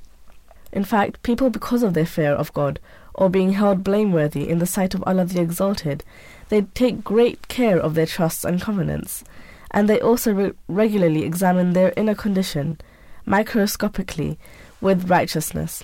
In 0.74 0.84
fact, 0.84 1.24
people, 1.24 1.50
because 1.50 1.84
of 1.84 1.94
their 1.94 2.06
fear 2.06 2.34
of 2.34 2.54
God, 2.54 2.82
or 3.14 3.30
being 3.30 3.54
held 3.54 3.82
blameworthy 3.82 4.50
in 4.50 4.60
the 4.60 4.66
sight 4.66 4.94
of 4.94 5.04
Allah 5.08 5.24
the 5.24 5.40
Exalted, 5.40 6.04
they 6.50 6.64
take 6.64 7.06
great 7.06 7.48
care 7.48 7.80
of 7.80 7.96
their 7.96 8.06
trusts 8.06 8.44
and 8.44 8.62
covenants, 8.62 9.24
and 9.72 9.88
they 9.88 10.02
also 10.02 10.34
re- 10.34 10.52
regularly 10.68 11.24
examine 11.24 11.72
their 11.72 11.94
inner 11.96 12.14
condition, 12.14 12.78
microscopically, 13.26 14.38
with 14.82 15.10
righteousness. 15.10 15.82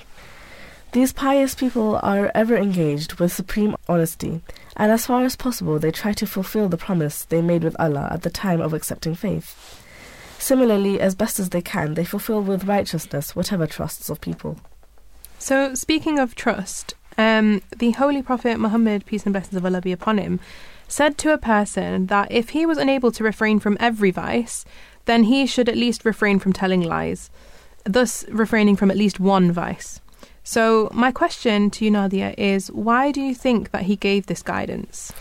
These 0.94 1.12
pious 1.12 1.56
people 1.56 2.00
are 2.04 2.32
ever 2.36 2.56
engaged 2.56 3.16
with 3.16 3.34
supreme 3.34 3.76
honesty, 3.90 4.42
and 4.78 4.92
as 4.92 5.08
far 5.08 5.26
as 5.26 5.36
possible 5.36 5.80
they 5.80 5.90
try 5.90 6.14
to 6.14 6.28
fulfill 6.28 6.70
the 6.70 6.78
promise 6.78 7.26
they 7.26 7.42
made 7.42 7.64
with 7.64 7.76
Allah 7.80 8.10
at 8.12 8.22
the 8.22 8.30
time 8.30 8.62
of 8.62 8.76
accepting 8.76 9.16
faith. 9.16 9.82
Similarly, 10.38 11.00
as 11.00 11.16
best 11.16 11.40
as 11.40 11.50
they 11.50 11.64
can, 11.64 11.96
they 11.96 12.06
fulfill 12.06 12.44
with 12.44 12.66
righteousness 12.66 13.36
whatever 13.36 13.66
trusts 13.66 14.08
of 14.12 14.22
people. 14.22 14.60
So, 15.40 15.74
speaking 15.74 16.20
of 16.20 16.36
trust, 16.36 16.94
um, 17.18 17.64
the 17.76 17.92
Holy 17.92 18.22
Prophet 18.22 18.60
Muhammad, 18.60 19.08
peace 19.08 19.24
and 19.24 19.34
blessings 19.34 19.56
of 19.56 19.66
Allah 19.66 19.82
be 19.82 19.94
upon 19.94 20.20
him, 20.20 20.40
said 20.88 21.18
to 21.18 21.34
a 21.34 21.40
person 21.40 22.06
that 22.08 22.32
if 22.32 22.50
he 22.50 22.68
was 22.68 22.78
unable 22.78 23.12
to 23.14 23.24
refrain 23.24 23.60
from 23.60 23.78
every 23.80 24.12
vice, 24.12 24.64
then 25.06 25.24
he 25.24 25.48
should 25.48 25.70
at 25.70 25.76
least 25.76 26.06
refrain 26.06 26.38
from 26.38 26.54
telling 26.54 26.82
lies, 26.82 27.32
thus 27.84 28.26
refraining 28.30 28.76
from 28.76 28.92
at 28.92 28.98
least 28.98 29.20
one 29.20 29.52
vice. 29.52 30.00
So, 30.44 30.90
my 30.94 31.12
question 31.12 31.70
to 31.72 31.86
you, 31.86 31.92
Nadia, 31.92 32.36
is 32.38 32.70
why 32.72 33.12
do 33.12 33.22
you 33.22 33.34
think 33.34 33.72
that 33.72 33.84
he 33.84 33.96
gave 33.96 34.26
this 34.26 34.42
guidance? 34.42 35.14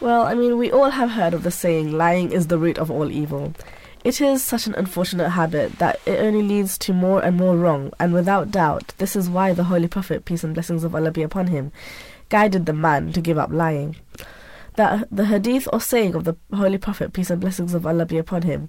Well, 0.00 0.22
I 0.22 0.34
mean, 0.34 0.58
we 0.58 0.72
all 0.72 0.90
have 0.90 1.10
heard 1.10 1.34
of 1.34 1.44
the 1.44 1.50
saying, 1.50 1.92
lying 1.92 2.32
is 2.32 2.48
the 2.48 2.58
root 2.58 2.76
of 2.76 2.90
all 2.90 3.10
evil. 3.10 3.54
It 4.02 4.20
is 4.20 4.42
such 4.42 4.66
an 4.66 4.74
unfortunate 4.74 5.30
habit 5.30 5.78
that 5.78 6.00
it 6.04 6.20
only 6.20 6.42
leads 6.42 6.78
to 6.78 6.92
more 6.92 7.24
and 7.24 7.36
more 7.36 7.56
wrong, 7.56 7.92
and 7.98 8.12
without 8.12 8.50
doubt, 8.50 8.92
this 8.98 9.16
is 9.16 9.30
why 9.30 9.52
the 9.52 9.64
Holy 9.64 9.88
Prophet, 9.88 10.24
peace 10.24 10.44
and 10.44 10.52
blessings 10.52 10.84
of 10.84 10.94
Allah 10.94 11.10
be 11.10 11.22
upon 11.22 11.46
him, 11.46 11.72
guided 12.28 12.66
the 12.66 12.72
man 12.72 13.12
to 13.12 13.20
give 13.20 13.38
up 13.38 13.50
lying. 13.50 13.96
That 14.74 15.08
the 15.10 15.26
hadith 15.26 15.68
or 15.72 15.80
saying 15.80 16.14
of 16.14 16.24
the 16.24 16.36
Holy 16.52 16.78
Prophet, 16.78 17.12
peace 17.12 17.30
and 17.30 17.40
blessings 17.40 17.72
of 17.72 17.86
Allah 17.86 18.04
be 18.04 18.18
upon 18.18 18.42
him, 18.42 18.68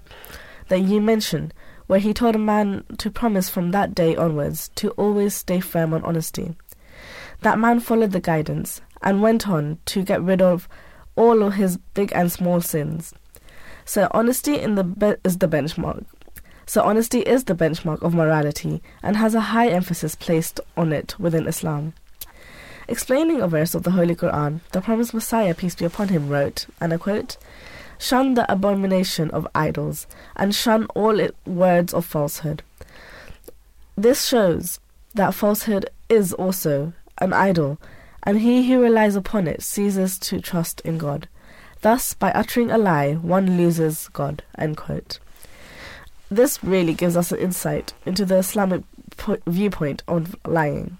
that 0.68 0.80
you 0.80 1.00
mentioned, 1.00 1.52
where 1.88 1.98
he 1.98 2.14
told 2.14 2.36
a 2.36 2.38
man 2.38 2.84
to 2.98 3.10
promise 3.10 3.48
from 3.48 3.72
that 3.72 3.94
day 3.94 4.14
onwards 4.14 4.68
to 4.76 4.90
always 4.90 5.34
stay 5.34 5.58
firm 5.58 5.92
on 5.92 6.04
honesty. 6.04 6.54
That 7.40 7.58
man 7.58 7.80
followed 7.80 8.12
the 8.12 8.20
guidance 8.20 8.80
and 9.02 9.22
went 9.22 9.48
on 9.48 9.78
to 9.86 10.04
get 10.04 10.22
rid 10.22 10.40
of 10.40 10.68
all 11.16 11.42
of 11.42 11.54
his 11.54 11.78
big 11.94 12.12
and 12.14 12.30
small 12.30 12.60
sins. 12.60 13.12
So 13.84 14.06
honesty 14.12 14.58
in 14.58 14.74
the 14.74 14.84
be- 14.84 15.16
is 15.24 15.38
the 15.38 15.48
benchmark. 15.48 16.04
So 16.66 16.82
honesty 16.82 17.20
is 17.20 17.44
the 17.44 17.54
benchmark 17.54 18.02
of 18.02 18.14
morality 18.14 18.82
and 19.02 19.16
has 19.16 19.34
a 19.34 19.40
high 19.40 19.68
emphasis 19.68 20.14
placed 20.14 20.60
on 20.76 20.92
it 20.92 21.18
within 21.18 21.46
Islam. 21.46 21.94
Explaining 22.86 23.40
a 23.40 23.48
verse 23.48 23.74
of 23.74 23.82
the 23.82 23.92
Holy 23.92 24.14
Quran, 24.14 24.60
the 24.72 24.82
promised 24.82 25.14
Messiah, 25.14 25.54
peace 25.54 25.74
be 25.74 25.86
upon 25.86 26.08
him, 26.08 26.28
wrote, 26.28 26.66
and 26.80 26.92
I 26.92 26.98
quote, 26.98 27.38
Shun 27.98 28.34
the 28.34 28.50
abomination 28.50 29.30
of 29.32 29.48
idols, 29.54 30.06
and 30.36 30.54
shun 30.54 30.86
all 30.94 31.20
words 31.44 31.92
of 31.92 32.04
falsehood. 32.04 32.62
This 33.96 34.24
shows 34.24 34.78
that 35.14 35.34
falsehood 35.34 35.90
is 36.08 36.32
also 36.32 36.92
an 37.18 37.32
idol, 37.32 37.78
and 38.22 38.40
he 38.40 38.68
who 38.68 38.80
relies 38.80 39.16
upon 39.16 39.48
it 39.48 39.62
ceases 39.62 40.18
to 40.20 40.40
trust 40.40 40.80
in 40.82 40.98
God. 40.98 41.28
Thus, 41.80 42.14
by 42.14 42.30
uttering 42.32 42.70
a 42.70 42.78
lie, 42.78 43.14
one 43.14 43.56
loses 43.56 44.08
God. 44.08 44.42
This 46.30 46.62
really 46.62 46.94
gives 46.94 47.16
us 47.16 47.32
an 47.32 47.38
insight 47.38 47.94
into 48.04 48.24
the 48.24 48.36
Islamic 48.36 48.82
po- 49.16 49.38
viewpoint 49.46 50.02
on 50.06 50.34
lying. 50.46 50.98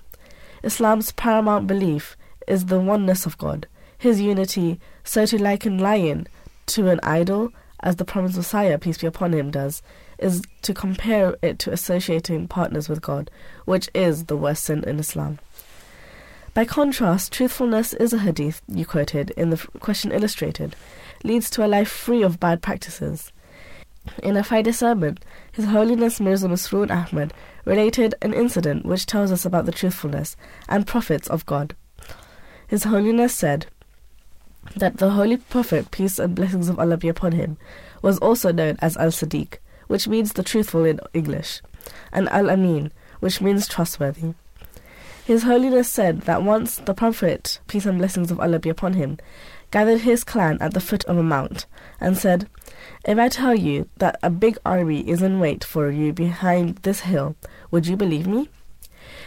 Islam's 0.64 1.12
paramount 1.12 1.66
belief 1.66 2.16
is 2.46 2.66
the 2.66 2.80
oneness 2.80 3.26
of 3.26 3.38
God, 3.38 3.66
His 3.96 4.20
unity, 4.20 4.80
so 5.05 5.26
to 5.26 5.40
liken 5.40 5.78
lying 5.78 6.26
to 6.69 6.89
an 6.89 7.01
idol, 7.03 7.53
as 7.81 7.97
the 7.97 8.05
promised 8.05 8.37
Messiah, 8.37 8.79
peace 8.79 8.99
be 8.99 9.07
upon 9.07 9.33
him, 9.33 9.51
does, 9.51 9.83
is 10.19 10.43
to 10.62 10.75
compare 10.75 11.37
it 11.43 11.59
to 11.61 11.73
associating 11.73 12.49
partners 12.49 12.89
with 12.89 13.03
God, 13.03 13.31
which 13.64 13.89
is 13.95 14.25
the 14.25 14.37
worst 14.37 14.64
sin 14.64 14.85
in 14.85 14.99
Islam. 14.99 15.39
By 16.55 16.64
contrast, 16.64 17.33
truthfulness 17.33 17.93
is 17.95 18.12
a 18.12 18.19
hadith 18.19 18.62
you 18.66 18.85
quoted 18.85 19.31
in 19.31 19.51
the 19.51 19.64
question 19.79 20.11
illustrated, 20.11 20.75
leads 21.23 21.51
to 21.51 21.64
a 21.64 21.69
life 21.69 21.89
free 21.89 22.23
of 22.23 22.41
bad 22.41 22.62
practices. 22.62 23.33
In 24.23 24.37
a 24.37 24.43
Friday 24.43 24.73
sermon, 24.73 25.19
His 25.53 25.66
Holiness 25.66 26.19
Mirza 26.19 26.49
Masroor 26.49 26.91
Ahmad 26.91 27.33
related 27.64 28.14
an 28.23 28.33
incident 28.33 28.87
which 28.87 29.07
tells 29.07 29.31
us 29.31 29.45
about 29.45 29.66
the 29.66 29.73
truthfulness 29.73 30.37
and 30.69 30.87
prophets 30.87 31.29
of 31.29 31.47
God. 31.47 31.77
His 32.66 32.85
Holiness 32.85 33.35
said 33.35 33.66
that 34.77 34.99
the 34.99 35.11
Holy 35.11 35.37
Prophet, 35.37 35.91
peace 35.91 36.19
and 36.19 36.35
blessings 36.35 36.69
of 36.69 36.79
Allah 36.79 36.97
be 36.97 37.09
upon 37.09 37.33
him, 37.33 37.57
was 38.03 38.19
also 38.19 38.53
known 38.53 38.77
as 38.81 38.97
Al 38.97 39.09
Sadiq, 39.09 39.59
which 39.87 40.09
means 40.09 40.33
the 40.33 40.43
truthful 40.43 40.85
in 40.85 41.01
English, 41.12 41.62
and 42.12 42.29
Al 42.29 42.51
Amin, 42.51 42.93
which 43.21 43.41
means 43.41 43.66
trustworthy. 43.66 44.35
His 45.25 45.43
Holiness 45.43 45.91
said 45.91 46.23
that 46.23 46.43
once 46.43 46.77
the 46.77 46.95
Prophet, 46.95 47.61
peace 47.66 47.85
and 47.85 47.99
blessings 47.99 48.31
of 48.31 48.41
Allah 48.41 48.59
be 48.59 48.71
upon 48.71 48.95
him, 48.95 49.19
gathered 49.71 50.01
his 50.01 50.25
clan 50.25 50.57
at 50.61 50.73
the 50.73 50.81
foot 50.81 51.05
of 51.05 51.19
a 51.19 51.23
mount 51.23 51.66
and 52.01 52.16
said, 52.16 52.49
If 53.05 53.19
I 53.19 53.29
tell 53.29 53.55
you 53.55 53.89
that 53.99 54.19
a 54.23 54.31
big 54.31 54.57
army 54.64 55.07
is 55.09 55.21
in 55.21 55.41
wait 55.41 55.64
for 55.64 55.91
you 55.91 56.12
behind 56.12 56.77
this 56.77 57.01
hill, 57.01 57.37
would 57.71 57.87
you 57.87 57.97
believe 57.97 58.27
me? 58.27 58.49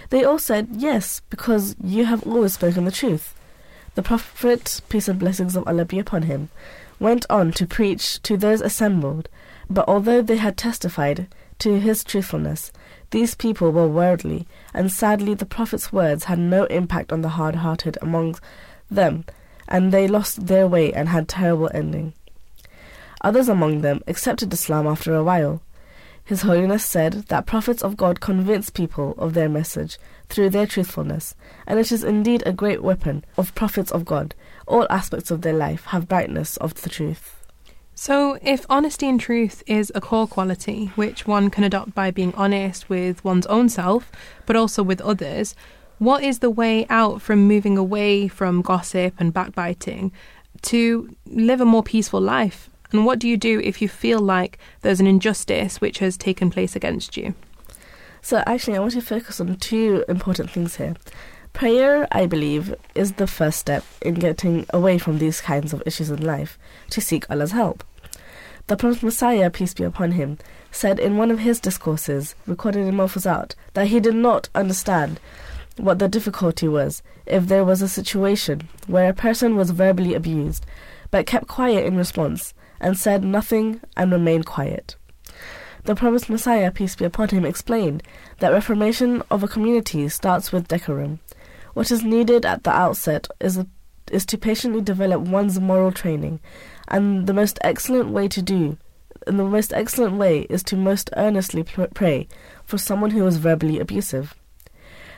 They 0.09 0.23
all 0.23 0.39
said, 0.39 0.69
Yes, 0.71 1.21
because 1.29 1.75
you 1.83 2.05
have 2.05 2.25
always 2.25 2.53
spoken 2.53 2.85
the 2.85 2.91
truth. 2.91 3.35
The 3.95 4.03
Prophet, 4.03 4.81
peace 4.87 5.09
and 5.09 5.19
blessings 5.19 5.57
of 5.57 5.67
Allah 5.67 5.83
be 5.83 5.99
upon 5.99 6.23
him, 6.23 6.49
went 6.97 7.25
on 7.29 7.51
to 7.53 7.67
preach 7.67 8.21
to 8.21 8.37
those 8.37 8.61
assembled, 8.61 9.27
but 9.69 9.87
although 9.87 10.21
they 10.21 10.37
had 10.37 10.55
testified 10.55 11.27
to 11.59 11.77
his 11.77 12.03
truthfulness, 12.03 12.71
these 13.09 13.35
people 13.35 13.71
were 13.71 13.87
worldly, 13.87 14.47
and 14.73 14.91
sadly 14.91 15.33
the 15.33 15.45
Prophet's 15.45 15.91
words 15.91 16.23
had 16.25 16.39
no 16.39 16.63
impact 16.65 17.11
on 17.11 17.21
the 17.21 17.29
hard 17.29 17.55
hearted 17.55 17.97
among 18.01 18.35
them, 18.89 19.25
and 19.67 19.91
they 19.91 20.07
lost 20.07 20.47
their 20.47 20.67
way 20.67 20.93
and 20.93 21.09
had 21.09 21.27
terrible 21.27 21.69
ending. 21.73 22.13
Others 23.21 23.49
among 23.49 23.81
them 23.81 24.01
accepted 24.07 24.53
Islam 24.53 24.87
after 24.87 25.13
a 25.13 25.23
while. 25.23 25.61
His 26.23 26.43
Holiness 26.43 26.85
said 26.85 27.25
that 27.27 27.45
prophets 27.45 27.83
of 27.83 27.97
God 27.97 28.21
convince 28.21 28.69
people 28.69 29.15
of 29.17 29.33
their 29.33 29.49
message 29.49 29.97
through 30.31 30.49
their 30.49 30.65
truthfulness, 30.65 31.35
and 31.67 31.79
it 31.79 31.91
is 31.91 32.03
indeed 32.03 32.43
a 32.45 32.53
great 32.53 32.81
weapon 32.81 33.23
of 33.37 33.53
prophets 33.55 33.91
of 33.91 34.05
God. 34.05 34.33
All 34.67 34.87
aspects 34.89 35.31
of 35.31 35.41
their 35.41 35.53
life 35.53 35.85
have 35.85 36.07
brightness 36.07 36.57
of 36.57 36.73
the 36.81 36.89
truth. 36.89 37.37
So, 37.93 38.39
if 38.41 38.65
honesty 38.69 39.07
and 39.07 39.19
truth 39.19 39.61
is 39.67 39.91
a 39.93 40.01
core 40.01 40.27
quality 40.27 40.87
which 40.95 41.27
one 41.27 41.49
can 41.49 41.63
adopt 41.63 41.93
by 41.93 42.09
being 42.09 42.33
honest 42.35 42.89
with 42.89 43.23
one's 43.23 43.45
own 43.47 43.69
self, 43.69 44.11
but 44.45 44.55
also 44.55 44.81
with 44.81 45.01
others, 45.01 45.55
what 45.99 46.23
is 46.23 46.39
the 46.39 46.49
way 46.49 46.87
out 46.89 47.21
from 47.21 47.47
moving 47.47 47.77
away 47.77 48.27
from 48.27 48.63
gossip 48.63 49.13
and 49.19 49.33
backbiting 49.33 50.11
to 50.63 51.15
live 51.27 51.61
a 51.61 51.65
more 51.65 51.83
peaceful 51.83 52.21
life? 52.21 52.71
And 52.91 53.05
what 53.05 53.19
do 53.19 53.27
you 53.27 53.37
do 53.37 53.59
if 53.59 53.81
you 53.81 53.87
feel 53.87 54.19
like 54.19 54.57
there's 54.81 54.99
an 54.99 55.07
injustice 55.07 55.79
which 55.79 55.99
has 55.99 56.17
taken 56.17 56.49
place 56.49 56.75
against 56.75 57.17
you? 57.17 57.35
So, 58.21 58.43
actually, 58.45 58.77
I 58.77 58.79
want 58.79 58.93
to 58.93 59.01
focus 59.01 59.39
on 59.41 59.55
two 59.57 60.05
important 60.07 60.51
things 60.51 60.75
here. 60.75 60.95
Prayer, 61.53 62.07
I 62.11 62.27
believe, 62.27 62.73
is 62.95 63.13
the 63.13 63.27
first 63.27 63.59
step 63.59 63.83
in 64.01 64.13
getting 64.15 64.65
away 64.69 64.97
from 64.97 65.17
these 65.17 65.41
kinds 65.41 65.73
of 65.73 65.83
issues 65.85 66.09
in 66.09 66.23
life 66.23 66.57
to 66.91 67.01
seek 67.01 67.29
Allah's 67.29 67.51
help. 67.51 67.83
The 68.67 68.77
Promised 68.77 69.03
Messiah, 69.03 69.49
peace 69.49 69.73
be 69.73 69.83
upon 69.83 70.11
him, 70.11 70.37
said 70.71 70.99
in 70.99 71.17
one 71.17 71.31
of 71.31 71.39
his 71.39 71.59
discourses, 71.59 72.35
recorded 72.45 72.87
in 72.87 72.95
Malfuzat, 72.95 73.55
that 73.73 73.87
he 73.87 73.99
did 73.99 74.15
not 74.15 74.49
understand 74.55 75.19
what 75.77 75.99
the 75.99 76.07
difficulty 76.07 76.67
was 76.67 77.01
if 77.25 77.47
there 77.47 77.65
was 77.65 77.81
a 77.81 77.89
situation 77.89 78.69
where 78.87 79.09
a 79.09 79.13
person 79.13 79.55
was 79.55 79.71
verbally 79.71 80.13
abused, 80.13 80.65
but 81.09 81.25
kept 81.25 81.47
quiet 81.47 81.85
in 81.85 81.97
response 81.97 82.53
and 82.79 82.97
said 82.97 83.23
nothing 83.23 83.81
and 83.97 84.11
remained 84.11 84.45
quiet. 84.45 84.95
The 85.83 85.95
promised 85.95 86.29
Messiah, 86.29 86.69
peace 86.69 86.95
be 86.95 87.05
upon 87.05 87.29
him, 87.29 87.43
explained 87.43 88.03
that 88.39 88.51
reformation 88.51 89.23
of 89.31 89.41
a 89.41 89.47
community 89.47 90.07
starts 90.09 90.51
with 90.51 90.67
decorum. 90.67 91.19
What 91.73 91.89
is 91.89 92.03
needed 92.03 92.45
at 92.45 92.63
the 92.63 92.69
outset 92.69 93.27
is 93.39 93.57
a, 93.57 93.65
is 94.11 94.25
to 94.27 94.37
patiently 94.37 94.81
develop 94.81 95.21
one's 95.21 95.59
moral 95.59 95.91
training, 95.91 96.39
and 96.87 97.25
the 97.25 97.33
most 97.33 97.57
excellent 97.63 98.09
way 98.09 98.27
to 98.27 98.41
do, 98.41 98.77
and 99.25 99.39
the 99.39 99.43
most 99.43 99.73
excellent 99.73 100.17
way 100.17 100.41
is 100.49 100.61
to 100.63 100.75
most 100.75 101.09
earnestly 101.15 101.63
pray 101.63 102.27
for 102.63 102.77
someone 102.77 103.11
who 103.11 103.25
is 103.25 103.37
verbally 103.37 103.79
abusive. 103.79 104.35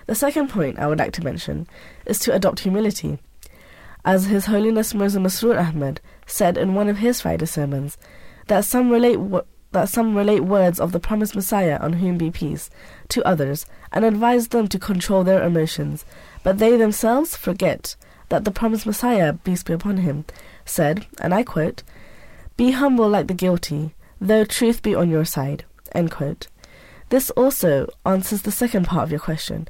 The 0.05 0.15
second 0.15 0.49
point 0.49 0.79
I 0.79 0.87
would 0.87 0.99
like 0.99 1.13
to 1.13 1.23
mention 1.23 1.67
is 2.05 2.19
to 2.19 2.33
adopt 2.33 2.59
humility. 2.59 3.19
As 4.05 4.25
His 4.25 4.45
Holiness 4.45 4.93
Mirza 4.93 5.19
Masroor 5.19 5.57
Ahmad 5.57 6.01
said 6.25 6.57
in 6.57 6.75
one 6.75 6.89
of 6.89 6.97
his 6.97 7.21
Friday 7.21 7.45
sermons, 7.45 7.97
that 8.47 8.65
some 8.65 8.89
relate 8.89 9.19
that 9.73 9.89
some 9.89 10.15
relate 10.15 10.41
words 10.41 10.79
of 10.79 10.91
the 10.91 10.99
promised 10.99 11.35
Messiah 11.35 11.77
on 11.79 11.93
whom 11.93 12.17
be 12.17 12.31
peace 12.31 12.69
to 13.09 13.27
others 13.27 13.65
and 13.91 14.05
advise 14.05 14.47
them 14.47 14.67
to 14.69 14.79
control 14.79 15.23
their 15.23 15.43
emotions, 15.43 16.05
but 16.43 16.57
they 16.57 16.77
themselves 16.77 17.35
forget 17.35 17.95
that 18.29 18.45
the 18.45 18.51
promised 18.51 18.85
Messiah, 18.85 19.33
peace 19.33 19.63
be 19.63 19.73
upon 19.73 19.97
him, 19.97 20.25
said, 20.65 21.05
and 21.19 21.33
I 21.33 21.43
quote, 21.43 21.83
Be 22.57 22.71
humble 22.71 23.09
like 23.09 23.27
the 23.27 23.33
guilty, 23.33 23.93
though 24.19 24.45
truth 24.45 24.81
be 24.81 24.95
on 24.95 25.09
your 25.09 25.25
side. 25.25 25.65
This 27.09 27.29
also 27.31 27.87
answers 28.05 28.41
the 28.41 28.51
second 28.51 28.87
part 28.87 29.03
of 29.03 29.11
your 29.11 29.19
question 29.19 29.67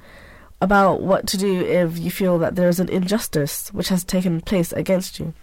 about 0.62 1.01
what 1.01 1.28
to 1.28 1.38
do 1.38 1.60
if 1.60 1.99
you 1.99 2.10
feel 2.10 2.39
that 2.39 2.56
there 2.56 2.70
is 2.70 2.80
an 2.80 2.88
injustice 2.88 3.68
which 3.74 3.89
has 3.89 4.06
taken 4.06 4.39
place 4.39 4.72
against 4.72 5.20
you. 5.20 5.34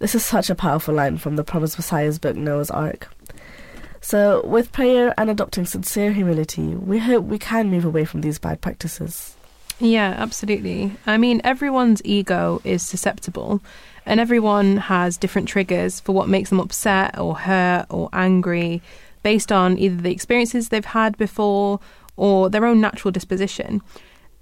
This 0.00 0.16
is 0.16 0.24
such 0.24 0.50
a 0.50 0.56
powerful 0.56 0.92
line 0.92 1.18
from 1.18 1.36
the 1.36 1.44
Promised 1.44 1.78
Messiah's 1.78 2.18
book 2.18 2.34
Noah's 2.34 2.70
Ark. 2.70 3.08
So, 4.04 4.44
with 4.44 4.70
prayer 4.70 5.14
and 5.16 5.30
adopting 5.30 5.64
sincere 5.64 6.12
humility, 6.12 6.74
we 6.74 6.98
hope 6.98 7.24
we 7.24 7.38
can 7.38 7.70
move 7.70 7.86
away 7.86 8.04
from 8.04 8.20
these 8.20 8.38
bad 8.38 8.60
practices. 8.60 9.34
Yeah, 9.80 10.14
absolutely. 10.18 10.92
I 11.06 11.16
mean, 11.16 11.40
everyone's 11.42 12.02
ego 12.04 12.60
is 12.64 12.86
susceptible, 12.86 13.62
and 14.04 14.20
everyone 14.20 14.76
has 14.76 15.16
different 15.16 15.48
triggers 15.48 16.00
for 16.00 16.12
what 16.12 16.28
makes 16.28 16.50
them 16.50 16.60
upset 16.60 17.18
or 17.18 17.34
hurt 17.34 17.86
or 17.88 18.10
angry 18.12 18.82
based 19.22 19.50
on 19.50 19.78
either 19.78 20.02
the 20.02 20.12
experiences 20.12 20.68
they've 20.68 20.84
had 20.84 21.16
before 21.16 21.80
or 22.14 22.50
their 22.50 22.66
own 22.66 22.82
natural 22.82 23.10
disposition. 23.10 23.80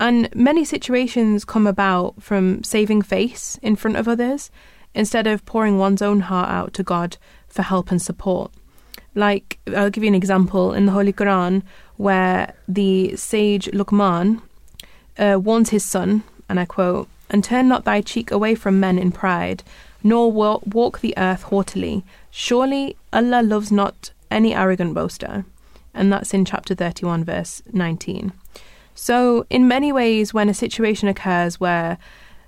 And 0.01 0.29
many 0.35 0.65
situations 0.65 1.45
come 1.45 1.69
about 1.69 2.21
from 2.21 2.65
saving 2.65 3.03
face 3.03 3.61
in 3.63 3.77
front 3.77 3.97
of 3.97 4.09
others 4.09 4.51
instead 4.93 5.29
of 5.29 5.47
pouring 5.47 5.79
one's 5.79 6.03
own 6.03 6.19
heart 6.19 6.51
out 6.51 6.75
to 6.75 6.83
God 6.83 7.17
for 7.47 7.63
help 7.63 7.93
and 7.93 8.03
support. 8.03 8.51
Like, 9.15 9.59
I'll 9.77 9.91
give 9.91 10.05
you 10.05 10.09
an 10.09 10.15
example 10.15 10.73
in 10.73 10.87
the 10.87 10.93
Holy 10.93 11.13
Quran 11.13 11.63
where 11.97 12.55
the 12.67 13.15
sage 13.17 13.67
Luqman 13.73 14.41
uh, 15.19 15.39
warns 15.43 15.71
his 15.71 15.85
son, 15.85 16.23
and 16.49 16.59
I 16.59 16.65
quote, 16.65 17.09
And 17.31 17.45
turn 17.45 17.69
not 17.69 17.85
thy 17.85 18.01
cheek 18.01 18.31
away 18.31 18.55
from 18.55 18.81
men 18.81 18.99
in 18.99 19.13
pride, 19.13 19.63
nor 20.03 20.33
walk 20.33 21.01
the 21.01 21.15
earth 21.17 21.45
haughtily. 21.45 22.05
Surely 22.31 22.97
Allah 23.13 23.43
loves 23.43 23.71
not 23.71 24.11
any 24.31 24.55
arrogant 24.55 24.95
boaster. 24.95 25.45
And 25.95 26.13
that's 26.13 26.33
in 26.33 26.45
chapter 26.45 26.75
31, 26.75 27.25
verse 27.25 27.63
19. 27.73 28.33
So, 28.95 29.47
in 29.51 29.69
many 29.69 29.93
ways, 29.93 30.35
when 30.35 30.49
a 30.49 30.55
situation 30.55 31.09
occurs 31.09 31.61
where 31.61 31.99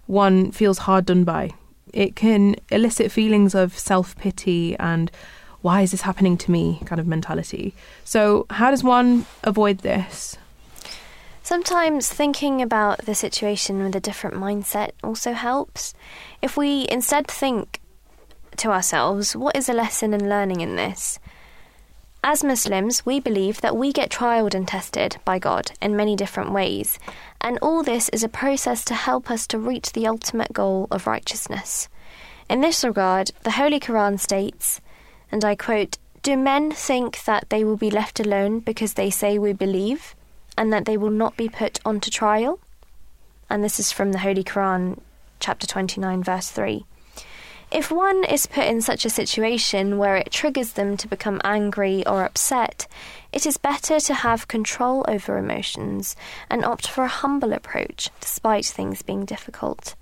one 0.07 0.51
feels 0.51 0.79
hard 0.79 1.07
done 1.07 1.25
by, 1.25 1.51
it 1.93 2.17
can 2.17 2.57
elicit 2.71 3.13
feelings 3.13 3.55
of 3.55 3.79
self 3.79 4.17
pity 4.17 4.77
and 4.79 5.11
why 5.65 5.81
is 5.81 5.93
this 5.93 6.03
happening 6.03 6.37
to 6.37 6.51
me 6.51 6.79
kind 6.85 7.01
of 7.01 7.07
mentality. 7.07 7.73
So, 8.05 8.45
how 8.51 8.71
does 8.71 8.85
one 8.85 9.25
avoid 9.43 9.79
this? 9.79 10.37
Sometimes 11.43 12.07
thinking 12.07 12.61
about 12.61 13.07
the 13.07 13.15
situation 13.15 13.83
with 13.83 13.97
a 13.97 14.01
different 14.01 14.37
mindset 14.37 14.91
also 15.03 15.33
helps. 15.33 15.95
If 16.43 16.59
we 16.59 16.87
instead 16.91 17.27
think 17.27 17.81
to 18.59 18.73
ourselves, 18.73 19.35
what 19.35 19.57
is 19.57 19.71
a 19.71 19.73
lesson 19.73 20.13
in 20.13 20.29
learning 20.29 20.61
in 20.61 20.77
this? 20.77 21.19
As 22.23 22.45
Muslims, 22.45 23.07
we 23.07 23.19
believe 23.19 23.63
that 23.63 23.77
we 23.77 23.91
get 23.91 24.11
trialed 24.11 24.55
and 24.55 24.69
tested 24.69 25.17
by 25.25 25.39
God 25.39 25.73
in 25.81 25.97
many 25.97 26.15
different 26.15 26.53
ways, 26.53 26.99
and 27.41 27.59
all 27.63 27.83
this 27.83 28.11
is 28.11 28.23
a 28.23 28.29
process 28.29 28.85
to 28.85 28.95
help 28.95 29.31
us 29.31 29.47
to 29.47 29.59
reach 29.59 29.93
the 29.93 30.07
ultimate 30.07 30.53
goal 30.53 30.89
of 30.91 31.07
righteousness. 31.07 31.89
In 32.51 32.61
this 32.61 32.85
regard, 32.85 33.31
the 33.45 33.53
Holy 33.53 33.81
Quran 33.81 34.21
states, 34.21 34.83
and 35.31 35.45
I 35.45 35.55
quote, 35.55 35.99
Do 36.23 36.37
men 36.37 36.71
think 36.71 37.25
that 37.25 37.51
they 37.51 37.65
will 37.65 37.77
be 37.77 37.91
left 37.91 38.21
alone 38.21 38.61
because 38.61 38.95
they 38.95 39.11
say 39.11 39.39
we 39.39 39.53
believe, 39.53 40.15
and 40.57 40.73
that 40.73 40.85
they 40.85 40.97
will 40.97 41.11
not 41.11 41.37
be 41.37 41.49
put 41.49 41.81
onto 41.85 42.11
trial? 42.11 42.61
And 43.51 43.63
this 43.63 43.79
is 43.79 43.93
from 43.93 44.13
the 44.13 44.19
Holy 44.19 44.45
Quran, 44.45 44.99
chapter 45.41 45.67
29, 45.67 46.23
verse 46.23 46.51
3. 46.51 46.85
If 47.71 47.91
one 47.91 48.25
is 48.25 48.47
put 48.47 48.67
in 48.67 48.81
such 48.81 49.05
a 49.05 49.11
situation 49.11 49.99
where 49.99 50.15
it 50.15 50.31
triggers 50.31 50.75
them 50.75 50.97
to 50.97 51.09
become 51.09 51.41
angry 51.43 52.07
or 52.07 52.25
upset, 52.25 52.87
it 53.33 53.47
is 53.47 53.57
better 53.57 53.99
to 53.99 54.15
have 54.15 54.47
control 54.47 55.05
over 55.09 55.39
emotions 55.39 56.15
and 56.49 56.65
opt 56.65 56.87
for 56.87 57.03
a 57.03 57.09
humble 57.09 57.53
approach, 57.53 58.11
despite 58.21 58.67
things 58.67 59.03
being 59.03 59.25
difficult. 59.25 59.97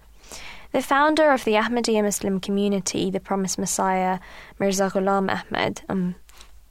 The 0.73 0.81
founder 0.81 1.31
of 1.31 1.45
the 1.45 1.53
Ahmadiyya 1.53 2.03
Muslim 2.03 2.41
community, 2.41 3.11
the 3.11 3.21
Promised 3.21 3.59
Messiah, 3.59 4.19
Mirza 4.59 4.89
Ghulam 4.89 5.31
Ahmad, 5.31 5.83
um, 5.91 6.15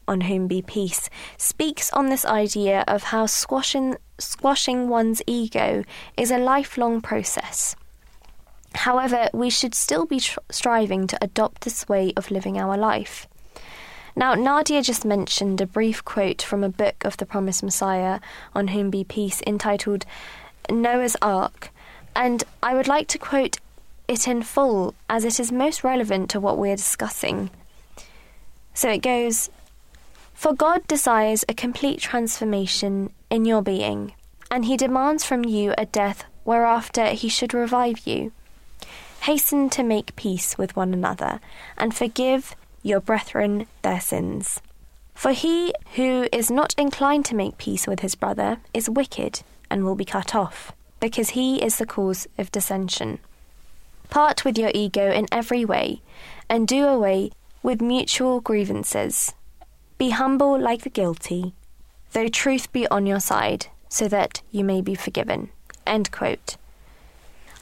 on 0.07 0.21
whom 0.21 0.47
be 0.47 0.63
peace, 0.63 1.07
speaks 1.37 1.93
on 1.93 2.09
this 2.09 2.25
idea 2.25 2.83
of 2.87 3.03
how 3.03 3.27
squashing, 3.27 3.95
squashing 4.17 4.89
one's 4.89 5.21
ego 5.27 5.83
is 6.17 6.31
a 6.31 6.39
lifelong 6.39 6.99
process. 6.99 7.75
However, 8.73 9.29
we 9.33 9.51
should 9.51 9.75
still 9.75 10.07
be 10.07 10.19
tr- 10.19 10.39
striving 10.49 11.05
to 11.05 11.23
adopt 11.23 11.61
this 11.61 11.87
way 11.87 12.11
of 12.17 12.31
living 12.31 12.57
our 12.57 12.77
life. 12.77 13.27
Now, 14.15 14.33
Nadia 14.33 14.81
just 14.81 15.05
mentioned 15.05 15.61
a 15.61 15.67
brief 15.67 16.03
quote 16.03 16.41
from 16.41 16.63
a 16.63 16.69
book 16.69 17.05
of 17.05 17.17
the 17.17 17.25
promised 17.27 17.61
Messiah, 17.61 18.19
on 18.55 18.69
whom 18.69 18.89
be 18.89 19.03
peace, 19.03 19.43
entitled 19.45 20.05
Noah's 20.71 21.15
Ark, 21.21 21.69
and 22.15 22.43
I 22.63 22.73
would 22.73 22.87
like 22.87 23.07
to 23.09 23.19
quote 23.19 23.59
it 24.11 24.27
in 24.27 24.43
full 24.43 24.93
as 25.09 25.25
it 25.25 25.39
is 25.39 25.51
most 25.51 25.83
relevant 25.83 26.29
to 26.29 26.39
what 26.39 26.57
we're 26.57 26.75
discussing. 26.75 27.49
So 28.73 28.89
it 28.89 29.01
goes 29.01 29.49
For 30.33 30.53
God 30.53 30.85
desires 30.87 31.45
a 31.47 31.53
complete 31.53 31.99
transformation 31.99 33.11
in 33.29 33.45
your 33.45 33.61
being, 33.61 34.13
and 34.49 34.65
He 34.65 34.77
demands 34.77 35.23
from 35.23 35.45
you 35.45 35.73
a 35.77 35.85
death 35.85 36.25
whereafter 36.43 37.07
He 37.07 37.29
should 37.29 37.53
revive 37.53 38.05
you. 38.05 38.31
Hasten 39.21 39.69
to 39.71 39.83
make 39.83 40.15
peace 40.15 40.57
with 40.57 40.75
one 40.75 40.93
another, 40.93 41.39
and 41.77 41.95
forgive 41.95 42.55
your 42.83 42.99
brethren 42.99 43.67
their 43.83 44.01
sins. 44.01 44.61
For 45.13 45.31
he 45.31 45.73
who 45.95 46.27
is 46.31 46.49
not 46.49 46.73
inclined 46.77 47.25
to 47.25 47.35
make 47.35 47.59
peace 47.59 47.85
with 47.85 47.99
his 47.99 48.15
brother 48.15 48.57
is 48.73 48.89
wicked 48.89 49.43
and 49.69 49.85
will 49.85 49.93
be 49.93 50.05
cut 50.05 50.33
off, 50.33 50.71
because 50.99 51.29
he 51.29 51.63
is 51.63 51.77
the 51.77 51.85
cause 51.85 52.27
of 52.39 52.51
dissension. 52.51 53.19
Part 54.11 54.45
with 54.45 54.57
your 54.57 54.71
ego 54.75 55.09
in 55.09 55.25
every 55.31 55.65
way, 55.65 56.01
and 56.49 56.67
do 56.67 56.85
away 56.85 57.31
with 57.63 57.81
mutual 57.81 58.41
grievances. 58.41 59.33
Be 59.97 60.09
humble 60.09 60.59
like 60.59 60.83
the 60.83 60.89
guilty, 60.89 61.53
though 62.11 62.27
truth 62.27 62.71
be 62.73 62.85
on 62.89 63.05
your 63.05 63.21
side, 63.21 63.67
so 63.87 64.07
that 64.09 64.41
you 64.51 64.63
may 64.63 64.81
be 64.81 64.95
forgiven. 64.95 65.49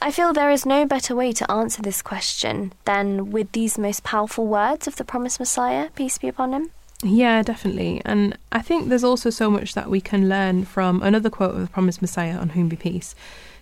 I 0.02 0.10
feel 0.10 0.32
there 0.32 0.50
is 0.50 0.66
no 0.66 0.86
better 0.86 1.14
way 1.14 1.30
to 1.32 1.50
answer 1.50 1.82
this 1.82 2.02
question 2.02 2.72
than 2.84 3.30
with 3.30 3.52
these 3.52 3.78
most 3.78 4.02
powerful 4.02 4.46
words 4.46 4.88
of 4.88 4.96
the 4.96 5.04
promised 5.04 5.38
Messiah, 5.38 5.90
peace 5.94 6.18
be 6.18 6.26
upon 6.26 6.52
him. 6.52 6.70
Yeah, 7.04 7.42
definitely. 7.42 8.02
And 8.04 8.36
I 8.50 8.60
think 8.60 8.88
there's 8.88 9.04
also 9.04 9.30
so 9.30 9.50
much 9.50 9.74
that 9.74 9.88
we 9.88 10.00
can 10.00 10.28
learn 10.28 10.64
from 10.64 11.00
another 11.02 11.30
quote 11.30 11.54
of 11.54 11.60
the 11.60 11.68
promised 11.68 12.02
Messiah, 12.02 12.36
on 12.38 12.50
whom 12.50 12.68
be 12.68 12.76
peace, 12.76 13.14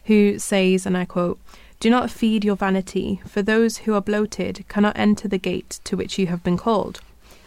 who 0.06 0.38
says, 0.38 0.86
and 0.86 0.96
I 0.96 1.04
quote, 1.04 1.38
Do 1.80 1.90
not 1.90 2.10
feed 2.10 2.44
your 2.44 2.56
vanity, 2.56 3.20
for 3.26 3.40
those 3.40 3.78
who 3.78 3.94
are 3.94 4.00
bloated 4.00 4.64
cannot 4.68 4.98
enter 4.98 5.28
the 5.28 5.38
gate 5.38 5.78
to 5.84 5.96
which 5.96 6.18
you 6.18 6.26
have 6.26 6.42
been 6.42 6.56
called. 6.56 7.00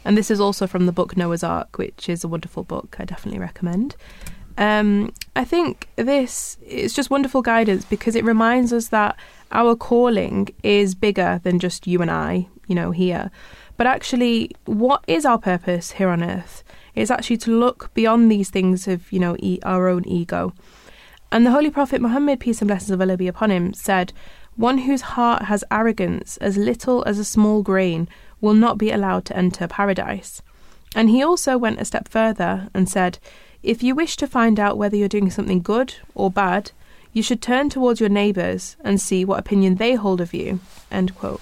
And 0.06 0.18
this 0.18 0.32
is 0.32 0.40
also 0.40 0.68
from 0.68 0.86
the 0.86 0.92
book 0.92 1.18
Noah's 1.18 1.44
Ark, 1.44 1.78
which 1.78 2.08
is 2.08 2.24
a 2.24 2.28
wonderful 2.28 2.64
book 2.64 2.96
I 2.98 3.06
definitely 3.06 3.40
recommend. 3.40 3.96
Um, 4.58 5.14
I 5.36 5.44
think 5.44 5.88
this 5.96 6.58
is 6.66 6.94
just 6.94 7.10
wonderful 7.10 7.42
guidance 7.42 7.86
because 7.86 8.16
it 8.16 8.24
reminds 8.24 8.72
us 8.72 8.88
that 8.88 9.18
our 9.52 9.76
calling 9.76 10.50
is 10.64 10.96
bigger 10.96 11.40
than 11.44 11.60
just 11.60 11.86
you 11.86 12.02
and 12.02 12.12
I, 12.12 12.48
you 12.68 12.76
know, 12.76 12.92
here. 12.92 13.32
But 13.78 13.88
actually, 13.88 14.52
what 14.66 15.04
is 15.08 15.26
our 15.26 15.38
purpose 15.38 15.92
here 15.92 16.10
on 16.10 16.24
earth? 16.24 16.64
It's 16.96 17.12
actually 17.12 17.38
to 17.38 17.52
look 17.58 17.94
beyond 17.94 18.32
these 18.32 18.50
things 18.50 18.88
of, 18.88 19.12
you 19.12 19.20
know, 19.20 19.36
e- 19.40 19.60
our 19.64 19.88
own 19.88 20.08
ego. 20.08 20.54
And 21.32 21.46
the 21.46 21.52
Holy 21.52 21.70
Prophet 21.70 22.02
Muhammad, 22.02 22.40
peace 22.40 22.62
and 22.62 22.68
blessings 22.68 22.92
of 22.92 23.02
Allah 23.02 23.18
be 23.18 23.28
upon 23.28 23.52
him, 23.52 23.74
said, 23.74 24.12
One 24.56 24.80
whose 24.80 25.02
heart 25.02 25.44
has 25.44 25.64
arrogance 25.72 26.38
as 26.38 26.58
little 26.58 27.04
as 27.06 27.20
a 27.20 27.26
small 27.26 27.62
grain 27.62 28.10
will 28.42 28.54
not 28.54 28.78
be 28.78 28.92
allowed 28.92 29.26
to 29.26 29.38
enter 29.38 29.68
paradise. 29.68 30.42
And 30.94 31.10
he 31.10 31.24
also 31.24 31.58
went 31.58 31.80
a 31.80 31.86
step 31.86 32.10
further 32.10 32.70
and 32.74 32.90
said, 32.90 33.18
if 33.64 33.84
you 33.84 33.94
wish 33.94 34.18
to 34.18 34.28
find 34.28 34.60
out 34.60 34.78
whether 34.78 34.96
you're 34.96 35.08
doing 35.08 35.30
something 35.30 35.62
good 35.62 35.96
or 36.16 36.32
bad, 36.32 36.72
you 37.14 37.22
should 37.22 37.42
turn 37.42 37.70
towards 37.70 38.00
your 38.00 38.10
neighbours 38.10 38.76
and 38.84 39.00
see 39.00 39.24
what 39.24 39.40
opinion 39.40 39.76
they 39.76 39.94
hold 39.94 40.20
of 40.20 40.34
you. 40.34 40.60
End 40.90 41.16
quote. 41.16 41.42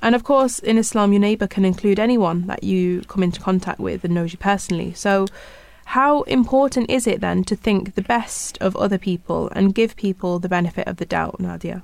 And 0.00 0.16
of 0.16 0.24
course, 0.24 0.58
in 0.58 0.76
Islam, 0.76 1.12
your 1.12 1.20
neighbour 1.20 1.46
can 1.46 1.64
include 1.64 2.00
anyone 2.00 2.48
that 2.48 2.64
you 2.64 3.02
come 3.02 3.22
into 3.22 3.40
contact 3.40 3.78
with 3.78 4.02
and 4.02 4.14
knows 4.14 4.32
you 4.32 4.38
personally. 4.38 4.92
So, 4.94 5.26
how 5.92 6.22
important 6.22 6.88
is 6.88 7.06
it 7.06 7.20
then 7.20 7.44
to 7.44 7.54
think 7.54 7.96
the 7.96 8.00
best 8.00 8.56
of 8.62 8.74
other 8.76 8.96
people 8.96 9.50
and 9.50 9.74
give 9.74 9.94
people 9.94 10.38
the 10.38 10.48
benefit 10.48 10.88
of 10.88 10.96
the 10.96 11.04
doubt, 11.04 11.38
Nadia? 11.38 11.82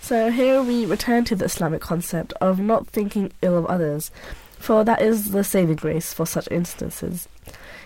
So 0.00 0.32
here 0.32 0.60
we 0.60 0.84
return 0.84 1.22
to 1.26 1.36
the 1.36 1.44
Islamic 1.44 1.80
concept 1.80 2.32
of 2.40 2.58
not 2.58 2.88
thinking 2.88 3.30
ill 3.40 3.56
of 3.56 3.66
others, 3.66 4.10
for 4.58 4.82
that 4.82 5.00
is 5.00 5.30
the 5.30 5.44
saving 5.44 5.76
grace 5.76 6.12
for 6.12 6.26
such 6.26 6.48
instances. 6.50 7.28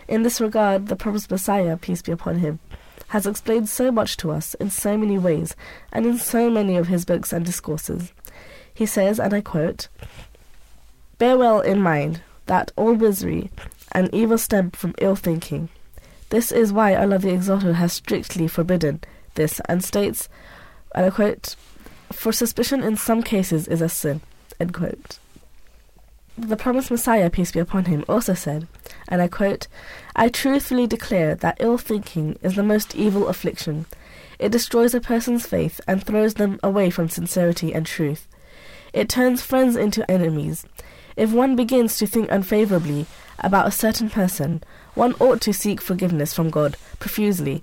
In 0.09 0.23
this 0.23 0.41
regard, 0.41 0.87
the 0.87 0.97
promised 0.97 1.31
Messiah, 1.31 1.77
peace 1.77 2.01
be 2.01 2.13
upon 2.13 2.39
him, 2.39 2.59
has 3.09 3.27
explained 3.27 3.69
so 3.69 3.93
much 3.93 4.17
to 4.17 4.31
us 4.31 4.55
in 4.55 4.71
so 4.71 4.97
many 4.97 5.19
ways 5.19 5.55
and 5.93 6.07
in 6.07 6.17
so 6.17 6.49
many 6.49 6.77
of 6.77 6.89
his 6.89 7.05
books 7.05 7.31
and 7.31 7.45
discourses. 7.45 8.11
He 8.73 8.87
says, 8.87 9.21
and 9.21 9.35
I 9.35 9.43
quote, 9.43 9.89
Bear 11.19 11.37
well 11.37 11.61
in 11.61 11.83
mind 11.83 12.23
that 12.47 12.73
all 12.75 12.95
misery 12.95 13.51
and 13.93 14.12
evil 14.12 14.38
stem 14.38 14.70
from 14.72 14.95
ill 14.99 15.16
thinking. 15.16 15.68
This 16.30 16.51
is 16.51 16.72
why 16.72 16.95
Allah 16.95 17.18
the 17.18 17.32
Exalted 17.32 17.74
has 17.74 17.93
strictly 17.93 18.49
forbidden 18.49 19.01
this 19.34 19.61
and 19.68 19.84
states, 19.84 20.28
and 20.95 21.07
I 21.07 21.11
quote, 21.11 21.57
For 22.11 22.32
suspicion 22.32 22.82
in 22.82 22.97
some 22.97 23.22
cases 23.22 23.68
is 23.68 23.80
a 23.80 23.88
sin. 23.88 24.20
End 24.59 24.74
quote. 24.74 25.18
The 26.38 26.57
promised 26.57 26.90
Messiah, 26.90 27.28
peace 27.28 27.53
be 27.53 27.61
upon 27.61 27.84
him, 27.84 28.05
also 28.09 28.32
said, 28.32 28.66
and 29.09 29.20
I 29.20 29.28
quote, 29.28 29.68
I 30.16 30.28
truthfully 30.28 30.86
declare 30.86 31.34
that 31.34 31.59
ill 31.61 31.76
thinking 31.76 32.38
is 32.43 32.55
the 32.55 32.62
most 32.62 32.95
evil 32.95 33.28
affliction. 33.28 33.84
It 34.38 34.51
destroys 34.51 34.95
a 34.95 35.01
person's 35.01 35.47
faith 35.47 35.80
and 35.86 36.03
throws 36.03 36.34
them 36.34 36.59
away 36.62 36.88
from 36.88 37.11
sincerity 37.11 37.74
and 37.74 37.84
truth. 37.84 38.26
It 38.93 39.09
turns 39.09 39.43
friends 39.43 39.76
into 39.76 40.11
enemies. 40.11 40.64
If 41.16 41.32
one 41.32 41.55
begins 41.55 41.99
to 41.99 42.07
think 42.07 42.30
unfavorably 42.30 43.07
about 43.43 43.66
a 43.66 43.72
certain 43.72 44.09
person, 44.09 44.62
one 44.95 45.14
ought 45.20 45.40
to 45.43 45.53
seek 45.53 45.80
forgiveness 45.80 46.32
from 46.32 46.51
God 46.51 46.76
profusely 46.99 47.62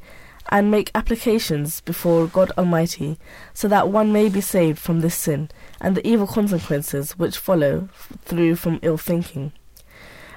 and 0.49 0.71
make 0.71 0.91
applications 0.95 1.82
before 1.82 2.27
God 2.27 2.51
Almighty, 2.57 3.17
so 3.53 3.67
that 3.67 3.89
one 3.89 4.11
may 4.11 4.30
be 4.30 4.41
saved 4.41 4.80
from 4.80 5.01
this 5.01 5.15
sin 5.15 5.49
and 5.80 5.95
the 5.95 6.07
evil 6.07 6.27
consequences 6.27 7.17
which 7.17 7.38
follow 7.38 7.88
through 8.25 8.55
from 8.55 8.80
ill 8.82 8.97
thinking. 8.97 9.51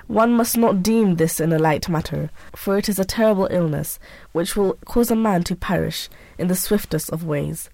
One 0.06 0.32
must 0.32 0.58
not 0.58 0.82
deem 0.82 1.16
this 1.16 1.40
in 1.40 1.52
a 1.52 1.58
light 1.58 1.88
matter, 1.88 2.30
for 2.54 2.76
it 2.76 2.88
is 2.88 2.98
a 2.98 3.04
terrible 3.04 3.48
illness 3.50 3.98
which 4.32 4.56
will 4.56 4.74
cause 4.84 5.10
a 5.10 5.16
man 5.16 5.44
to 5.44 5.56
perish 5.56 6.10
in 6.36 6.48
the 6.48 6.54
swiftest 6.54 7.10
of 7.10 7.24
ways. 7.24 7.70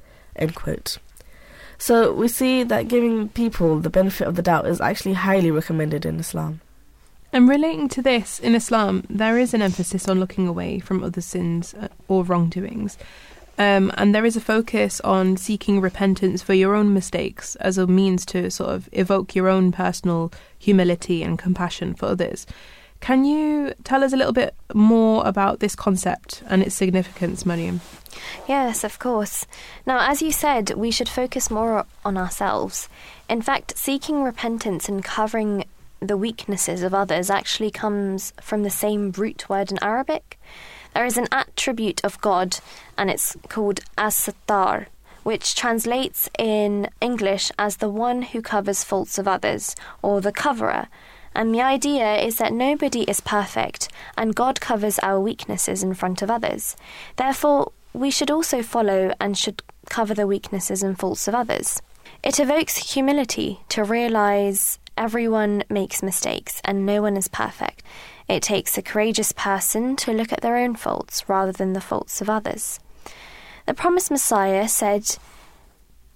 So 1.78 2.12
we 2.12 2.28
see 2.28 2.62
that 2.62 2.86
giving 2.86 3.30
people 3.30 3.80
the 3.80 3.90
benefit 3.90 4.28
of 4.28 4.36
the 4.36 4.42
doubt 4.42 4.66
is 4.68 4.80
actually 4.80 5.14
highly 5.14 5.50
recommended 5.50 6.06
in 6.06 6.20
Islam. 6.20 6.60
And 7.32 7.48
relating 7.48 7.88
to 7.90 8.02
this, 8.02 8.38
in 8.38 8.54
Islam, 8.54 9.04
there 9.10 9.38
is 9.38 9.52
an 9.52 9.62
emphasis 9.62 10.08
on 10.08 10.18
looking 10.18 10.48
away 10.48 10.78
from 10.78 11.04
other 11.04 11.20
sins 11.20 11.74
uh, 11.74 11.88
or 12.08 12.24
wrongdoings. 12.24 12.96
Um, 13.58 13.92
and 13.96 14.14
there 14.14 14.24
is 14.24 14.36
a 14.36 14.40
focus 14.40 15.00
on 15.00 15.36
seeking 15.36 15.80
repentance 15.80 16.42
for 16.42 16.54
your 16.54 16.74
own 16.74 16.94
mistakes 16.94 17.56
as 17.56 17.76
a 17.76 17.86
means 17.86 18.24
to 18.26 18.50
sort 18.50 18.70
of 18.70 18.88
evoke 18.92 19.34
your 19.34 19.48
own 19.48 19.72
personal 19.72 20.32
humility 20.58 21.22
and 21.22 21.38
compassion 21.38 21.94
for 21.94 22.06
others. 22.06 22.46
Can 23.00 23.24
you 23.24 23.74
tell 23.84 24.02
us 24.02 24.12
a 24.12 24.16
little 24.16 24.32
bit 24.32 24.54
more 24.74 25.26
about 25.26 25.60
this 25.60 25.76
concept 25.76 26.42
and 26.48 26.62
its 26.62 26.74
significance, 26.74 27.44
Mariam? 27.44 27.80
Yes, 28.48 28.84
of 28.84 28.98
course. 28.98 29.46
Now, 29.86 30.08
as 30.10 30.22
you 30.22 30.32
said, 30.32 30.70
we 30.70 30.90
should 30.90 31.08
focus 31.08 31.50
more 31.50 31.84
on 32.04 32.16
ourselves. 32.16 32.88
In 33.28 33.42
fact, 33.42 33.76
seeking 33.76 34.22
repentance 34.22 34.88
and 34.88 35.04
covering 35.04 35.64
the 36.00 36.16
weaknesses 36.16 36.82
of 36.82 36.94
others 36.94 37.30
actually 37.30 37.70
comes 37.70 38.32
from 38.40 38.62
the 38.62 38.70
same 38.70 39.12
root 39.12 39.48
word 39.48 39.70
in 39.70 39.82
Arabic. 39.82 40.38
There 40.94 41.04
is 41.04 41.16
an 41.16 41.28
attribute 41.30 42.04
of 42.04 42.20
God, 42.20 42.58
and 42.96 43.10
it's 43.10 43.36
called 43.48 43.80
as-sattar, 43.96 44.86
which 45.22 45.54
translates 45.54 46.30
in 46.38 46.88
English 47.00 47.50
as 47.58 47.76
the 47.76 47.90
one 47.90 48.22
who 48.22 48.40
covers 48.40 48.84
faults 48.84 49.18
of 49.18 49.28
others, 49.28 49.76
or 50.02 50.20
the 50.20 50.32
coverer. 50.32 50.88
And 51.34 51.54
the 51.54 51.62
idea 51.62 52.16
is 52.16 52.38
that 52.38 52.52
nobody 52.52 53.02
is 53.02 53.20
perfect, 53.20 53.88
and 54.16 54.34
God 54.34 54.60
covers 54.60 54.98
our 55.00 55.20
weaknesses 55.20 55.82
in 55.82 55.94
front 55.94 56.22
of 56.22 56.30
others. 56.30 56.76
Therefore, 57.16 57.72
we 57.92 58.10
should 58.10 58.30
also 58.30 58.62
follow 58.62 59.12
and 59.20 59.36
should 59.36 59.62
cover 59.88 60.14
the 60.14 60.26
weaknesses 60.26 60.82
and 60.82 60.98
faults 60.98 61.28
of 61.28 61.34
others. 61.34 61.80
It 62.22 62.40
evokes 62.40 62.94
humility 62.94 63.60
to 63.68 63.84
realize 63.84 64.78
everyone 64.98 65.62
makes 65.70 66.02
mistakes 66.02 66.60
and 66.64 66.84
no 66.84 67.00
one 67.00 67.16
is 67.16 67.28
perfect. 67.28 67.82
It 68.28 68.42
takes 68.42 68.76
a 68.76 68.82
courageous 68.82 69.32
person 69.32 69.96
to 69.96 70.12
look 70.12 70.32
at 70.32 70.42
their 70.42 70.56
own 70.56 70.74
faults 70.76 71.26
rather 71.28 71.52
than 71.52 71.72
the 71.72 71.80
faults 71.80 72.20
of 72.20 72.28
others. 72.28 72.80
The 73.66 73.74
promised 73.74 74.10
Messiah 74.10 74.68
said, 74.68 75.16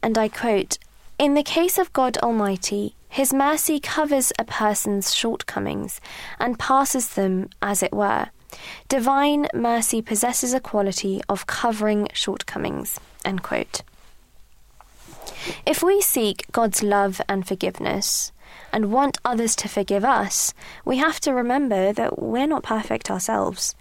and 0.03 0.18
I 0.18 0.28
quote, 0.28 0.78
In 1.18 1.35
the 1.35 1.43
case 1.43 1.78
of 1.78 1.93
God 1.93 2.18
Almighty, 2.18 2.97
His 3.09 3.33
mercy 3.33 3.78
covers 3.78 4.33
a 4.39 4.45
person's 4.45 5.14
shortcomings 5.14 6.01
and 6.39 6.59
passes 6.59 7.14
them, 7.14 7.49
as 7.62 7.83
it 7.83 7.93
were. 7.93 8.28
Divine 8.89 9.47
mercy 9.55 10.03
possesses 10.03 10.53
a 10.53 10.61
quality 10.61 11.22
of 11.28 11.47
covering 11.47 12.09
shortcomings. 12.12 12.99
End 13.24 13.43
quote. 13.43 13.83
If 15.64 15.83
we 15.83 16.01
seek 16.01 16.47
God's 16.53 16.83
love 16.83 17.20
and 17.28 17.47
forgiveness 17.47 18.33
and 18.73 18.93
want 18.93 19.18
others 19.25 19.55
to 19.57 19.68
forgive 19.68 20.05
us, 20.05 20.55
we 20.85 20.97
have 20.99 21.20
to 21.20 21.33
remember 21.33 21.93
that 21.93 22.20
we're 22.20 22.47
not 22.47 22.62
perfect 22.62 23.11
ourselves. 23.11 23.75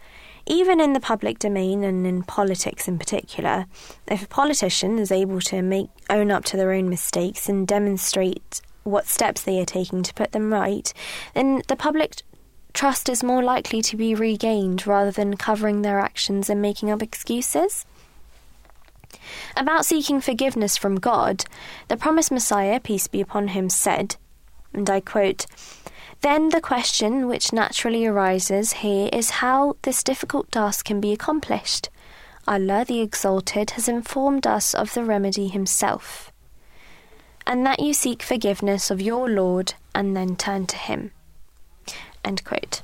Even 0.48 0.80
in 0.80 0.94
the 0.94 1.00
public 1.00 1.40
domain 1.40 1.84
and 1.84 2.06
in 2.06 2.24
politics 2.24 2.88
in 2.88 2.98
particular, 2.98 3.66
if 4.08 4.24
a 4.24 4.28
politician 4.28 4.98
is 5.00 5.12
able 5.12 5.40
to 5.42 5.62
make 5.62 5.90
own 6.10 6.32
up 6.32 6.44
to 6.46 6.58
their 6.58 6.72
own 6.72 6.90
mistakes 6.90 7.48
and 7.48 7.68
demonstrate 7.68 8.62
what 8.84 9.08
steps 9.08 9.42
they 9.42 9.62
are 9.62 9.66
taking 9.66 10.02
to 10.04 10.14
put 10.14 10.32
them 10.32 10.52
right, 10.52 10.94
then 11.36 11.62
the 11.68 11.76
public 11.76 12.24
trust 12.74 13.10
is 13.10 13.24
more 13.24 13.44
likely 13.44 13.82
to 13.82 13.96
be 13.98 14.16
regained 14.16 14.88
rather 14.88 15.12
than 15.12 15.38
covering 15.38 15.82
their 15.82 16.00
actions 16.00 16.50
and 16.50 16.62
making 16.62 16.90
up 16.90 17.04
excuses. 17.04 17.86
About 19.56 19.86
seeking 19.86 20.22
forgiveness 20.22 20.78
from 20.78 21.00
God, 21.00 21.46
the 21.88 21.98
promised 21.98 22.32
Messiah, 22.32 22.80
peace 22.80 23.08
be 23.08 23.22
upon 23.22 23.50
him, 23.50 23.70
said, 23.70 24.16
and 24.74 24.90
I 24.90 25.00
quote, 25.00 25.46
Then 26.22 26.50
the 26.50 26.62
question 26.62 27.28
which 27.28 27.54
naturally 27.54 28.06
arises 28.06 28.74
here 28.74 29.10
is 29.12 29.42
how 29.42 29.76
this 29.82 30.04
difficult 30.04 30.52
task 30.52 30.86
can 30.86 31.02
be 31.02 31.12
accomplished. 31.12 31.90
Allah 32.48 32.86
the 32.88 33.02
Exalted 33.02 33.72
has 33.72 33.88
informed 33.88 34.48
us 34.48 34.74
of 34.74 34.94
the 34.94 35.04
remedy 35.04 35.48
Himself, 35.48 36.32
and 37.46 37.66
that 37.66 37.80
you 37.80 37.94
seek 37.94 38.24
forgiveness 38.24 38.90
of 38.90 39.02
your 39.02 39.30
Lord 39.30 39.74
and 39.94 40.16
then 40.16 40.36
turn 40.36 40.66
to 40.68 40.78
Him. 40.78 41.12
End 42.24 42.44
quote. 42.44 42.82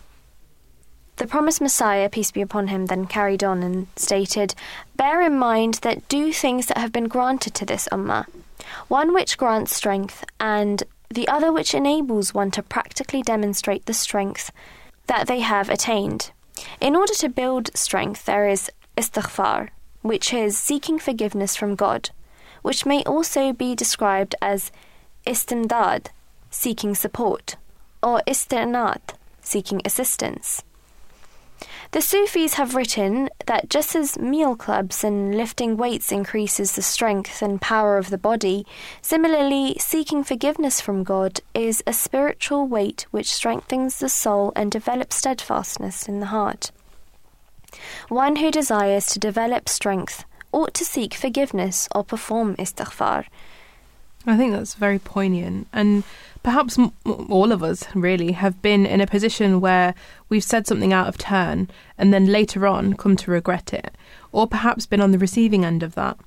The 1.17 1.25
promised 1.25 1.61
Messiah, 1.61 2.09
peace 2.09 2.29
be 2.31 2.41
upon 2.41 2.67
him, 2.67 2.85
then 2.85 3.07
carried 3.07 3.43
on 3.43 3.63
and 3.63 3.87
stated, 3.95 4.53
Bear 4.95 5.21
in 5.21 5.37
mind 5.37 5.75
that 5.81 6.07
do 6.07 6.31
things 6.31 6.67
that 6.67 6.77
have 6.77 6.91
been 6.91 7.07
granted 7.07 7.55
to 7.55 7.65
this 7.65 7.87
Ummah, 7.91 8.27
one 8.87 9.15
which 9.15 9.37
grants 9.37 9.75
strength, 9.75 10.23
and 10.39 10.83
the 11.09 11.27
other 11.27 11.51
which 11.51 11.73
enables 11.73 12.33
one 12.33 12.51
to 12.51 12.63
practically 12.63 13.21
demonstrate 13.21 13.85
the 13.85 13.93
strength 13.93 14.51
that 15.07 15.27
they 15.27 15.39
have 15.39 15.69
attained. 15.69 16.31
In 16.81 16.95
order 16.95 17.13
to 17.15 17.29
build 17.29 17.75
strength, 17.75 18.25
there 18.25 18.47
is 18.47 18.71
istighfar, 18.97 19.69
which 20.01 20.33
is 20.33 20.57
seeking 20.57 20.99
forgiveness 20.99 21.55
from 21.55 21.75
God, 21.75 22.09
which 22.61 22.85
may 22.85 23.03
also 23.03 23.53
be 23.53 23.75
described 23.75 24.35
as 24.41 24.71
istimdad, 25.25 26.07
seeking 26.49 26.95
support, 26.95 27.55
or 28.01 28.21
istinat, 28.27 29.15
seeking 29.41 29.81
assistance. 29.85 30.63
The 31.91 32.01
Sufis 32.01 32.55
have 32.55 32.75
written 32.75 33.29
that 33.45 33.69
just 33.69 33.95
as 33.95 34.19
meal 34.19 34.57
clubs 34.57 35.05
and 35.05 35.35
lifting 35.35 35.77
weights 35.77 36.11
increases 36.11 36.75
the 36.75 36.81
strength 36.81 37.41
and 37.41 37.61
power 37.61 37.97
of 37.97 38.09
the 38.09 38.17
body, 38.17 38.65
similarly, 39.01 39.77
seeking 39.79 40.23
forgiveness 40.25 40.81
from 40.81 41.03
God 41.03 41.39
is 41.53 41.81
a 41.87 41.93
spiritual 41.93 42.67
weight 42.67 43.05
which 43.11 43.33
strengthens 43.33 43.99
the 43.99 44.09
soul 44.09 44.51
and 44.53 44.69
develops 44.69 45.15
steadfastness 45.15 46.09
in 46.09 46.19
the 46.19 46.27
heart. 46.27 46.71
One 48.09 48.35
who 48.35 48.51
desires 48.51 49.05
to 49.07 49.19
develop 49.19 49.69
strength 49.69 50.25
ought 50.51 50.73
to 50.73 50.85
seek 50.85 51.13
forgiveness 51.13 51.87
or 51.95 52.03
perform 52.03 52.55
istighfar. 52.57 53.25
I 54.27 54.35
think 54.35 54.51
that's 54.51 54.75
very 54.75 54.99
poignant. 54.99 55.67
And 55.71 56.03
perhaps 56.43 56.77
m- 56.77 56.91
all 57.05 57.51
of 57.51 57.63
us 57.63 57.83
really 57.95 58.33
have 58.33 58.61
been 58.61 58.85
in 58.85 59.01
a 59.01 59.07
position 59.07 59.61
where 59.61 59.95
we've 60.29 60.43
said 60.43 60.67
something 60.67 60.93
out 60.93 61.07
of 61.07 61.17
turn 61.17 61.69
and 61.97 62.13
then 62.13 62.25
later 62.25 62.67
on 62.67 62.93
come 62.93 63.15
to 63.17 63.31
regret 63.31 63.73
it, 63.73 63.95
or 64.31 64.45
perhaps 64.45 64.85
been 64.85 65.01
on 65.01 65.11
the 65.11 65.17
receiving 65.17 65.63
end 65.63 65.81
of 65.81 65.95
that. 65.95 66.17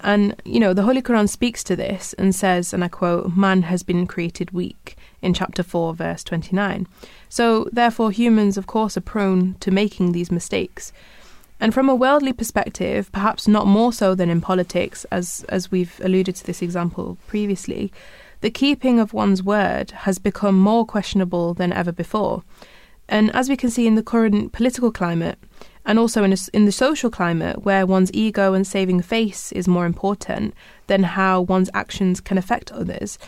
And, 0.00 0.40
you 0.44 0.60
know, 0.60 0.74
the 0.74 0.82
Holy 0.82 1.00
Quran 1.00 1.28
speaks 1.28 1.64
to 1.64 1.76
this 1.76 2.12
and 2.14 2.34
says, 2.34 2.74
and 2.74 2.84
I 2.84 2.88
quote, 2.88 3.34
man 3.36 3.62
has 3.62 3.82
been 3.82 4.06
created 4.06 4.50
weak 4.50 4.96
in 5.22 5.32
chapter 5.32 5.62
4, 5.62 5.94
verse 5.94 6.22
29. 6.24 6.86
So, 7.30 7.68
therefore, 7.72 8.10
humans, 8.10 8.58
of 8.58 8.66
course, 8.66 8.98
are 8.98 9.02
prone 9.02 9.54
to 9.60 9.70
making 9.70 10.12
these 10.12 10.30
mistakes. 10.30 10.92
And 11.60 11.72
from 11.72 11.88
a 11.88 11.94
worldly 11.94 12.32
perspective, 12.32 13.10
perhaps 13.12 13.48
not 13.48 13.66
more 13.66 13.92
so 13.92 14.14
than 14.14 14.28
in 14.28 14.40
politics, 14.40 15.06
as, 15.10 15.44
as 15.48 15.70
we've 15.70 16.00
alluded 16.04 16.36
to 16.36 16.46
this 16.46 16.62
example 16.62 17.16
previously, 17.26 17.92
the 18.40 18.50
keeping 18.50 18.98
of 18.98 19.14
one's 19.14 19.42
word 19.42 19.92
has 19.92 20.18
become 20.18 20.58
more 20.58 20.84
questionable 20.84 21.54
than 21.54 21.72
ever 21.72 21.92
before. 21.92 22.42
And 23.08 23.34
as 23.34 23.48
we 23.48 23.56
can 23.56 23.70
see 23.70 23.86
in 23.86 23.94
the 23.94 24.02
current 24.02 24.52
political 24.52 24.90
climate, 24.90 25.38
and 25.86 25.98
also 25.98 26.24
in, 26.24 26.32
a, 26.32 26.36
in 26.52 26.64
the 26.64 26.72
social 26.72 27.10
climate 27.10 27.64
where 27.64 27.86
one's 27.86 28.10
ego 28.12 28.54
and 28.54 28.66
saving 28.66 29.02
face 29.02 29.52
is 29.52 29.68
more 29.68 29.86
important 29.86 30.54
than 30.86 31.02
how 31.02 31.42
one's 31.42 31.70
actions 31.74 32.20
can 32.20 32.38
affect 32.38 32.72
others, 32.72 33.18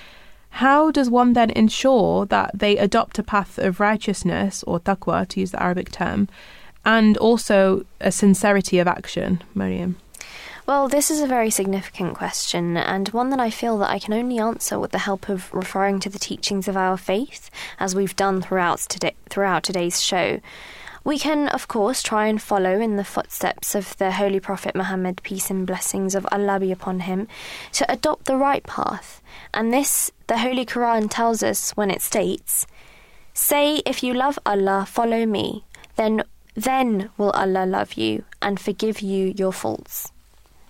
how 0.50 0.90
does 0.90 1.10
one 1.10 1.34
then 1.34 1.50
ensure 1.50 2.24
that 2.26 2.50
they 2.54 2.78
adopt 2.78 3.18
a 3.18 3.22
path 3.22 3.58
of 3.58 3.78
righteousness, 3.78 4.64
or 4.66 4.80
taqwa 4.80 5.28
to 5.28 5.40
use 5.40 5.50
the 5.50 5.62
Arabic 5.62 5.92
term, 5.92 6.28
and 6.86 7.18
also 7.18 7.84
a 8.00 8.12
sincerity 8.12 8.78
of 8.78 8.86
action, 8.86 9.42
Mariam? 9.54 9.96
Well, 10.66 10.88
this 10.88 11.10
is 11.10 11.20
a 11.20 11.26
very 11.26 11.50
significant 11.50 12.14
question, 12.14 12.76
and 12.76 13.08
one 13.10 13.30
that 13.30 13.40
I 13.40 13.50
feel 13.50 13.76
that 13.78 13.90
I 13.90 13.98
can 13.98 14.14
only 14.14 14.38
answer 14.38 14.78
with 14.78 14.92
the 14.92 14.98
help 14.98 15.28
of 15.28 15.52
referring 15.52 16.00
to 16.00 16.08
the 16.08 16.18
teachings 16.18 16.66
of 16.66 16.76
our 16.76 16.96
faith, 16.96 17.50
as 17.78 17.94
we've 17.94 18.16
done 18.16 18.40
throughout, 18.40 18.80
today, 18.80 19.14
throughout 19.28 19.64
today's 19.64 20.02
show. 20.02 20.40
We 21.04 21.20
can, 21.20 21.48
of 21.48 21.68
course, 21.68 22.02
try 22.02 22.26
and 22.26 22.42
follow 22.42 22.80
in 22.80 22.96
the 22.96 23.04
footsteps 23.04 23.76
of 23.76 23.96
the 23.98 24.12
Holy 24.12 24.40
Prophet 24.40 24.74
Muhammad, 24.74 25.22
peace 25.22 25.50
and 25.50 25.66
blessings 25.66 26.16
of 26.16 26.26
Allah 26.32 26.58
be 26.58 26.72
upon 26.72 27.00
him, 27.00 27.28
to 27.74 27.90
adopt 27.90 28.24
the 28.24 28.36
right 28.36 28.64
path. 28.64 29.22
And 29.54 29.72
this, 29.72 30.10
the 30.26 30.38
Holy 30.38 30.66
Quran 30.66 31.08
tells 31.08 31.44
us 31.44 31.70
when 31.76 31.92
it 31.92 32.02
states, 32.02 32.66
Say, 33.34 33.82
if 33.86 34.02
you 34.02 34.14
love 34.14 34.36
Allah, 34.44 34.84
follow 34.88 35.26
me, 35.26 35.64
then, 35.94 36.24
then 36.56 37.10
will 37.16 37.30
Allah 37.30 37.66
love 37.66 37.94
you 37.94 38.24
and 38.40 38.58
forgive 38.58 39.00
you 39.00 39.34
your 39.36 39.52
faults 39.52 40.10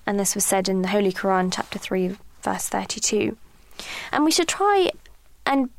and 0.06 0.20
this 0.20 0.34
was 0.34 0.44
said 0.44 0.68
in 0.68 0.82
the 0.82 0.88
Holy 0.88 1.12
Quran, 1.12 1.52
chapter 1.52 1.78
3, 1.78 2.16
verse 2.42 2.68
32. 2.68 3.36
And 4.12 4.24
we 4.24 4.30
should 4.30 4.48
try 4.48 4.90
and 5.44 5.70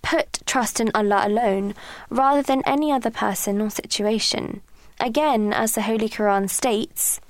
put 0.00 0.46
trust 0.46 0.78
in 0.78 0.90
Allah 0.94 1.24
alone 1.26 1.74
rather 2.08 2.42
than 2.42 2.62
any 2.64 2.92
other 2.92 3.10
person 3.10 3.60
or 3.60 3.70
situation. 3.70 4.60
Again, 5.00 5.52
as 5.52 5.74
the 5.74 5.82
Holy 5.82 6.08
Quran 6.08 6.48
states, 6.48 7.20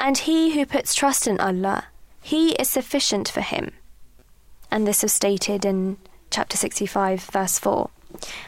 and 0.00 0.16
he 0.16 0.54
who 0.54 0.64
puts 0.64 0.94
trust 0.94 1.26
in 1.26 1.38
Allah, 1.38 1.84
he 2.22 2.52
is 2.52 2.70
sufficient 2.70 3.28
for 3.28 3.42
him. 3.42 3.72
And 4.70 4.86
this 4.86 5.04
is 5.04 5.12
stated 5.12 5.64
in 5.66 5.98
chapter 6.30 6.56
65, 6.56 7.24
verse 7.24 7.58
4. 7.58 7.90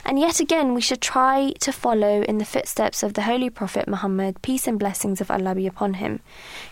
And 0.04 0.18
yet 0.18 0.40
again, 0.40 0.74
we 0.74 0.80
should 0.80 1.00
try 1.00 1.52
to 1.60 1.72
follow 1.72 2.22
in 2.22 2.38
the 2.38 2.44
footsteps 2.44 3.02
of 3.02 3.14
the 3.14 3.22
Holy 3.22 3.50
Prophet 3.50 3.86
Muhammad, 3.86 4.40
peace 4.42 4.66
and 4.66 4.78
blessings 4.78 5.20
of 5.20 5.30
Allah 5.30 5.54
be 5.54 5.66
upon 5.66 5.94
him, 5.94 6.20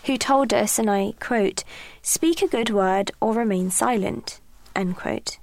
who 0.05 0.17
told 0.17 0.53
us, 0.53 0.79
and 0.79 0.89
I 0.89 1.13
quote, 1.19 1.63
Speak 2.01 2.41
a 2.41 2.47
good 2.47 2.71
word 2.71 3.11
or 3.21 3.33
remain 3.33 3.69
silent. 3.69 4.39
End 4.75 4.97
quote. 4.97 5.37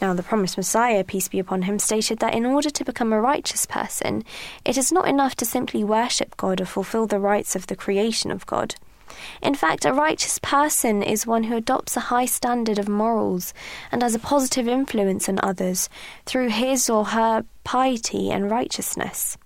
Now, 0.00 0.14
the 0.14 0.22
promised 0.22 0.56
Messiah, 0.56 1.04
peace 1.04 1.28
be 1.28 1.38
upon 1.38 1.62
him, 1.62 1.78
stated 1.78 2.20
that 2.20 2.34
in 2.34 2.46
order 2.46 2.70
to 2.70 2.84
become 2.84 3.12
a 3.12 3.20
righteous 3.20 3.66
person, 3.66 4.24
it 4.64 4.78
is 4.78 4.90
not 4.90 5.06
enough 5.06 5.34
to 5.36 5.44
simply 5.44 5.84
worship 5.84 6.36
God 6.36 6.60
or 6.60 6.66
fulfill 6.66 7.06
the 7.06 7.20
rights 7.20 7.54
of 7.54 7.66
the 7.66 7.76
creation 7.76 8.30
of 8.30 8.46
God. 8.46 8.76
In 9.42 9.54
fact, 9.54 9.84
a 9.84 9.92
righteous 9.92 10.38
person 10.38 11.02
is 11.02 11.26
one 11.26 11.44
who 11.44 11.56
adopts 11.56 11.96
a 11.96 12.00
high 12.00 12.26
standard 12.26 12.78
of 12.78 12.88
morals 12.88 13.54
and 13.90 14.02
has 14.02 14.14
a 14.14 14.18
positive 14.18 14.68
influence 14.68 15.28
on 15.28 15.38
others 15.42 15.88
through 16.26 16.48
his 16.48 16.90
or 16.90 17.06
her 17.06 17.44
piety 17.64 18.30
and 18.30 18.50
righteousness. 18.50 19.36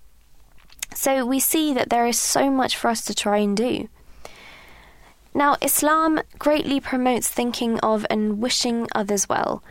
So 0.93 1.25
we 1.25 1.39
see 1.39 1.73
that 1.73 1.89
there 1.89 2.07
is 2.07 2.17
so 2.19 2.49
much 2.49 2.77
for 2.77 2.89
us 2.89 3.03
to 3.05 3.13
try 3.13 3.37
and 3.37 3.55
do. 3.55 3.89
Now, 5.33 5.57
Islam 5.61 6.21
greatly 6.39 6.79
promotes 6.79 7.27
thinking 7.27 7.79
of 7.81 8.05
and 8.09 8.41
wishing 8.41 8.87
others 8.95 9.27
well, 9.27 9.61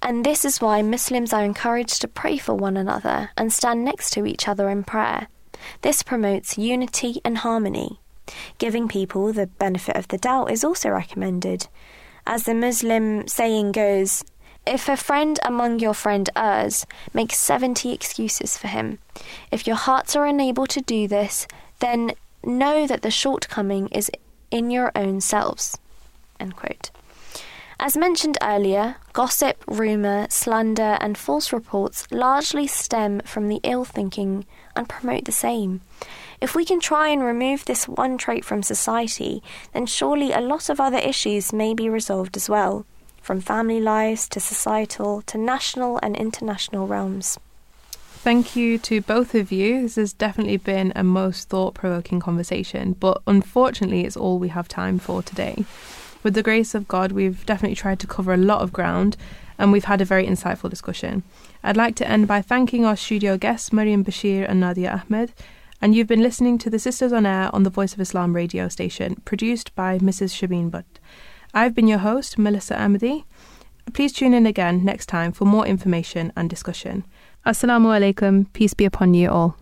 and 0.00 0.24
this 0.24 0.44
is 0.44 0.60
why 0.60 0.80
Muslims 0.80 1.32
are 1.32 1.44
encouraged 1.44 2.00
to 2.00 2.08
pray 2.08 2.38
for 2.38 2.54
one 2.54 2.76
another 2.76 3.30
and 3.36 3.52
stand 3.52 3.84
next 3.84 4.10
to 4.10 4.26
each 4.26 4.48
other 4.48 4.70
in 4.70 4.84
prayer. 4.84 5.28
This 5.82 6.02
promotes 6.02 6.58
unity 6.58 7.20
and 7.24 7.38
harmony. 7.38 8.00
Giving 8.58 8.88
people 8.88 9.32
the 9.32 9.46
benefit 9.46 9.96
of 9.96 10.08
the 10.08 10.18
doubt 10.18 10.50
is 10.50 10.64
also 10.64 10.90
recommended. 10.90 11.68
As 12.26 12.44
the 12.44 12.54
Muslim 12.54 13.28
saying 13.28 13.72
goes, 13.72 14.24
if 14.66 14.88
a 14.88 14.96
friend 14.96 15.38
among 15.42 15.80
your 15.80 15.92
friend 15.92 16.30
errs, 16.34 16.86
make 17.12 17.32
70 17.32 17.92
excuses 17.92 18.56
for 18.56 18.68
him. 18.68 18.98
If 19.50 19.66
your 19.66 19.76
hearts 19.76 20.16
are 20.16 20.24
unable 20.24 20.66
to 20.68 20.80
do 20.80 21.06
this, 21.06 21.46
then 21.80 22.12
know 22.42 22.86
that 22.86 23.02
the 23.02 23.10
shortcoming 23.10 23.88
is 23.88 24.10
in 24.50 24.70
your 24.70 24.90
own 24.94 25.20
selves. 25.20 25.78
As 27.80 27.96
mentioned 27.96 28.38
earlier, 28.40 28.96
gossip, 29.12 29.62
rumour, 29.66 30.26
slander, 30.30 30.96
and 31.00 31.18
false 31.18 31.52
reports 31.52 32.06
largely 32.10 32.66
stem 32.66 33.20
from 33.24 33.48
the 33.48 33.60
ill 33.62 33.84
thinking 33.84 34.46
and 34.76 34.88
promote 34.88 35.24
the 35.24 35.32
same. 35.32 35.80
If 36.40 36.54
we 36.54 36.64
can 36.64 36.80
try 36.80 37.08
and 37.08 37.22
remove 37.22 37.64
this 37.64 37.88
one 37.88 38.18
trait 38.18 38.44
from 38.44 38.62
society, 38.62 39.42
then 39.72 39.86
surely 39.86 40.32
a 40.32 40.40
lot 40.40 40.68
of 40.68 40.80
other 40.80 40.98
issues 40.98 41.52
may 41.52 41.74
be 41.74 41.88
resolved 41.88 42.36
as 42.36 42.48
well, 42.48 42.86
from 43.22 43.40
family 43.40 43.80
lives 43.80 44.28
to 44.30 44.40
societal 44.40 45.22
to 45.22 45.38
national 45.38 45.98
and 46.02 46.16
international 46.16 46.86
realms. 46.86 47.38
Thank 48.24 48.56
you 48.56 48.78
to 48.78 49.02
both 49.02 49.34
of 49.34 49.52
you. 49.52 49.82
This 49.82 49.96
has 49.96 50.12
definitely 50.14 50.56
been 50.56 50.92
a 50.96 51.04
most 51.04 51.50
thought 51.50 51.74
provoking 51.74 52.20
conversation, 52.20 52.94
but 52.94 53.20
unfortunately, 53.26 54.06
it's 54.06 54.16
all 54.16 54.38
we 54.38 54.48
have 54.48 54.66
time 54.66 54.98
for 54.98 55.22
today. 55.22 55.64
With 56.22 56.32
the 56.32 56.42
grace 56.42 56.74
of 56.74 56.88
God, 56.88 57.12
we've 57.12 57.44
definitely 57.44 57.76
tried 57.76 58.00
to 58.00 58.06
cover 58.06 58.32
a 58.32 58.38
lot 58.38 58.62
of 58.62 58.72
ground 58.72 59.18
and 59.58 59.70
we've 59.70 59.84
had 59.84 60.00
a 60.00 60.06
very 60.06 60.26
insightful 60.26 60.70
discussion. 60.70 61.22
I'd 61.62 61.76
like 61.76 61.96
to 61.96 62.08
end 62.08 62.26
by 62.26 62.40
thanking 62.40 62.86
our 62.86 62.96
studio 62.96 63.36
guests, 63.36 63.74
Mariam 63.74 64.02
Bashir 64.02 64.48
and 64.48 64.58
Nadia 64.58 65.02
Ahmed. 65.04 65.32
And 65.84 65.94
you've 65.94 66.06
been 66.06 66.22
listening 66.22 66.56
to 66.60 66.70
the 66.70 66.78
Sisters 66.78 67.12
on 67.12 67.26
Air 67.26 67.50
on 67.52 67.62
the 67.62 67.68
Voice 67.68 67.92
of 67.92 68.00
Islam 68.00 68.34
radio 68.34 68.68
station, 68.68 69.20
produced 69.26 69.74
by 69.74 69.98
Mrs. 69.98 70.32
Shabeen 70.32 70.70
Butt. 70.70 70.86
I've 71.52 71.74
been 71.74 71.86
your 71.86 71.98
host, 71.98 72.38
Melissa 72.38 72.74
Ahmadi. 72.74 73.24
Please 73.92 74.14
tune 74.14 74.32
in 74.32 74.46
again 74.46 74.82
next 74.82 75.10
time 75.10 75.30
for 75.30 75.44
more 75.44 75.66
information 75.66 76.32
and 76.38 76.48
discussion. 76.48 77.04
Assalamu 77.44 77.88
alaikum, 77.92 78.50
peace 78.54 78.72
be 78.72 78.86
upon 78.86 79.12
you 79.12 79.28
all. 79.28 79.58